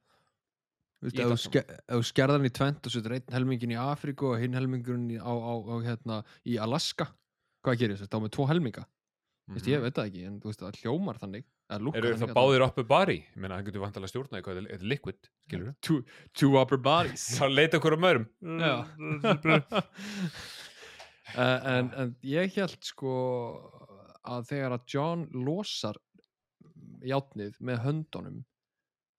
[1.03, 3.33] Þú veist, Í ef þú ske- ef þú skerðar hann í tvent og setur einn
[3.35, 7.09] helmingin í Afríku og hinn helmingin í, á, á, á, hérna, í Alaska
[7.63, 8.07] hvað gerir þess?
[8.07, 8.85] Þá með tvo helminga
[9.47, 9.65] mm Mhm.
[9.73, 12.83] ég veit það ekki, en þú veist, það hljómar þannig eru það að báðir uppi
[12.87, 15.97] bari ég meina, hann getur vantalega stjórnaði hvað er liquid skilur two,
[16.33, 18.27] two upper bodies þá leita okkur um öðrum
[18.61, 18.75] Já.
[21.35, 23.13] uh, en, en ég held sko
[24.23, 25.99] að þegar að John losar
[27.03, 28.37] játnið með höndunum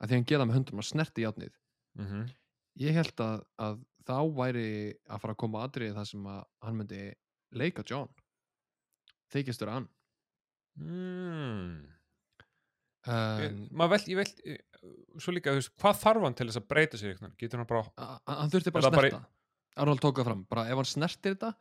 [0.01, 1.53] að því hann gera með höndunum að snerti játnið
[1.95, 2.25] Mhm.
[2.83, 3.77] ég held að, að
[4.09, 4.65] þá væri
[5.07, 7.03] að fara að koma atriði það sem að hann myndi
[7.55, 8.09] leika John
[9.31, 9.87] þykistur hann
[10.81, 11.75] mm.
[13.75, 14.41] maður veld, ég veld
[15.21, 17.85] svo líka, þú veist, hvað þarf hann til þess að breyta sér getur hann bara
[18.29, 19.21] hann þurfti bara að það bara snerta.
[19.83, 21.53] Arnold tók það fram, bara ef hann snertir þetta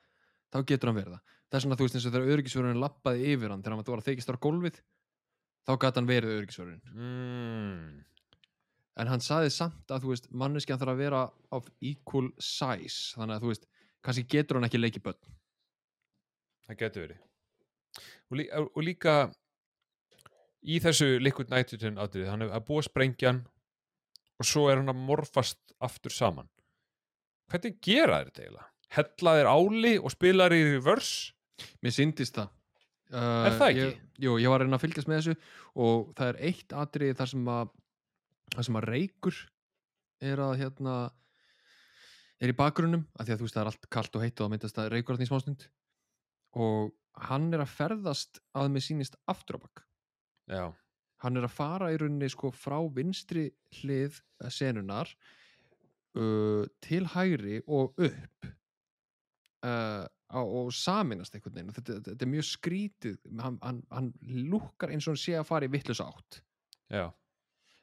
[0.54, 1.36] þá getur hann verið það.
[1.54, 4.08] Er svona þú veist eins og þegar öryggisvörðurinn lappaði yfir hann þegar hann var að
[4.10, 4.80] þykist á gólfið
[5.64, 6.96] þá gæti hann verið öryggisvörðurinn.
[6.98, 8.02] Mm.
[9.02, 11.22] en hann saði samt að þú veist manneskjan þarf að vera
[11.54, 13.70] of equal size þannig að þú veist,
[14.06, 15.38] kannski getur hann ekki leikið börn.
[16.68, 17.22] Það getur verið
[18.00, 19.16] og, lí, og líka
[20.64, 23.44] í þessu liquid nitrogen atrið, hann er að búa sprengjan
[24.40, 26.50] og svo er hann að morfast aftur saman
[27.52, 28.70] hvernig gera þetta eiginlega?
[28.94, 32.52] hella þeir áli og spila þeir í reverse mér syndist það
[33.14, 33.88] uh, Er það ekki?
[33.88, 35.36] Ég, jú, ég var að reyna að fylgjast með þessu
[35.84, 37.74] og það er eitt atriði þar sem að
[38.54, 39.40] þar sem að reykur
[40.24, 40.98] er að hérna
[42.44, 44.46] er í bakgrunnum, af því að þú veist það er allt kalt og heitt og
[44.46, 45.66] það myndast að reykur hann í smástund
[46.60, 46.92] og
[47.30, 49.84] hann er að ferðast að með sýnist aftur á bak
[50.50, 50.66] já,
[51.24, 53.48] hann er að fara í rauninni sko frá vinstri
[53.80, 55.12] hlið eh, senunar
[56.18, 58.52] uh, til hægri og upp
[59.66, 61.74] uh, og saminast einhvern veginn.
[61.76, 63.18] Þetta, þetta, er mjög skrítið.
[63.38, 64.08] Hann, hann, hann
[64.50, 66.40] lúkkar eins og hann sé að fara í vittlösa átt.
[66.90, 67.06] Já,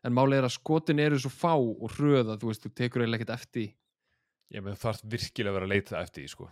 [0.07, 3.05] en málið er að skotin eru svo fá og hröð að þú veist, þú tekur
[3.05, 3.69] eiginlega ekkert eftir
[4.51, 6.49] ég með þarf virkilega að vera að leita eftir sko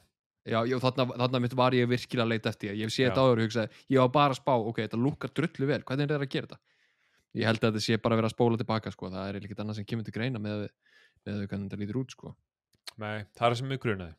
[0.48, 3.10] já, já þarna, þarna mitt var ég virkilega að leita eftir ég sé Já.
[3.10, 6.04] þetta áður og hugsaði, ég var bara að spá ok, þetta lúkkar drullu vel, hvernig
[6.06, 6.60] er þetta að gera þetta?
[7.38, 9.10] Ég held að þetta sé bara að vera að spóla tilbaka sko.
[9.12, 10.64] það er ekkert annað sem kemur til greina með,
[11.28, 12.32] með hvernig þetta lítur út sko.
[12.98, 14.14] Nei, það er sem mig grunaði.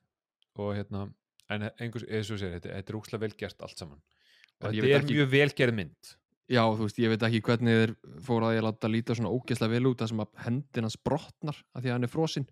[0.59, 1.01] Og hérna,
[1.49, 3.99] en einhvers, eins og sér, þetta, þetta er úkslega vel gert allt saman.
[4.61, 6.13] Og ég þetta er ekki- mjög vel gerð mynd.
[6.49, 7.95] Já, þú veist, ég veit ekki hvernig þeir
[8.25, 11.57] fóru að ég láta líta svona ógeðslega vel út það sem að hendin hans brotnar
[11.75, 12.47] að því að hann er frosinn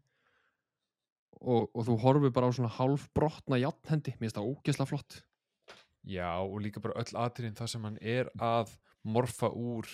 [1.41, 5.21] og, og þú horfir bara á svona hálf brotna játnhendi, mér finnst það ógeðslega flott.
[6.07, 8.73] Já, og líka bara öll atriðin það sem hann er að
[9.07, 9.89] morfa úr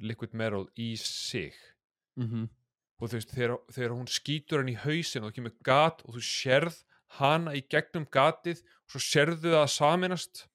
[0.00, 1.56] liquid metal í sig.
[2.16, 2.48] Mm -hmm.
[3.00, 6.14] og þú veist, þegar, þegar hún skýtur hann í hausin og það kemur gat og
[6.14, 6.84] þú sérð
[7.18, 10.48] hana í gegnum gatið og svo sérðu það að saminast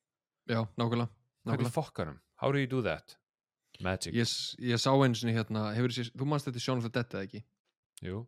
[0.48, 1.10] Já, nákvæmlega,
[1.44, 1.73] hvernig nákvæmlega.
[1.73, 3.18] fokkarum, how do you do that?
[3.81, 4.27] Magic, Ég,
[4.60, 7.44] ég sá einu sinni hérna, hefur þú manst þetta Shaun of the Dead eða ekki?
[8.02, 8.27] Jú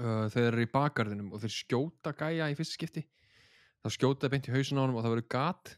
[0.00, 3.04] uh, þeir eru í bakgarðinum og þeir skjóta gæja í fyrsta skipti.
[3.82, 5.74] Þá skjóta beint í hausin á honum og það verður gat.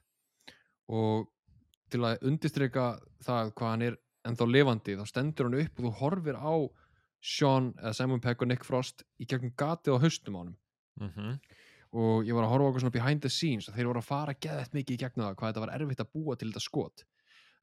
[0.92, 1.28] Og
[1.92, 2.86] til að undistrika
[3.24, 6.54] það hvað hann er ennþá lifandi þá stendur hann upp og þú horfir á
[7.24, 10.56] Sean eða Simon Pegg og Nick Frost í gegnum gatið á haustum á honum.
[11.00, 11.38] Mm
[11.94, 14.34] og ég var að horfa okkur svona behind the scenes og þeir voru að fara
[14.34, 17.04] geðett mikið í gegnum það hvað þetta var erfitt að búa til þetta skot.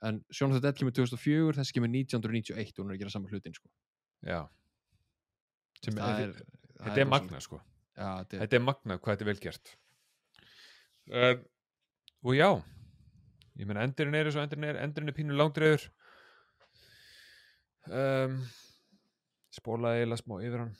[0.08, 3.58] En the Dead kemur 2004 þessi kemur 1991 og hún er að gera saman hlutin
[3.58, 3.68] sko.
[4.24, 4.48] já.
[4.48, 4.61] það
[5.90, 7.10] er, er, það þetta er rosalegt.
[7.16, 7.62] magna sko.
[7.98, 9.74] Já, þetta er, þetta er magna hvað þetta er vel gert.
[11.12, 11.34] Uh,
[12.22, 12.50] og já
[13.60, 15.88] ég meina endurinn er eins og endurinn er endurinn er pínu langdreiður.
[17.92, 18.38] Um,
[19.52, 20.76] spólaði eiginlega smá yfir hann.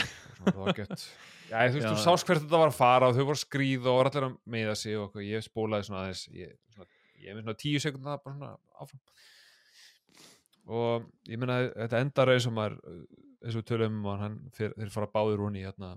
[0.00, 0.92] Og svona rocket
[1.50, 1.90] já, þú veist, Já.
[1.90, 4.26] þú sást hvert þetta var að fara og þau voru að skríða og voru allir
[4.28, 6.52] að meiða sig og ég spólaði svona aðeins ég,
[7.20, 9.02] ég er með svona tíu sekundar bara svona áfram.
[10.70, 12.78] Og ég meina þetta endar eins og maður
[13.44, 15.94] eins og tölum um að hann fyr, þeir fara báður hún í hérna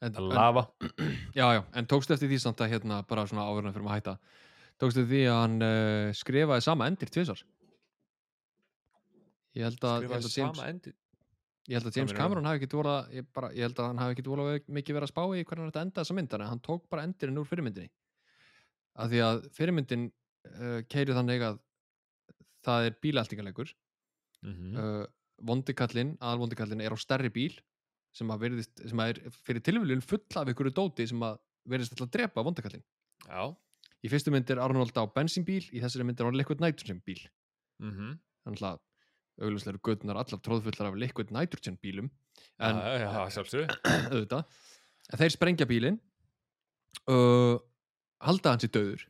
[0.00, 0.66] en, að en, lafa
[1.38, 4.00] já, já, en tókstu eftir því samt að hérna bara svona áverðan fyrir maður að
[4.00, 4.16] hætta
[4.80, 7.44] tókstu eftir því að hann uh, skrifaði sama endir tvisar
[9.56, 10.94] ég held að, að skrifaði James, sama endi
[11.70, 12.16] ég held að James?
[12.16, 15.08] Cameron hafi ekki vola ég, bara, ég held að hann hafi ekki vola mikið verið
[15.08, 17.50] að spá í hvernig þetta enda þessa mynd þannig að hann tók bara endirinn úr
[17.50, 17.92] fyrirmyndinni
[19.00, 21.60] af því að fyrirmyndin uh, keiri þannig að
[22.66, 23.72] það er bílaltingalegur
[24.44, 24.80] mm -hmm.
[24.80, 25.06] uh,
[25.46, 27.54] vondikallin, aðalvondikallin er á stærri bíl
[28.16, 31.38] sem að, virðist, sem að er fyrir tilvílun full af ykkur dóti sem að
[31.70, 32.84] verðist alltaf að drepa vondikallin
[33.26, 33.42] já.
[34.00, 37.20] Í fyrstu mynd er Arnold á bensínbíl í þessari mynd er hann liquid nitrogen bíl.
[37.80, 38.14] Mm -hmm.
[38.44, 38.78] þannig að
[39.40, 42.10] augljóslega eru gödnar allar tróðfullar af liquid nitrogen bílum
[42.58, 43.66] en já, já,
[44.12, 44.44] auðvitað.
[45.12, 46.00] En þeir sprengja bílinn
[47.08, 47.56] uh,
[48.20, 49.06] halda hans í döður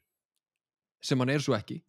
[1.03, 1.81] sem hann er svo ekki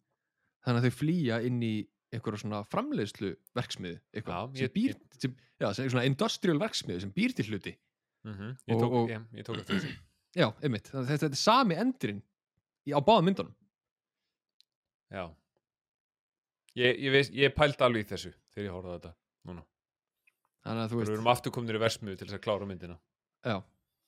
[0.64, 1.74] þannig að þau flýja inn í
[2.12, 7.00] einhverja svona framleiðslu verksmiðu eitthvað, Já, sem ég- býr sem, já, sem svona industrial verksmiðu
[7.00, 7.76] sem býr til hluti.
[8.24, 8.56] Mm -hmm.
[8.68, 9.96] ég, Og- tók, og- ég, ég tók eftir þessu.
[10.36, 12.22] Já, einmitt, þetta, þetta er sami endurinn
[12.88, 13.54] á báðum myndunum.
[15.12, 15.34] Já.
[16.76, 19.14] Ég, ég, ég pældi alveg í þessu þegar ég horfði á þetta
[19.48, 19.64] núna.
[20.64, 22.98] Þannig að þú við veist, erum aftur kominir í versmiðu til þess að klára myndina.
[23.44, 23.62] Já.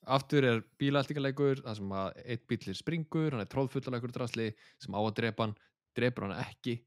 [0.07, 4.93] Aftur er bílaltingaleikur það sem að eitt bíl er springur hann er tróðfullaleikur drasli sem
[4.97, 5.55] á að drepa hann
[5.97, 6.79] drepur hann ekki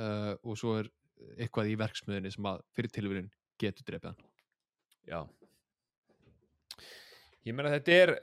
[0.00, 0.90] uh, og svo er
[1.38, 3.30] eitthvað í verksmiðinni sem að fyrir tilvíðin
[3.60, 4.30] getur drepið hann.
[5.08, 5.20] Já.
[7.44, 8.14] Ég meina þetta er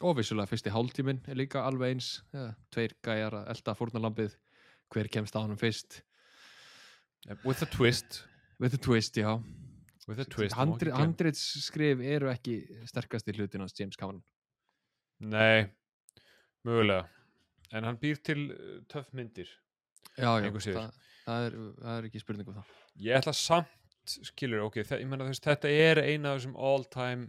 [0.00, 2.10] og vissulega fyrsti hálftíminn er líka alveg eins.
[2.32, 4.36] Ja, tveir gæjar að elda fórnarlambið.
[4.90, 6.00] Hver kemst á hann fyrst?
[7.44, 8.22] With a twist.
[8.60, 9.36] With a twist, já.
[10.08, 11.00] With a twist má Handri, ekki gleyma.
[11.04, 12.56] handrits skrif eru ekki
[12.88, 14.22] sterkasti hlutin hans James Cameron.
[15.20, 15.68] Nei,
[16.66, 17.04] mögulega.
[17.70, 18.48] En hann býr til
[18.90, 19.50] töff myndir
[20.16, 22.72] já, já, það, það, er, það er ekki spurning um það.
[23.06, 23.76] Ég ætla samt
[24.10, 27.28] skilur, ok, þe- ég meina þú veist þetta er eina af þessum all time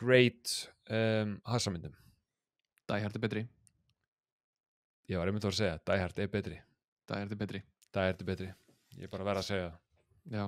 [0.00, 0.50] great
[0.90, 1.94] um, hassamyndum
[2.90, 3.42] Die Hard er betri,
[5.08, 6.58] ég var einmitt að fara að segja, Hard er betri.
[7.08, 7.60] Hard er betri.
[7.94, 8.48] Hard er betri,
[8.98, 9.78] ég er bara að vera að segja það.
[10.34, 10.44] Já,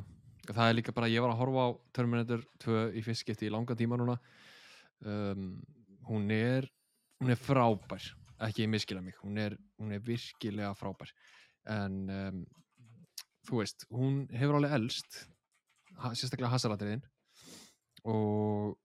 [0.50, 3.52] það er líka bara ég var að horfa á Terminator 2 í fyrst skipti í
[3.54, 4.18] langa tíma núna.
[5.04, 5.46] Um,
[6.10, 6.68] hún er
[7.22, 8.04] hún er frábær
[8.44, 11.12] ekki miskila mig, hún er, hún er virkilega frábær.
[11.72, 12.42] En um,
[13.46, 15.22] þú veist, hún hefur alveg elst
[16.00, 17.04] ha, sérstaklega hasaratriðin
[18.06, 18.76] og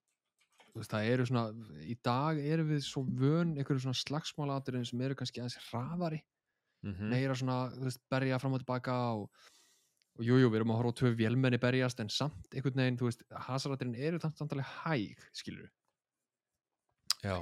[0.76, 1.46] veist, það eru svona
[1.84, 6.94] í dag erum við svo vön einhverju svona slagsmálaatriðin sem eru kannski aðeins hraðari mm
[6.94, 7.16] -hmm.
[7.16, 9.30] meira svona, þú veist, berja fram og tilbaka og,
[10.18, 13.10] og jú, við erum að horfa á tvö vélmenni berjast en samt einhvern veginn, þú
[13.10, 15.70] veist, hasaratirinn eru samt samtalið hæg, skilur
[17.22, 17.38] já,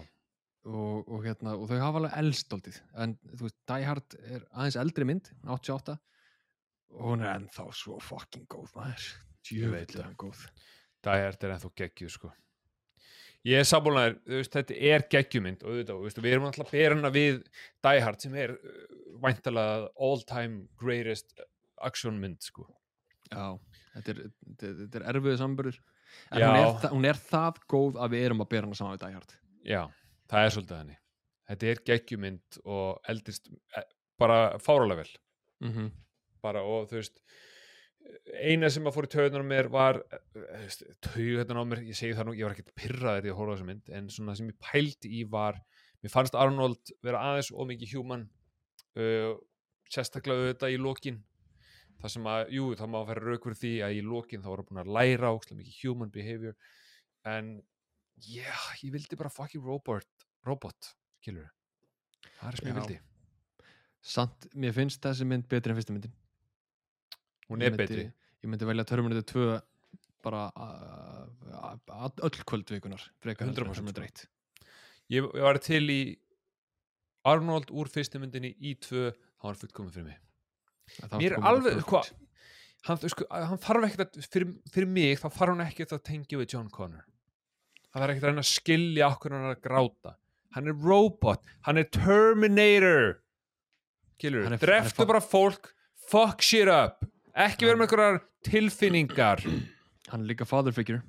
[0.70, 4.78] og, og hérna, og þau hafa alveg elstoltið en, þú veist, Die Hard er aðeins
[4.84, 5.96] eldri mynd, 88
[6.90, 9.10] og hún er ennþá svo fucking góð, maður.
[9.50, 10.46] Er hann góð.
[11.06, 12.32] Die Hard er ennþá geggjuð sko.
[13.48, 17.38] Ég er veist, þetta er geggjumynd og auðvitað, veist, við erum alltaf hana við
[17.86, 18.82] Die Hard sem er uh,
[19.24, 21.40] væntalega all time greatest
[21.88, 22.68] actionmynd sko.
[23.32, 23.56] Já,
[23.94, 25.80] þetta er, þetta, þetta er erfiðu samburður
[26.34, 29.06] en hún er, hún er það góð að við erum að bera hana saman við
[29.06, 29.36] Die Hard.
[29.70, 29.82] Já,
[30.30, 31.00] það er svolítið henni
[31.50, 33.86] þetta er geggjumynd og eldist eh,
[34.20, 35.14] bara fáralega vel.
[35.66, 35.92] Mm -hmm.
[36.42, 37.22] bara og þú veist
[38.40, 40.02] eina sem að fór í taugunar á mér var
[41.02, 43.56] taugunar á mér, ég segi það nú ég var ekkert pyrraður í að horfa á
[43.56, 45.60] þessa mynd en svona sem ég pældi í var
[46.02, 48.30] mér fannst Arnold vera aðeins og mikið human
[48.96, 49.36] uh,
[49.92, 51.24] sérstaklega auðvitað í lokin.
[52.00, 54.68] Það sem að, jú, það má vera rauk fyrir því að í lokin þá hann
[54.70, 56.56] búin að læra ókslega mikið human behavior.
[57.26, 57.62] En
[58.16, 60.08] já, ég vildi bara fucking robot
[60.48, 61.50] robot, skilur
[62.40, 62.80] það er sem ég Já.
[62.80, 63.00] vildi,
[64.14, 66.14] samt, mér finnst þessi mynd betri en fyrsta myndin.
[67.50, 68.06] Hún er myndi- betri.
[68.44, 69.62] ég myndi velja Terminator 2
[70.24, 71.28] bara uh,
[72.24, 72.40] öll
[73.44, 74.04] en 100% Terminator sko.
[74.04, 74.28] 1
[75.10, 76.02] ég, ég var til í
[77.28, 80.20] Arnold úr fyrstu myndinni í tvö þá var hann fullkomið fyrir mig.
[81.00, 82.12] Það mér er komið alveg, hvað
[82.88, 86.40] hann, sko, hann þarf ekkert að, fyrir, fyrir mig þá þarf hann ekkert að tengja
[86.40, 87.06] við John Connor.
[87.90, 90.16] Það þarf ekkert að reyna að skilja okkur hann að gráta
[90.56, 93.20] hann er robot, hann er Terminator.
[94.24, 95.74] Er- er dreftu bara fólk.
[96.10, 97.06] Fuck shit up,
[97.38, 99.44] ekki vera með einhverjar tilfinningar.
[100.10, 101.04] Hann er líka father figure.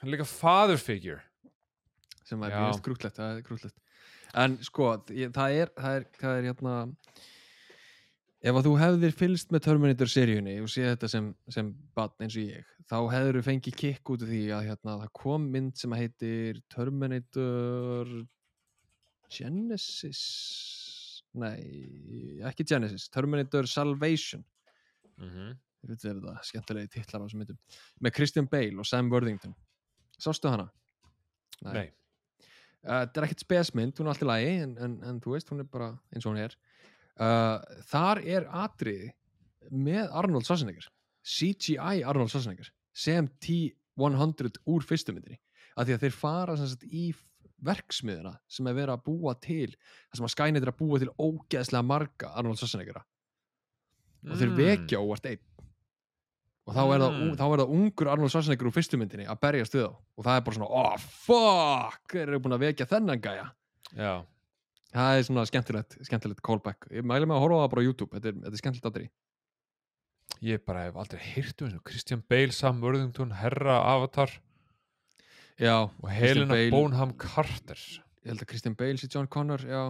[0.00, 1.22] Hann er líka father figure.
[2.26, 2.80] Sem er mjög
[3.38, 3.76] er krútlegt
[4.36, 6.72] en sko, ég, það er það er, það er hérna
[8.38, 12.36] ef að þú hefðir fylgst með Terminator seríunni og séð þetta sem, sem batn eins
[12.38, 15.80] og ég, þá hefur þú fengið kikk út af því að hérna, það kom mynd
[15.80, 18.12] sem heitir Terminator
[19.32, 20.22] Genesis?
[21.38, 24.44] Nei, ekki Genesis Terminator Salvation.
[25.18, 25.54] Mm -hmm.
[25.82, 27.58] ég veit þetta, skemmtilegi titlar á þessum myndum.
[28.00, 29.54] Með Christian Bale og Sam Worthington.
[30.18, 30.70] Sástu hana?
[31.62, 31.92] nei,
[32.86, 35.64] Uh, þetta er ekkert spesmynd, hún er alltaf lægi en, en, en þú veist, hún
[35.64, 36.54] er bara eins og hún er.
[37.18, 37.58] Uh,
[37.90, 39.08] þar er atriði
[39.74, 40.86] með Arnold Schwarzenegger
[41.26, 45.40] CGI Arnold Schwarzenegger sem T-100 úr fyrstu myndinni.
[45.74, 47.10] Af því að þeir fara sagt, í
[47.64, 51.10] verksmiðuna sem er verið að búa til það sem að Skynet er að búa til
[51.18, 53.02] ógeðslega marga Arnold Schwarzeneggera.
[54.28, 55.42] Og þeir vekja óvart einn.
[56.68, 57.36] Og þá er, það, Mm.
[57.38, 59.92] þá er það ungur Arnold Schwarzenegger úr fyrstu myndinni að berjast við þá.
[60.18, 63.46] Og það er bara svona, oh fuck þeir eru búin að vekja þennan gæja.
[63.96, 64.12] Já,
[64.92, 66.86] það er svona skemmtilegt, skemmtilegt callback.
[66.92, 68.12] Ég mæli mig að horfa á það bara á YouTube.
[68.12, 69.08] Þetta er, þetta er skemmtilegt aðri
[70.44, 74.30] ég bara hef aldrei heyrt um Christian Bale, Sam Worthington, Herra Avatar
[75.58, 77.78] já, og Helena Bale- Bonham Carter.
[78.24, 79.82] Ég held að Christian Bale sé John Connor já,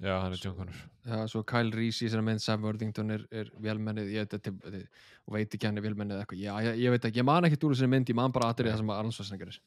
[0.00, 0.78] já, hann er John Connor.
[1.08, 5.66] Já svo Kyle Reese í þessari mynd Sam Worthington er, er velmennið og veit ekki
[5.68, 6.42] hann er velmennið eitthvað.
[6.42, 8.72] Já, ég, ég veit ekki, ég man ekki úr þessari mynd ég man bara aðrið
[8.74, 9.60] það sem að Arnold Schwarzenegger er.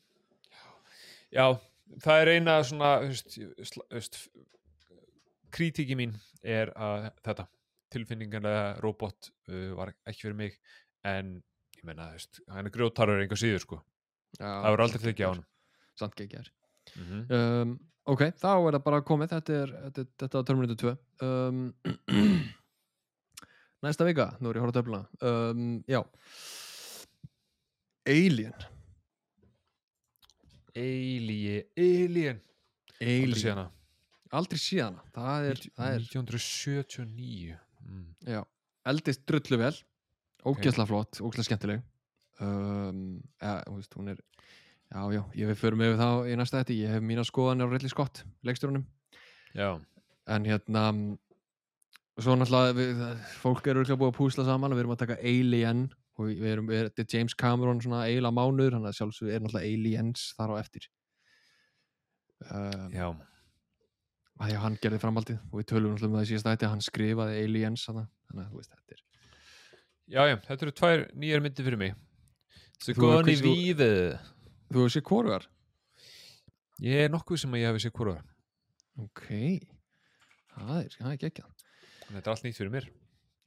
[1.32, 1.46] Já,
[2.06, 3.50] það er eina svona þú
[3.92, 4.20] veist,
[5.52, 6.14] krítíki mín
[6.44, 7.46] er að þetta
[7.92, 10.54] tilfinninganlega robot uh, var ekki fyrir mig
[11.08, 11.34] en
[11.76, 13.82] ég menna, þú veist, hann er grjótarur enga síður sko,
[14.40, 15.46] það voru aldrei tekið á hann
[16.00, 16.52] samt geggjar
[16.96, 17.24] mm -hmm.
[17.38, 17.80] um,
[18.14, 19.34] ok, þá er það bara komið.
[19.36, 21.74] Þetta er, þetta, þetta er Terminator 2 um,
[23.86, 25.04] næsta vika, nú er ég að horfa á töfluna.
[25.22, 26.02] Um, já.
[28.10, 28.54] Alien.
[30.76, 31.70] Alien.
[31.78, 32.42] Alien.
[33.02, 33.70] Aldrei Alien, séð hana.
[34.38, 38.44] aldrei síðan það er, það er 1979 mm.
[38.92, 39.74] eldist drullu vel
[40.46, 41.82] ógeðslega flott, ógeðslega skemmtileg
[42.46, 44.20] um, ja, þú veist, hún er
[44.92, 47.72] já, já, ég við förum yfir þá í næsta þetta ég hef mína skoðanir á
[47.72, 48.86] Ridley Scott leikstjórunum,
[49.56, 49.80] Já,
[50.32, 50.84] en hérna
[52.22, 53.02] svo náttúrulega við,
[53.42, 55.90] fólk eru búið að púsla saman við erum að taka Alien
[56.20, 59.44] og við erum, við, þetta er James Cameron svona eiginlega mánuður, hann að sjálfsög er
[59.44, 60.88] náttúrulega Aliens þar á eftir.
[62.52, 63.08] Um, já,
[64.42, 66.86] að já, hann gerði framhaldið og við tölum náttúrulega um það í síðasta þetta hann
[66.86, 69.04] skrifaði Aliens þannig að þú veist, þetta er
[70.12, 71.94] já, já, þetta eru tvær nýjar myndir fyrir mig
[72.82, 73.46] Þú- Sigourney þú-
[74.72, 75.48] hefur sér hvorugar?
[76.82, 78.22] Ég er nokkuð sem að ég hefði séð hvora
[79.02, 79.28] ok,
[80.56, 81.68] það er, það er geggjað.
[82.12, 82.88] Þetta er allt nýtt fyrir mér.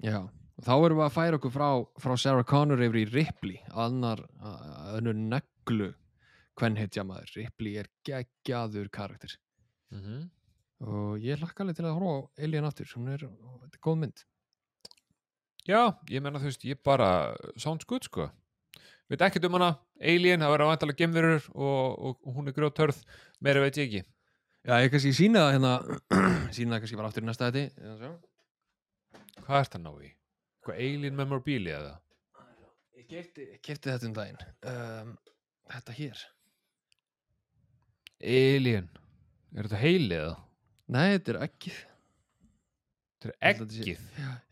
[0.04, 0.18] Já,
[0.64, 1.68] þá erum við að færa okkur frá,
[2.00, 4.22] frá Sarah Connor yfir í Ripley annar,
[4.94, 5.90] önnur neglu
[6.58, 7.34] hvern heitja maður.
[7.36, 9.34] Ripley er geggjaður karakter.
[9.94, 10.30] Mm -hmm.
[10.84, 12.86] og ég hlakka alveg til að horfa á Alien aftur.
[12.96, 14.24] Hún er, þetta er góð mynd.
[15.66, 18.30] Já, ég menna þú veist, ég bara sounds good sko
[19.12, 19.70] veit ekkert um hana,
[20.00, 23.02] Alien, það verður vantalega gemverur og, og, og hún er grjótörð
[23.44, 24.04] meira veit ég ekki.
[24.64, 25.74] Já, ég kannski sína það hérna
[26.56, 28.14] sína það kannski bara aftur í næsta þetta
[29.44, 30.10] Hvað ert að ná í?
[30.64, 31.94] Hvað Alien Memorabilia eða?
[32.96, 34.44] Ég kefti, kefti þetta um daginn.
[34.70, 35.16] Um,
[35.72, 36.22] Þetta hér.
[38.24, 38.88] Alien.
[39.54, 40.36] Er þetta heili eða?
[40.94, 41.76] Nei, þetta er ekkið
[43.24, 43.86] Þetta er eggið?
[43.88, 44.00] Ég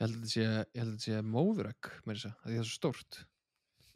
[0.00, 0.28] held að
[0.72, 3.18] þetta sé, móðuregg með þess að það er svo stórt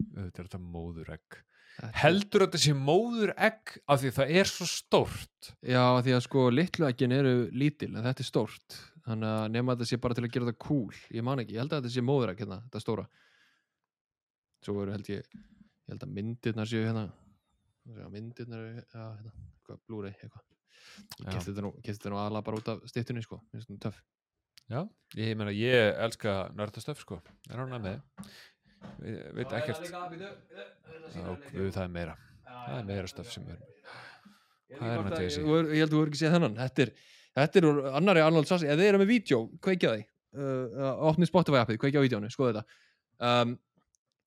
[0.00, 1.42] Þetta er þetta móðuregg
[1.76, 5.50] Heldur þetta sé móðuregg af því það er svo stórt?
[5.60, 8.78] Já, því að sko litlu ekkin eru lítil en þetta er stórt.
[9.04, 10.96] Þannig að nema að þetta sé bara til að gera þetta cool.
[11.12, 13.04] Ég man ekki, ég held að þetta sé móðuregg hérna, þetta stóra.
[14.64, 17.04] Svo eru held ég ég held að myndirnar séu hérna.
[18.14, 19.36] Myndirnar eru, já, hérna
[19.76, 20.44] eitthvað, eitthvað.
[21.20, 21.28] Já.
[21.28, 21.72] kefti þetta nú,
[22.14, 24.02] nú aðla bara út af stýttunni sko, minnst þetta töff.
[24.66, 24.80] Já,
[25.14, 27.20] ég meina ég elska nördastöf sko.
[27.50, 28.30] Er hann að með
[29.00, 29.90] Við veit ekkert.
[29.90, 32.16] Já, guð, það er meira.
[32.46, 33.60] Það er meira stöf sem er
[34.76, 35.44] Hvað er hann að tegja sig?
[35.46, 36.56] Ég held að þú voru ekki séð þennan.
[36.58, 36.90] Þetta er,
[37.38, 40.06] þetta er úr annari Arnold Schwarzenegger Ef þið eru með vídeo, kveikja því.
[40.36, 42.80] Uh, uh, Opnið Spotify appið, kveikja á vídeónu, skoða þetta.
[43.30, 43.54] Um,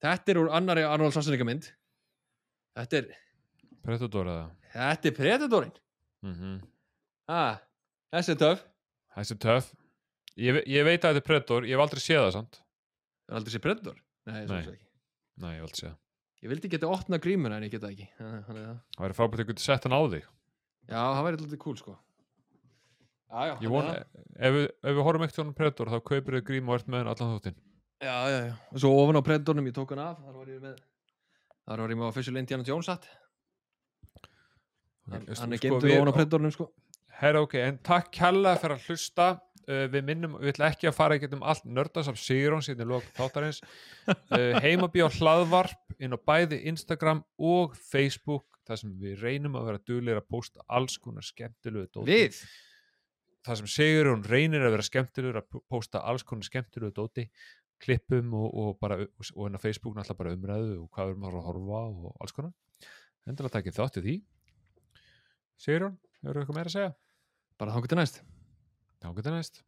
[0.00, 1.68] Þetta er úr annari Arnold Schwarzenegger mynd.
[2.78, 3.10] Þetta er,
[3.84, 4.46] Predator eða?
[4.72, 5.72] Þetta er Predatorinn
[6.24, 6.56] mm -hmm.
[7.28, 7.58] ah,
[8.14, 8.64] Þessi er töf
[9.16, 9.72] Þessi er töff.
[10.36, 12.60] Ég, ve- ég veit að þetta er Predator, ég hef aldrei séð það samt.
[13.26, 13.96] Það er aldrei sér Predator
[14.26, 14.46] Nei, Nei.
[14.46, 14.60] Nei.
[14.74, 14.86] ekki.
[15.40, 15.98] Nei, ég séð það
[16.40, 18.06] Ég vildi geta opna grímuna en ég geta það ekki.
[18.16, 20.22] Það væri frábært að geta sett hann á þig.
[20.88, 21.96] Já, það væri alltaf cool sko.
[23.30, 23.98] Já, já, að-
[24.40, 26.88] ef, við- ef við horfum ekkert á hann Predator þá kaupir þið grím og ert
[26.88, 27.58] með hann allan þáttinn.
[28.00, 28.54] Já, já, já.
[28.72, 30.78] Og svo ofan á Predatornum, ég tók hann af Þar var ég með
[31.68, 33.04] Þar var ég með official Indiana Jones hatt
[35.10, 36.70] Hann, er sko, geimtur við- ofan á Predatornum sko.
[37.20, 39.26] Herra ok, en takk kærlega fyrir að hlusta
[39.68, 42.90] uh, Við minnum, við ætlum ekki að fara í getum allt nördasaf Sigurón síðan í
[42.94, 43.60] lok þáttarins.
[44.30, 49.68] Uh, Heimabí á hlaðvarp inn á bæði Instagram og Facebook þar sem við reynum að
[49.68, 52.06] vera duglegir að posta alls konar skemmtilegu dóti.
[52.10, 52.38] Við?
[53.46, 57.26] Það sem Sigurjón reynir að vera skemmtilegur að p- pósta alls konar skemmtilegu dóti.
[57.80, 61.28] Klippum og, og bara og, og hennar Facebook náttúrulega bara umræðu og hvað við erum
[61.30, 62.52] að að horfa og alls konar.
[63.30, 64.16] Endilega takkið þátt í því.
[65.60, 66.92] Sigurjón, hefur eitthvað meira að segja?
[67.60, 68.22] Bara þá getur næst
[69.00, 69.62] Þá getur næst